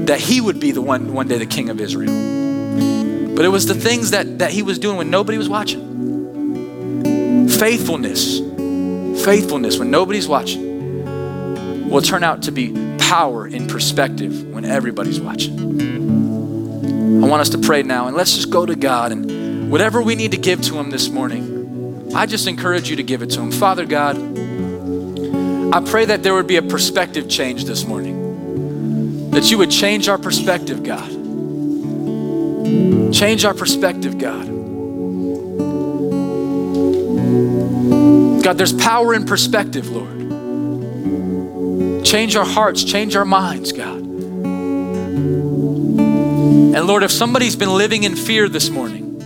That 0.07 0.20
he 0.20 0.40
would 0.40 0.61
be 0.61 0.70
the 0.70 0.80
one 0.80 1.14
one 1.14 1.26
day 1.26 1.36
the 1.36 1.46
king 1.46 1.68
of 1.68 1.80
Israel. 1.80 3.34
But 3.34 3.44
it 3.44 3.48
was 3.48 3.66
the 3.66 3.74
things 3.74 4.12
that, 4.12 4.38
that 4.38 4.52
he 4.52 4.62
was 4.62 4.78
doing 4.78 4.98
when 4.98 5.11
nobody 5.11 5.36
was 5.36 5.48
watching. 5.48 7.48
Faithfulness. 7.48 8.38
Faithfulness 9.24 9.80
when 9.80 9.90
nobody's 9.90 10.28
watching 10.28 11.90
will 11.90 12.02
turn 12.02 12.22
out 12.22 12.42
to 12.42 12.52
be 12.52 12.72
power 12.98 13.48
in 13.48 13.66
perspective 13.66 14.46
when 14.54 14.64
everybody's 14.64 15.20
watching. 15.20 15.95
I 17.23 17.29
want 17.29 17.41
us 17.41 17.49
to 17.51 17.59
pray 17.59 17.83
now 17.83 18.09
and 18.09 18.17
let's 18.17 18.35
just 18.35 18.51
go 18.51 18.67
to 18.67 18.77
God 18.77 19.11
and 19.11 19.71
whatever 19.71 20.03
we 20.03 20.14
need 20.14 20.33
to 20.33 20.37
give 20.37 20.61
to 20.62 20.79
Him 20.79 20.91
this 20.91 21.09
morning, 21.09 22.12
I 22.14 22.27
just 22.27 22.47
encourage 22.47 22.91
you 22.91 22.97
to 22.97 23.03
give 23.03 23.23
it 23.23 23.31
to 23.31 23.41
Him. 23.41 23.51
Father 23.51 23.87
God, 23.87 24.17
I 25.75 25.81
pray 25.81 26.05
that 26.05 26.23
there 26.23 26.35
would 26.35 26.47
be 26.47 26.57
a 26.57 26.62
perspective 26.62 27.29
change 27.29 27.64
this 27.64 27.87
morning, 27.87 29.31
that 29.31 29.51
you 29.51 29.59
would 29.59 29.71
change 29.71 30.09
our 30.09 30.19
perspective, 30.19 30.83
God. 30.83 31.11
Change 33.12 33.45
our 33.45 33.55
perspective, 33.55 34.19
God. 34.19 34.47
God, 38.43 38.59
there's 38.59 38.75
power 38.75 39.14
in 39.14 39.25
perspective, 39.25 39.89
Lord. 39.89 40.17
Change 42.05 42.37
our 42.37 42.45
hearts, 42.45 42.85
change 42.85 43.17
our 43.17 43.25
minds. 43.25 43.73
And 46.57 46.86
Lord, 46.86 47.02
if 47.02 47.11
somebody's 47.11 47.54
been 47.54 47.74
living 47.74 48.04
in 48.04 48.16
fear 48.16 48.48
this 48.48 48.70
morning, 48.70 49.20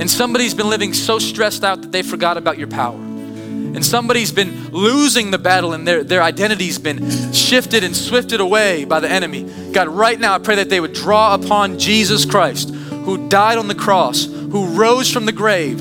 and 0.00 0.10
somebody's 0.10 0.52
been 0.52 0.68
living 0.68 0.94
so 0.94 1.20
stressed 1.20 1.62
out 1.62 1.80
that 1.82 1.92
they 1.92 2.02
forgot 2.02 2.36
about 2.36 2.58
your 2.58 2.66
power, 2.66 2.96
and 2.96 3.86
somebody's 3.86 4.32
been 4.32 4.70
losing 4.70 5.30
the 5.30 5.38
battle 5.38 5.74
and 5.74 5.86
their, 5.86 6.02
their 6.02 6.22
identity's 6.22 6.78
been 6.78 7.32
shifted 7.32 7.84
and 7.84 7.94
swifted 7.94 8.40
away 8.40 8.84
by 8.84 8.98
the 8.98 9.08
enemy, 9.08 9.48
God, 9.72 9.86
right 9.86 10.18
now 10.18 10.34
I 10.34 10.38
pray 10.38 10.56
that 10.56 10.68
they 10.68 10.80
would 10.80 10.92
draw 10.92 11.34
upon 11.34 11.78
Jesus 11.78 12.24
Christ, 12.24 12.70
who 12.70 13.28
died 13.28 13.58
on 13.58 13.68
the 13.68 13.74
cross, 13.74 14.24
who 14.24 14.66
rose 14.66 15.10
from 15.10 15.24
the 15.24 15.32
grave, 15.32 15.80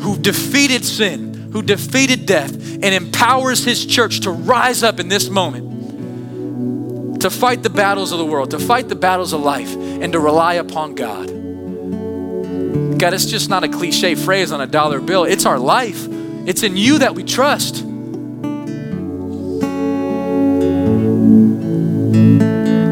who 0.00 0.18
defeated 0.18 0.84
sin, 0.84 1.50
who 1.52 1.62
defeated 1.62 2.26
death, 2.26 2.52
and 2.52 2.84
empowers 2.84 3.64
his 3.64 3.86
church 3.86 4.20
to 4.20 4.30
rise 4.30 4.82
up 4.82 5.00
in 5.00 5.08
this 5.08 5.30
moment 5.30 5.67
to 7.20 7.30
fight 7.30 7.62
the 7.62 7.70
battles 7.70 8.12
of 8.12 8.18
the 8.18 8.24
world, 8.24 8.50
to 8.52 8.58
fight 8.58 8.88
the 8.88 8.94
battles 8.94 9.32
of 9.32 9.40
life, 9.40 9.74
and 9.74 10.12
to 10.12 10.20
rely 10.20 10.54
upon 10.54 10.94
God. 10.94 11.26
God, 12.98 13.14
it's 13.14 13.26
just 13.26 13.48
not 13.48 13.64
a 13.64 13.68
cliche 13.68 14.14
phrase 14.14 14.52
on 14.52 14.60
a 14.60 14.66
dollar 14.66 15.00
bill. 15.00 15.24
It's 15.24 15.46
our 15.46 15.58
life. 15.58 16.06
It's 16.46 16.62
in 16.62 16.76
you 16.76 16.98
that 16.98 17.14
we 17.14 17.22
trust. 17.24 17.76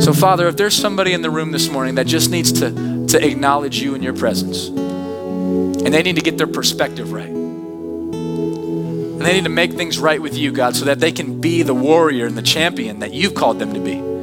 So, 0.04 0.12
Father, 0.12 0.46
if 0.46 0.56
there's 0.56 0.74
somebody 0.74 1.12
in 1.12 1.22
the 1.22 1.30
room 1.30 1.52
this 1.52 1.68
morning 1.68 1.96
that 1.96 2.06
just 2.06 2.30
needs 2.30 2.52
to, 2.52 3.06
to 3.08 3.26
acknowledge 3.26 3.80
you 3.80 3.94
in 3.94 4.02
your 4.02 4.14
presence, 4.14 4.68
and 4.68 5.92
they 5.92 6.02
need 6.02 6.16
to 6.16 6.22
get 6.22 6.38
their 6.38 6.46
perspective 6.46 7.12
right, 7.12 7.28
and 7.28 9.20
they 9.20 9.34
need 9.34 9.44
to 9.44 9.50
make 9.50 9.72
things 9.72 9.98
right 9.98 10.20
with 10.22 10.36
you, 10.36 10.52
God, 10.52 10.76
so 10.76 10.84
that 10.84 11.00
they 11.00 11.10
can 11.10 11.40
be 11.40 11.62
the 11.62 11.74
warrior 11.74 12.26
and 12.26 12.36
the 12.36 12.42
champion 12.42 13.00
that 13.00 13.12
you've 13.12 13.34
called 13.34 13.58
them 13.58 13.74
to 13.74 13.80
be 13.80 14.15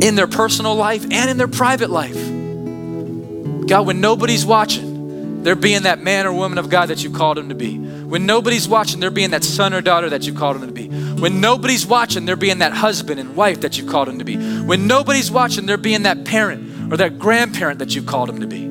in 0.00 0.14
their 0.14 0.26
personal 0.26 0.74
life 0.74 1.04
and 1.10 1.30
in 1.30 1.36
their 1.36 1.48
private 1.48 1.90
life. 1.90 2.16
God, 3.66 3.86
when 3.86 4.00
nobody's 4.00 4.44
watching, 4.44 5.42
they're 5.42 5.54
being 5.54 5.82
that 5.82 6.00
man 6.00 6.26
or 6.26 6.32
woman 6.32 6.58
of 6.58 6.68
God 6.68 6.86
that 6.86 7.02
you 7.02 7.10
called 7.10 7.36
them 7.36 7.48
to 7.48 7.54
be. 7.54 7.78
When 7.78 8.26
nobody's 8.26 8.68
watching, 8.68 9.00
they're 9.00 9.10
being 9.10 9.30
that 9.30 9.44
son 9.44 9.72
or 9.72 9.80
daughter 9.80 10.10
that 10.10 10.26
you 10.26 10.34
called 10.34 10.60
them 10.60 10.66
to 10.66 10.72
be. 10.72 10.88
When 10.88 11.40
nobody's 11.40 11.86
watching, 11.86 12.26
they're 12.26 12.36
being 12.36 12.58
that 12.58 12.72
husband 12.72 13.20
and 13.20 13.36
wife 13.36 13.60
that 13.60 13.78
you 13.78 13.86
called 13.86 14.08
them 14.08 14.18
to 14.18 14.24
be. 14.24 14.36
When 14.36 14.86
nobody's 14.86 15.30
watching, 15.30 15.66
they're 15.66 15.76
being 15.76 16.02
that 16.02 16.24
parent 16.24 16.92
or 16.92 16.96
that 16.96 17.18
grandparent 17.18 17.78
that 17.78 17.94
you 17.94 18.02
called 18.02 18.28
them 18.28 18.40
to 18.40 18.46
be. 18.46 18.66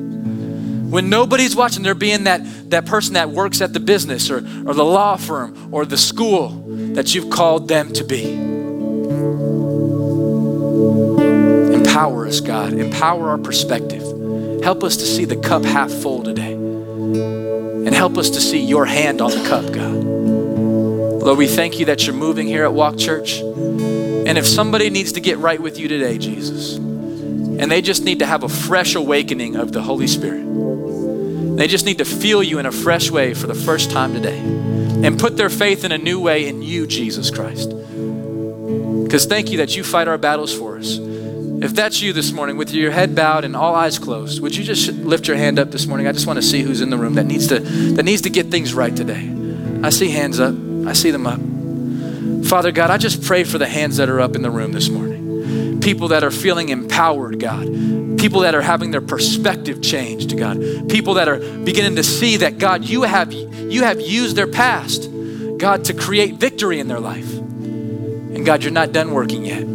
When 0.90 1.08
nobody's 1.08 1.56
watching, 1.56 1.82
they're 1.82 1.94
being 1.94 2.24
that, 2.24 2.42
that 2.70 2.84
person 2.84 3.14
that 3.14 3.30
works 3.30 3.60
at 3.60 3.72
the 3.72 3.80
business 3.80 4.30
or, 4.30 4.38
or 4.38 4.74
the 4.74 4.84
law 4.84 5.16
firm 5.16 5.72
or 5.72 5.86
the 5.86 5.96
school 5.96 6.48
that 6.94 7.14
you've 7.14 7.30
called 7.30 7.68
them 7.68 7.92
to 7.94 8.04
be. 8.04 8.49
Empower 12.00 12.26
us, 12.26 12.40
God. 12.40 12.72
Empower 12.72 13.28
our 13.28 13.36
perspective. 13.36 14.00
Help 14.62 14.82
us 14.82 14.96
to 14.96 15.04
see 15.04 15.26
the 15.26 15.36
cup 15.36 15.62
half 15.64 15.90
full 15.90 16.22
today. 16.22 16.54
And 16.54 17.94
help 17.94 18.16
us 18.16 18.30
to 18.30 18.40
see 18.40 18.64
your 18.64 18.86
hand 18.86 19.20
on 19.20 19.32
the 19.32 19.46
cup, 19.46 19.70
God. 19.70 20.02
Lord, 20.02 21.36
we 21.36 21.46
thank 21.46 21.78
you 21.78 21.84
that 21.84 22.06
you're 22.06 22.16
moving 22.16 22.46
here 22.46 22.64
at 22.64 22.72
Walk 22.72 22.96
Church. 22.96 23.40
And 23.40 24.38
if 24.38 24.46
somebody 24.46 24.88
needs 24.88 25.12
to 25.12 25.20
get 25.20 25.36
right 25.36 25.60
with 25.60 25.78
you 25.78 25.88
today, 25.88 26.16
Jesus, 26.16 26.76
and 26.76 27.70
they 27.70 27.82
just 27.82 28.02
need 28.02 28.20
to 28.20 28.26
have 28.26 28.44
a 28.44 28.48
fresh 28.48 28.94
awakening 28.94 29.56
of 29.56 29.72
the 29.72 29.82
Holy 29.82 30.06
Spirit, 30.06 30.46
they 31.58 31.66
just 31.66 31.84
need 31.84 31.98
to 31.98 32.06
feel 32.06 32.42
you 32.42 32.58
in 32.58 32.64
a 32.64 32.72
fresh 32.72 33.10
way 33.10 33.34
for 33.34 33.46
the 33.46 33.54
first 33.54 33.90
time 33.90 34.14
today 34.14 34.38
and 34.38 35.20
put 35.20 35.36
their 35.36 35.50
faith 35.50 35.84
in 35.84 35.92
a 35.92 35.98
new 35.98 36.18
way 36.18 36.48
in 36.48 36.62
you, 36.62 36.86
Jesus 36.86 37.30
Christ. 37.30 37.68
Because 39.04 39.26
thank 39.26 39.50
you 39.50 39.58
that 39.58 39.76
you 39.76 39.84
fight 39.84 40.08
our 40.08 40.16
battles 40.16 40.56
for 40.56 40.78
us. 40.78 41.09
If 41.62 41.74
that's 41.74 42.00
you 42.00 42.14
this 42.14 42.32
morning 42.32 42.56
with 42.56 42.72
your 42.72 42.90
head 42.90 43.14
bowed 43.14 43.44
and 43.44 43.54
all 43.54 43.74
eyes 43.74 43.98
closed, 43.98 44.40
would 44.40 44.56
you 44.56 44.64
just 44.64 44.90
lift 44.92 45.28
your 45.28 45.36
hand 45.36 45.58
up 45.58 45.70
this 45.70 45.86
morning? 45.86 46.06
I 46.06 46.12
just 46.12 46.26
want 46.26 46.38
to 46.38 46.42
see 46.42 46.62
who's 46.62 46.80
in 46.80 46.88
the 46.88 46.96
room 46.96 47.14
that 47.14 47.26
needs 47.26 47.48
to 47.48 47.58
that 47.58 48.02
needs 48.02 48.22
to 48.22 48.30
get 48.30 48.46
things 48.46 48.72
right 48.72 48.94
today. 48.96 49.30
I 49.82 49.90
see 49.90 50.10
hands 50.10 50.40
up. 50.40 50.54
I 50.86 50.94
see 50.94 51.10
them 51.10 51.26
up. 51.26 51.38
Father 52.46 52.72
God, 52.72 52.90
I 52.90 52.96
just 52.96 53.22
pray 53.22 53.44
for 53.44 53.58
the 53.58 53.68
hands 53.68 53.98
that 53.98 54.08
are 54.08 54.20
up 54.20 54.34
in 54.36 54.42
the 54.42 54.50
room 54.50 54.72
this 54.72 54.88
morning. 54.88 55.80
People 55.80 56.08
that 56.08 56.24
are 56.24 56.30
feeling 56.30 56.70
empowered, 56.70 57.38
God. 57.38 57.66
People 58.18 58.40
that 58.40 58.54
are 58.54 58.62
having 58.62 58.90
their 58.90 59.02
perspective 59.02 59.82
changed, 59.82 60.38
God. 60.38 60.88
People 60.88 61.14
that 61.14 61.28
are 61.28 61.38
beginning 61.38 61.96
to 61.96 62.02
see 62.02 62.38
that 62.38 62.58
God, 62.58 62.84
you 62.84 63.02
have 63.02 63.32
you 63.34 63.84
have 63.84 64.00
used 64.00 64.34
their 64.34 64.46
past, 64.46 65.10
God, 65.58 65.84
to 65.84 65.94
create 65.94 66.36
victory 66.36 66.80
in 66.80 66.88
their 66.88 67.00
life. 67.00 67.30
And 67.34 68.46
God, 68.46 68.62
you're 68.62 68.72
not 68.72 68.92
done 68.92 69.12
working 69.12 69.44
yet. 69.44 69.66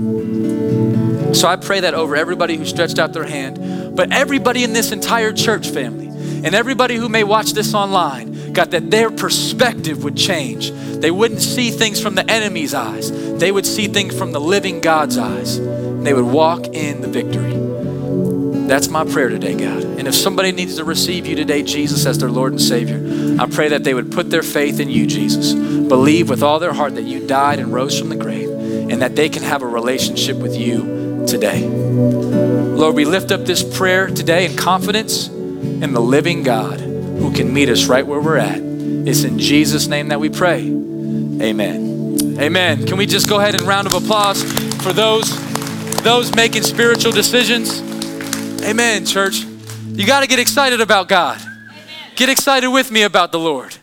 So 1.35 1.49
I 1.49 1.57
pray 1.57 1.81
that 1.81 1.93
over 1.93 2.15
everybody 2.15 2.55
who 2.55 2.65
stretched 2.65 2.97
out 2.97 3.11
their 3.11 3.25
hand, 3.25 3.95
but 3.95 4.13
everybody 4.13 4.63
in 4.63 4.71
this 4.71 4.93
entire 4.93 5.33
church 5.33 5.69
family, 5.69 6.07
and 6.07 6.55
everybody 6.55 6.95
who 6.95 7.09
may 7.09 7.25
watch 7.25 7.51
this 7.51 7.73
online. 7.73 8.53
God, 8.53 8.71
that 8.71 8.89
their 8.89 9.11
perspective 9.11 10.05
would 10.05 10.15
change. 10.15 10.71
They 10.71 11.11
wouldn't 11.11 11.41
see 11.41 11.71
things 11.71 12.01
from 12.01 12.15
the 12.15 12.29
enemy's 12.31 12.73
eyes, 12.73 13.11
they 13.37 13.51
would 13.51 13.65
see 13.65 13.87
things 13.87 14.17
from 14.17 14.31
the 14.31 14.39
living 14.39 14.79
God's 14.79 15.17
eyes. 15.17 15.59
They 15.59 16.13
would 16.13 16.25
walk 16.25 16.67
in 16.67 17.01
the 17.01 17.07
victory. 17.09 18.67
That's 18.67 18.87
my 18.87 19.03
prayer 19.03 19.27
today, 19.27 19.55
God. 19.55 19.83
And 19.83 20.07
if 20.07 20.15
somebody 20.15 20.53
needs 20.53 20.77
to 20.77 20.85
receive 20.85 21.25
you 21.25 21.35
today, 21.35 21.63
Jesus, 21.63 22.05
as 22.05 22.17
their 22.19 22.29
Lord 22.29 22.53
and 22.53 22.61
Savior, 22.61 23.37
I 23.41 23.47
pray 23.47 23.69
that 23.69 23.83
they 23.83 23.93
would 23.93 24.11
put 24.11 24.29
their 24.29 24.43
faith 24.43 24.79
in 24.79 24.89
you, 24.89 25.05
Jesus. 25.05 25.53
Believe 25.53 26.29
with 26.29 26.41
all 26.43 26.59
their 26.59 26.73
heart 26.73 26.95
that 26.95 27.03
you 27.03 27.27
died 27.27 27.59
and 27.59 27.73
rose 27.73 27.99
from 27.99 28.09
the 28.09 28.15
grave, 28.15 28.49
and 28.49 29.01
that 29.01 29.17
they 29.17 29.27
can 29.27 29.43
have 29.43 29.63
a 29.63 29.67
relationship 29.67 30.37
with 30.37 30.55
you 30.55 30.94
today. 31.25 31.67
Lord, 31.67 32.95
we 32.95 33.05
lift 33.05 33.31
up 33.31 33.45
this 33.45 33.63
prayer 33.63 34.07
today 34.07 34.45
in 34.45 34.55
confidence 34.55 35.27
in 35.27 35.93
the 35.93 35.99
living 35.99 36.43
God 36.43 36.79
who 36.79 37.33
can 37.33 37.53
meet 37.53 37.69
us 37.69 37.85
right 37.85 38.05
where 38.05 38.19
we're 38.19 38.37
at. 38.37 38.59
It's 38.59 39.23
in 39.23 39.39
Jesus' 39.39 39.87
name 39.87 40.09
that 40.09 40.19
we 40.19 40.29
pray. 40.29 40.61
Amen. 40.61 42.37
Amen. 42.39 42.85
Can 42.85 42.97
we 42.97 43.05
just 43.05 43.29
go 43.29 43.39
ahead 43.39 43.55
and 43.55 43.63
round 43.63 43.87
of 43.87 43.93
applause 43.93 44.43
for 44.83 44.93
those 44.93 45.33
those 46.03 46.35
making 46.35 46.63
spiritual 46.63 47.11
decisions? 47.11 47.81
Amen, 48.63 49.05
church. 49.05 49.45
You 49.87 50.05
got 50.05 50.21
to 50.21 50.27
get 50.27 50.39
excited 50.39 50.81
about 50.81 51.07
God. 51.07 51.41
Get 52.15 52.29
excited 52.29 52.69
with 52.69 52.91
me 52.91 53.03
about 53.03 53.31
the 53.31 53.39
Lord. 53.39 53.75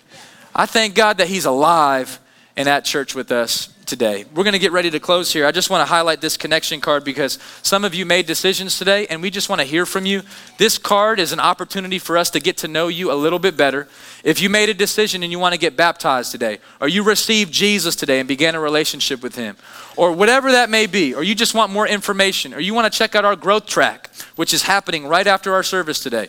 I 0.55 0.67
thank 0.67 0.95
God 0.95 1.19
that 1.19 1.29
He's 1.29 1.45
alive 1.45 2.21
and 2.57 2.69
at 2.69 2.85
church 2.85 3.15
with 3.15 3.33
us 3.33 3.72
today. 3.87 4.25
We're 4.35 4.45
going 4.45 4.53
to 4.53 4.59
get 4.59 4.73
ready 4.73 4.91
to 4.91 5.01
close 5.01 5.33
here. 5.33 5.47
I 5.47 5.53
just 5.53 5.71
want 5.71 5.81
to 5.81 5.87
highlight 5.87 6.21
this 6.21 6.37
connection 6.37 6.81
card 6.81 7.05
because 7.05 7.39
some 7.63 7.85
of 7.85 7.95
you 7.95 8.07
made 8.07 8.27
decisions 8.27 8.79
today 8.79 9.07
and 9.09 9.23
we 9.23 9.31
just 9.31 9.49
want 9.49 9.61
to 9.61 9.67
hear 9.67 9.87
from 9.87 10.07
you. 10.07 10.23
This 10.59 10.79
card 10.79 11.19
is 11.21 11.33
an 11.33 11.41
opportunity 11.41 11.99
for 11.99 12.17
us 12.17 12.31
to 12.31 12.41
get 12.41 12.57
to 12.59 12.69
know 12.69 12.89
you 12.89 13.13
a 13.13 13.15
little 13.15 13.39
bit 13.39 13.57
better. 13.57 13.89
If 14.25 14.41
you 14.41 14.49
made 14.49 14.69
a 14.69 14.75
decision 14.75 15.23
and 15.23 15.33
you 15.33 15.39
want 15.39 15.55
to 15.55 15.59
get 15.59 15.77
baptized 15.77 16.33
today, 16.33 16.59
or 16.81 16.89
you 16.89 17.03
received 17.03 17.53
Jesus 17.53 17.97
today 17.97 18.19
and 18.21 18.29
began 18.29 18.55
a 18.55 18.61
relationship 18.61 19.23
with 19.23 19.35
Him, 19.35 19.57
or 19.97 20.13
whatever 20.13 20.53
that 20.53 20.71
may 20.71 20.87
be, 20.87 21.15
or 21.15 21.23
you 21.23 21.35
just 21.35 21.55
want 21.55 21.73
more 21.73 21.87
information, 21.87 22.55
or 22.55 22.61
you 22.61 22.75
want 22.75 22.91
to 22.93 22.97
check 22.97 23.15
out 23.15 23.25
our 23.25 23.37
growth 23.37 23.67
track, 23.67 24.11
which 24.37 24.55
is 24.55 24.63
happening 24.63 25.07
right 25.07 25.27
after 25.27 25.53
our 25.55 25.63
service 25.63 26.01
today, 26.01 26.29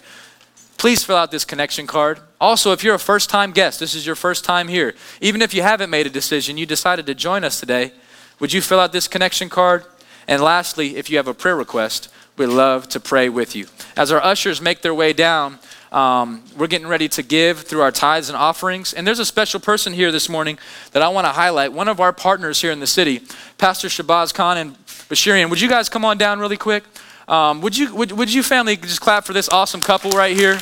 please 0.84 1.02
fill 1.02 1.16
out 1.16 1.32
this 1.32 1.46
connection 1.46 1.88
card. 1.88 2.20
Also, 2.42 2.74
if 2.74 2.84
you're 2.84 2.96
a 2.96 3.00
first 3.00 3.30
time 3.30 3.54
guest, 3.54 3.80
this 3.80 3.96
is 3.96 4.06
your 4.06 4.18
first 4.18 4.44
time 4.44 4.68
here, 4.68 4.94
even 5.22 5.42
if 5.42 5.54
you 5.54 5.62
haven't 5.62 5.90
made 5.90 6.06
a 6.06 6.10
decision, 6.10 6.58
you 6.58 6.66
decided 6.66 7.06
to 7.06 7.16
join 7.16 7.46
us 7.46 7.58
today, 7.58 7.94
would 8.42 8.52
you 8.52 8.60
fill 8.60 8.82
out 8.82 8.92
this 8.92 9.08
connection 9.08 9.48
card? 9.48 9.86
And 10.28 10.42
lastly, 10.42 10.98
if 10.98 11.10
you 11.10 11.16
have 11.16 11.30
a 11.30 11.34
prayer 11.34 11.56
request, 11.56 12.10
we'd 12.36 12.48
love 12.48 12.90
to 12.90 13.00
pray 13.00 13.30
with 13.30 13.56
you. 13.56 13.68
As 13.96 14.12
our 14.12 14.22
ushers 14.22 14.60
make 14.60 14.82
their 14.82 14.94
way 14.94 15.14
down, 15.14 15.58
um, 15.94 16.44
we're 16.58 16.68
getting 16.68 16.88
ready 16.88 17.08
to 17.08 17.24
give 17.24 17.62
through 17.62 17.80
our 17.80 17.94
tithes 17.94 18.28
and 18.28 18.36
offerings. 18.36 18.92
And 18.92 19.08
there's 19.08 19.20
a 19.20 19.26
special 19.26 19.62
person 19.62 19.94
here 19.94 20.12
this 20.12 20.28
morning 20.28 20.60
that 20.92 21.02
I 21.02 21.08
want 21.08 21.24
to 21.28 21.32
highlight. 21.32 21.72
One 21.72 21.88
of 21.88 22.02
our 22.02 22.12
partners 22.12 22.60
here 22.60 22.72
in 22.74 22.82
the 22.82 22.88
city, 22.88 23.22
Pastor 23.58 23.88
Shabazz 23.88 24.34
Khan 24.34 24.58
and 24.58 24.76
Bashirian. 25.08 25.50
Would 25.50 25.62
you 25.62 25.70
guys 25.70 25.88
come 25.88 26.04
on 26.04 26.18
down 26.18 26.40
really 26.40 26.58
quick? 26.58 26.84
Um, 27.28 27.62
would, 27.62 27.78
you, 27.78 27.96
would, 27.96 28.12
would 28.12 28.34
you 28.34 28.44
family 28.44 28.76
just 28.76 29.02
clap 29.02 29.26
for 29.26 29.34
this 29.34 29.48
awesome 29.50 29.82
couple 29.82 30.12
right 30.12 30.36
here? 30.36 30.60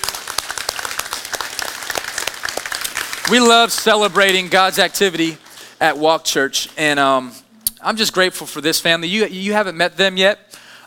We 3.31 3.39
love 3.39 3.71
celebrating 3.71 4.47
God's 4.47 4.77
activity 4.77 5.37
at 5.79 5.97
Walk 5.97 6.23
Church. 6.23 6.69
And 6.77 6.99
um, 6.99 7.31
I'm 7.81 7.95
just 7.95 8.13
grateful 8.13 8.45
for 8.45 8.61
this 8.61 8.79
family. 8.79 9.07
You, 9.07 9.25
you 9.25 9.53
haven't 9.53 9.77
met 9.77 9.97
them 9.97 10.17
yet. 10.17 10.39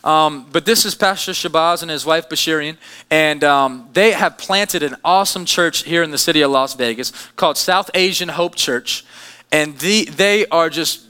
Um, 0.05 0.45
but 0.51 0.65
this 0.65 0.85
is 0.85 0.93
Pastor 0.93 1.31
Shabazz 1.31 1.81
and 1.81 1.89
his 1.89 2.05
wife 2.05 2.29
Bashirian, 2.29 2.77
and 3.09 3.43
um, 3.43 3.89
they 3.93 4.11
have 4.11 4.37
planted 4.37 4.83
an 4.83 4.95
awesome 5.03 5.45
church 5.45 5.83
here 5.83 6.03
in 6.03 6.11
the 6.11 6.19
city 6.19 6.41
of 6.41 6.51
Las 6.51 6.75
Vegas 6.75 7.11
called 7.35 7.57
South 7.57 7.89
Asian 7.95 8.29
Hope 8.29 8.53
Church, 8.53 9.03
and 9.51 9.75
the, 9.79 10.05
they 10.05 10.45
are 10.49 10.69
just 10.69 11.01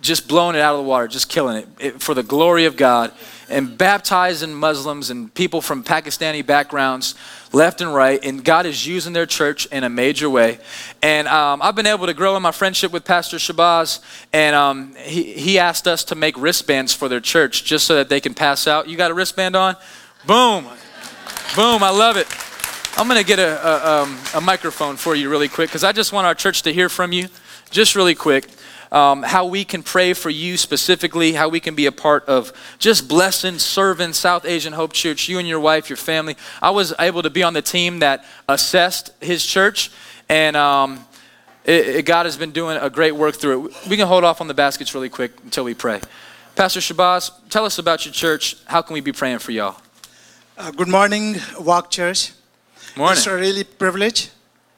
just 0.00 0.28
blowing 0.28 0.56
it 0.56 0.60
out 0.60 0.74
of 0.74 0.82
the 0.82 0.88
water, 0.88 1.06
just 1.06 1.28
killing 1.28 1.58
it, 1.58 1.68
it 1.78 2.02
for 2.02 2.14
the 2.14 2.22
glory 2.22 2.64
of 2.64 2.76
God, 2.76 3.12
and 3.50 3.76
baptizing 3.76 4.54
Muslims 4.54 5.10
and 5.10 5.32
people 5.34 5.60
from 5.60 5.82
Pakistani 5.82 6.44
backgrounds 6.44 7.14
left 7.52 7.80
and 7.80 7.92
right, 7.92 8.24
and 8.24 8.44
God 8.44 8.64
is 8.64 8.86
using 8.86 9.12
their 9.12 9.26
church 9.26 9.66
in 9.66 9.84
a 9.84 9.88
major 9.88 10.30
way. 10.30 10.58
And 11.02 11.26
um, 11.28 11.60
I've 11.62 11.74
been 11.74 11.86
able 11.86 12.06
to 12.06 12.14
grow 12.14 12.36
in 12.36 12.42
my 12.42 12.52
friendship 12.52 12.92
with 12.92 13.04
Pastor 13.04 13.38
Shabazz, 13.38 14.00
and 14.32 14.54
um, 14.54 14.94
he, 14.96 15.32
he 15.32 15.58
asked 15.58 15.88
us 15.88 16.04
to 16.04 16.14
make 16.14 16.36
wristbands 16.38 16.94
for 16.94 17.08
their 17.08 17.20
church 17.20 17.64
just 17.64 17.86
so 17.86 17.96
that 17.96 18.08
they 18.08 18.20
can 18.20 18.34
pass 18.34 18.66
out. 18.66 18.88
You 18.88 18.96
got 18.96 19.10
a 19.10 19.14
wristband 19.14 19.56
on? 19.56 19.76
Boom. 20.26 20.64
Boom, 21.56 21.82
I 21.82 21.90
love 21.90 22.16
it. 22.16 22.28
I'm 22.96 23.08
going 23.08 23.20
to 23.20 23.26
get 23.26 23.38
a, 23.38 23.66
a, 23.66 24.02
um, 24.02 24.18
a 24.34 24.40
microphone 24.40 24.96
for 24.96 25.14
you 25.14 25.30
really 25.30 25.48
quick 25.48 25.70
because 25.70 25.84
I 25.84 25.92
just 25.92 26.12
want 26.12 26.26
our 26.26 26.34
church 26.34 26.62
to 26.62 26.72
hear 26.72 26.88
from 26.88 27.12
you 27.12 27.28
just 27.70 27.94
really 27.94 28.14
quick 28.14 28.46
um, 28.92 29.22
how 29.22 29.46
we 29.46 29.64
can 29.64 29.82
pray 29.82 30.12
for 30.12 30.30
you 30.30 30.56
specifically, 30.56 31.32
how 31.32 31.48
we 31.48 31.60
can 31.60 31.74
be 31.74 31.86
a 31.86 31.92
part 31.92 32.24
of 32.26 32.52
just 32.78 33.08
blessing, 33.08 33.58
serving 33.58 34.12
South 34.12 34.44
Asian 34.44 34.72
Hope 34.72 34.92
Church, 34.92 35.28
you 35.28 35.38
and 35.38 35.46
your 35.46 35.60
wife, 35.60 35.88
your 35.88 35.96
family. 35.96 36.36
I 36.60 36.70
was 36.70 36.92
able 36.98 37.22
to 37.22 37.30
be 37.30 37.42
on 37.42 37.52
the 37.52 37.62
team 37.62 38.00
that 38.00 38.24
assessed 38.48 39.12
his 39.20 39.44
church, 39.46 39.90
and 40.28 40.56
um, 40.56 41.04
it, 41.64 41.88
it, 41.88 42.06
God 42.06 42.26
has 42.26 42.36
been 42.36 42.50
doing 42.50 42.78
a 42.78 42.90
great 42.90 43.12
work 43.12 43.36
through 43.36 43.68
it. 43.68 43.88
We 43.88 43.96
can 43.96 44.08
hold 44.08 44.24
off 44.24 44.40
on 44.40 44.48
the 44.48 44.54
baskets 44.54 44.94
really 44.94 45.08
quick 45.08 45.32
until 45.44 45.64
we 45.64 45.74
pray. 45.74 46.00
Pastor 46.56 46.80
Shabazz, 46.80 47.30
tell 47.48 47.64
us 47.64 47.78
about 47.78 48.04
your 48.04 48.12
church. 48.12 48.56
How 48.66 48.82
can 48.82 48.94
we 48.94 49.00
be 49.00 49.12
praying 49.12 49.38
for 49.38 49.52
y'all? 49.52 49.80
Uh, 50.58 50.70
good 50.72 50.88
morning, 50.88 51.36
Walk 51.60 51.90
Church. 51.90 52.32
Morning. 52.96 53.16
It's 53.16 53.26
a 53.26 53.34
really 53.36 53.64
privilege 53.64 54.30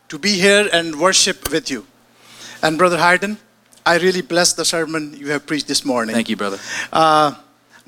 to 0.09 0.19
be 0.19 0.39
here 0.39 0.69
and 0.71 1.01
worship 1.01 1.51
with 1.51 1.71
you. 1.71 1.87
And 2.63 2.77
Brother 2.77 2.99
Hayden, 2.99 3.39
I 3.85 3.99
really 3.99 4.23
bless 4.23 4.53
the 4.53 4.65
sermon 4.65 5.15
you 5.17 5.31
have 5.31 5.45
preached 5.45 5.67
this 5.67 5.85
morning. 5.85 6.15
Thank 6.15 6.29
you, 6.29 6.37
brother. 6.37 6.59
Uh, 6.93 7.35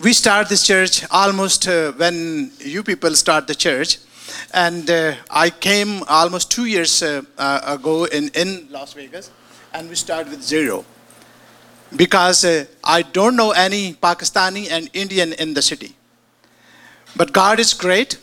we 0.03 0.13
start 0.13 0.49
this 0.49 0.67
church 0.67 1.05
almost 1.11 1.69
uh, 1.69 1.93
when 1.93 2.51
you 2.59 2.83
people 2.83 3.15
start 3.15 3.47
the 3.47 3.55
church. 3.55 3.99
And 4.53 4.91
uh, 4.91 5.15
I 5.31 5.51
came 5.51 6.03
almost 6.09 6.51
two 6.51 6.65
years 6.65 7.03
uh, 7.03 7.23
uh, 7.39 7.61
ago 7.79 8.07
in, 8.07 8.31
in 8.35 8.67
Las 8.71 8.95
Vegas, 8.95 9.31
and 9.73 9.89
we 9.89 9.95
started 9.95 10.31
with 10.31 10.43
zero. 10.43 10.85
Because 11.95 12.45
uh, 12.45 12.65
I 12.83 13.03
don't 13.03 13.37
know 13.37 13.53
any 13.53 13.95
Pakistani 13.95 14.69
and 14.71 14.91
Indian 14.95 15.33
in 15.35 15.55
the 15.55 15.63
city. 15.63 15.95
But 17.15 17.33
God 17.33 17.61
is 17.61 17.73
great. 17.73 18.19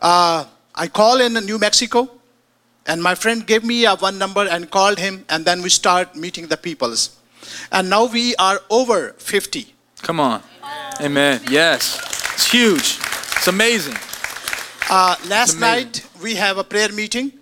I 0.00 0.88
call 0.90 1.20
in 1.20 1.34
New 1.34 1.58
Mexico, 1.58 2.08
and 2.88 3.02
my 3.02 3.14
friend 3.14 3.46
gave 3.46 3.62
me 3.62 3.84
a 3.84 3.94
one 3.94 4.18
number 4.18 4.48
and 4.48 4.70
called 4.70 4.98
him, 4.98 5.24
and 5.28 5.44
then 5.44 5.62
we 5.62 5.68
start 5.68 6.16
meeting 6.16 6.48
the 6.48 6.56
peoples. 6.56 7.16
And 7.70 7.88
now 7.90 8.06
we 8.06 8.34
are 8.36 8.60
over 8.70 9.12
50. 9.18 9.74
Come 10.02 10.20
on. 10.20 10.42
Amen. 11.00 11.40
Yes. 11.50 11.98
It's 12.34 12.50
huge. 12.50 12.98
It's 13.36 13.46
amazing. 13.46 13.94
Uh, 14.90 15.16
last 15.28 15.56
amazing. 15.56 15.60
night 15.60 16.06
we 16.22 16.34
have 16.34 16.56
a 16.56 16.64
prayer 16.64 16.90
meeting 16.92 17.32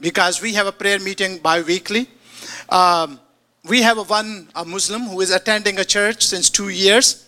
because 0.00 0.42
we 0.42 0.52
have 0.54 0.66
a 0.66 0.72
prayer 0.72 0.98
meeting 0.98 1.38
bi-weekly. 1.38 2.08
Um, 2.68 3.20
we 3.64 3.82
have 3.82 3.98
a 3.98 4.02
one 4.02 4.48
a 4.54 4.64
Muslim 4.64 5.02
who 5.02 5.20
is 5.20 5.30
attending 5.30 5.78
a 5.78 5.84
church 5.84 6.26
since 6.26 6.50
two 6.50 6.68
years, 6.68 7.26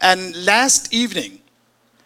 and 0.00 0.34
last 0.44 0.92
evening 0.92 1.40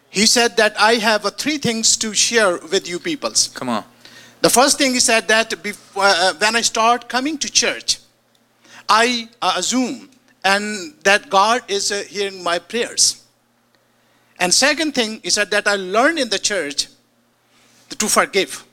he 0.09 0.25
said 0.25 0.57
that 0.57 0.79
I 0.79 0.95
have 0.95 1.23
three 1.37 1.57
things 1.57 1.97
to 1.97 2.13
share 2.13 2.57
with 2.71 2.87
you 2.87 2.99
peoples. 2.99 3.49
Come 3.53 3.69
on. 3.69 3.83
The 4.43 4.49
first 4.49 4.77
thing 4.77 4.93
he 4.93 4.99
said 4.99 5.29
that 5.29 5.63
before, 5.63 6.03
uh, 6.03 6.33
when 6.33 6.57
I 6.57 6.61
start 6.61 7.07
coming 7.07 7.37
to 7.37 7.49
church, 7.49 7.99
I 8.89 9.29
uh, 9.41 9.53
assume 9.55 10.09
and 10.43 10.93
that 11.05 11.29
God 11.29 11.61
is 11.69 11.93
uh, 11.93 12.03
hearing 12.09 12.43
my 12.43 12.59
prayers. 12.59 13.23
And 14.37 14.53
second 14.53 14.95
thing 14.95 15.21
is 15.23 15.35
that, 15.35 15.49
that 15.51 15.65
I 15.65 15.75
learned 15.75 16.19
in 16.19 16.27
the 16.27 16.39
church 16.39 16.87
to 17.97 18.07
forgive. 18.09 18.65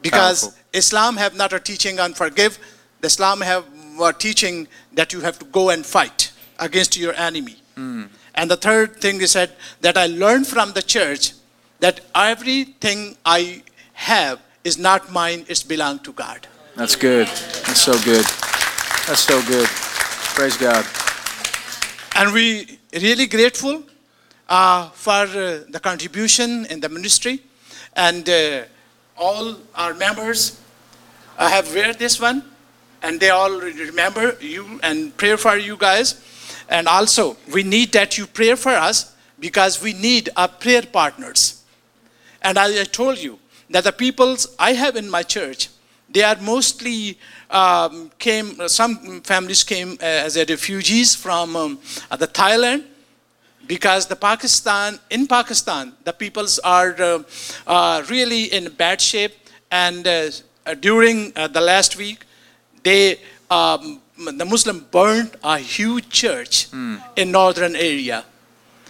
Because 0.00 0.42
Powerful. 0.42 0.60
Islam 0.74 1.16
have 1.16 1.34
not 1.34 1.52
a 1.52 1.58
teaching 1.58 1.98
on 1.98 2.14
forgive. 2.14 2.56
The 3.00 3.08
Islam 3.08 3.40
have 3.40 3.64
a 4.00 4.12
teaching 4.12 4.68
that 4.92 5.12
you 5.12 5.22
have 5.22 5.40
to 5.40 5.44
go 5.46 5.70
and 5.70 5.84
fight 5.84 6.30
against 6.60 6.96
your 6.96 7.14
enemy. 7.14 7.56
Mm. 7.76 8.08
And 8.36 8.48
the 8.48 8.56
third 8.56 8.98
thing 8.98 9.20
is 9.22 9.32
that, 9.32 9.56
that 9.80 9.98
I 9.98 10.06
learned 10.06 10.46
from 10.46 10.70
the 10.72 10.82
church 10.82 11.32
that 11.80 12.00
everything 12.14 13.16
I 13.24 13.64
have 14.00 14.40
is 14.64 14.78
not 14.78 15.12
mine, 15.12 15.44
it's 15.48 15.62
belong 15.62 15.98
to 16.00 16.12
God. 16.12 16.46
That's 16.74 16.96
good. 16.96 17.26
That's 17.26 17.82
so 17.82 17.92
good. 18.02 18.24
That's 19.06 19.20
so 19.20 19.42
good. 19.46 19.68
Praise 20.36 20.56
God. 20.56 20.86
And 22.16 22.32
we 22.32 22.78
really 22.94 23.26
grateful 23.26 23.82
uh, 24.48 24.88
for 24.90 25.26
uh, 25.26 25.60
the 25.68 25.80
contribution 25.82 26.66
in 26.66 26.80
the 26.80 26.88
ministry. 26.88 27.40
And 27.94 28.28
uh, 28.28 28.62
all 29.18 29.56
our 29.74 29.92
members 29.92 30.58
uh, 31.38 31.48
have 31.48 31.72
wear 31.74 31.92
this 31.92 32.18
one. 32.20 32.42
And 33.02 33.20
they 33.20 33.30
all 33.30 33.60
remember 33.60 34.36
you 34.40 34.80
and 34.82 35.14
pray 35.16 35.36
for 35.36 35.56
you 35.56 35.76
guys. 35.76 36.24
And 36.68 36.88
also, 36.88 37.36
we 37.52 37.62
need 37.62 37.92
that 37.92 38.16
you 38.16 38.26
pray 38.26 38.54
for 38.54 38.72
us 38.72 39.14
because 39.38 39.82
we 39.82 39.92
need 39.92 40.30
our 40.36 40.48
prayer 40.48 40.82
partners. 40.82 41.62
And 42.42 42.56
as 42.56 42.78
I 42.78 42.84
told 42.84 43.18
you, 43.18 43.38
that 43.70 43.84
the 43.84 43.92
peoples 43.92 44.54
I 44.58 44.72
have 44.72 44.96
in 44.96 45.08
my 45.10 45.22
church, 45.22 45.68
They 46.12 46.24
are 46.24 46.36
mostly 46.42 47.18
um, 47.50 48.10
came. 48.18 48.68
Some 48.68 49.20
families 49.22 49.62
came 49.62 49.92
uh, 50.02 50.26
as 50.26 50.36
a 50.36 50.44
refugees 50.44 51.14
from 51.14 51.54
um, 51.54 51.78
uh, 52.10 52.16
the 52.16 52.26
Thailand 52.26 52.82
because 53.70 54.06
the 54.06 54.16
Pakistan 54.16 54.98
in 55.10 55.28
Pakistan 55.28 55.92
the 56.02 56.12
peoples 56.12 56.58
are 56.64 56.96
uh, 56.98 57.22
uh, 57.66 58.02
really 58.10 58.44
in 58.46 58.68
bad 58.74 59.00
shape 59.00 59.34
and 59.70 60.06
uh, 60.06 60.30
uh, 60.66 60.74
during 60.74 61.32
uh, 61.36 61.46
the 61.46 61.60
last 61.60 61.96
week 61.96 62.26
they 62.82 63.20
um, 63.48 64.00
the 64.18 64.44
Muslim 64.44 64.84
burned 64.90 65.36
a 65.44 65.58
huge 65.58 66.08
church 66.10 66.66
in 67.16 67.30
northern 67.30 67.76
area 67.76 68.24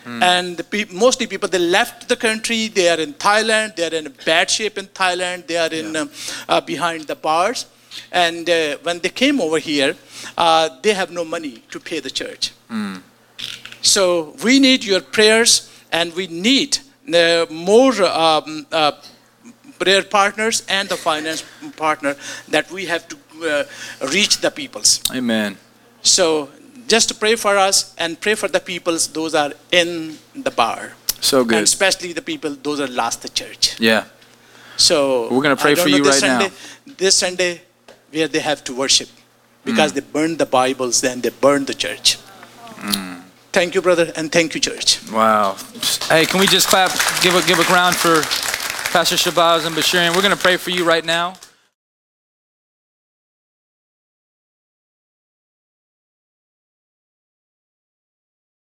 and 0.05 0.57
the 0.57 0.65
peop 0.65 0.91
mostly 0.93 1.27
people 1.27 1.49
they 1.49 1.59
left 1.59 2.09
the 2.09 2.17
country 2.17 2.69
they 2.69 2.89
are 2.89 3.01
in 3.01 3.13
Thailand 3.15 3.77
they 3.77 3.85
are 3.85 3.95
in 3.95 4.13
bad 4.25 4.51
shape 4.51 4.79
in 4.79 4.87
Thailand 4.87 5.47
they 5.47 5.57
are 5.57 5.73
in 5.73 5.97
um, 5.97 6.11
uh, 6.49 6.61
behind 6.61 7.07
the 7.07 7.17
bars. 7.17 7.67
And 8.13 8.49
uh, 8.49 8.79
when 8.83 9.01
they 9.01 9.11
came 9.11 9.41
over 9.41 9.59
here 9.59 9.95
uh, 10.39 10.69
they 10.83 10.95
have 10.95 11.11
no 11.11 11.25
money 11.25 11.63
to 11.71 11.81
pay 11.81 12.01
the 12.01 12.11
church. 12.11 12.53
So 13.83 14.35
we 14.45 14.59
need 14.59 14.85
your 14.85 15.01
prayers 15.01 15.71
and 15.93 16.15
we 16.15 16.27
need 16.27 16.79
uh, 17.13 17.47
more 17.51 17.95
um, 18.05 18.67
uh, 18.73 18.93
prayer 19.79 20.03
partners 20.03 20.63
and 20.69 20.89
the 20.89 20.97
finance 20.97 21.43
partner 21.77 22.15
that 22.49 22.71
we 22.71 22.87
have 22.87 23.09
to 23.09 23.17
uh, 23.17 23.65
reach 24.13 24.39
the 24.41 24.51
peoples. 24.51 25.01
Amen. 25.15 25.57
So 26.03 26.51
just 26.95 27.07
to 27.11 27.15
pray 27.15 27.35
for 27.45 27.55
us 27.69 27.77
and 28.03 28.11
pray 28.25 28.35
for 28.41 28.49
the 28.57 28.61
peoples 28.71 29.03
those 29.19 29.33
are 29.43 29.53
in 29.81 29.91
the 30.47 30.51
bar. 30.63 30.81
So 31.21 31.37
And 31.41 31.49
good. 31.53 31.63
especially 31.73 32.13
the 32.21 32.27
people 32.33 32.51
those 32.67 32.79
are 32.85 32.91
lost 33.03 33.19
the 33.27 33.33
church. 33.41 33.63
Yeah. 33.79 34.05
So 34.77 34.97
We're 35.33 35.43
gonna 35.47 35.63
pray 35.67 35.75
for 35.75 35.89
know 35.89 35.97
you 35.97 36.05
this 36.05 36.23
right 36.23 36.29
now. 36.33 36.41
Sunday, 36.41 36.51
This 37.03 37.15
Sunday 37.25 37.53
where 38.15 38.29
they 38.35 38.43
have 38.51 38.61
to 38.69 38.73
worship 38.83 39.09
because 39.71 39.91
Mm. 39.93 39.97
they 39.97 40.05
burned 40.17 40.37
the 40.45 40.51
Bibles 40.61 40.95
then 41.07 41.17
they 41.25 41.33
burned 41.47 41.67
the 41.73 41.79
church. 41.85 42.07
Mm. 42.89 43.23
Thank 43.53 43.75
you 43.75 43.83
brother 43.89 44.07
and 44.17 44.27
thank 44.37 44.49
you 44.55 44.61
church. 44.61 44.89
Wow. 45.13 45.57
Hey, 46.09 46.25
can 46.31 46.39
we 46.41 46.47
just 46.57 46.67
clap, 46.73 46.91
give 47.25 47.35
a, 47.35 47.43
give 47.51 47.59
a 47.65 47.67
round 47.79 47.95
for 48.05 48.15
Pastor 48.95 49.17
Shabazz 49.25 49.67
and 49.67 49.75
Bashirian? 49.79 50.15
We're 50.15 50.23
going 50.29 50.37
to 50.41 50.45
pray 50.49 50.57
for 50.57 50.71
you 50.71 50.85
right 50.95 51.05
now. 51.05 51.35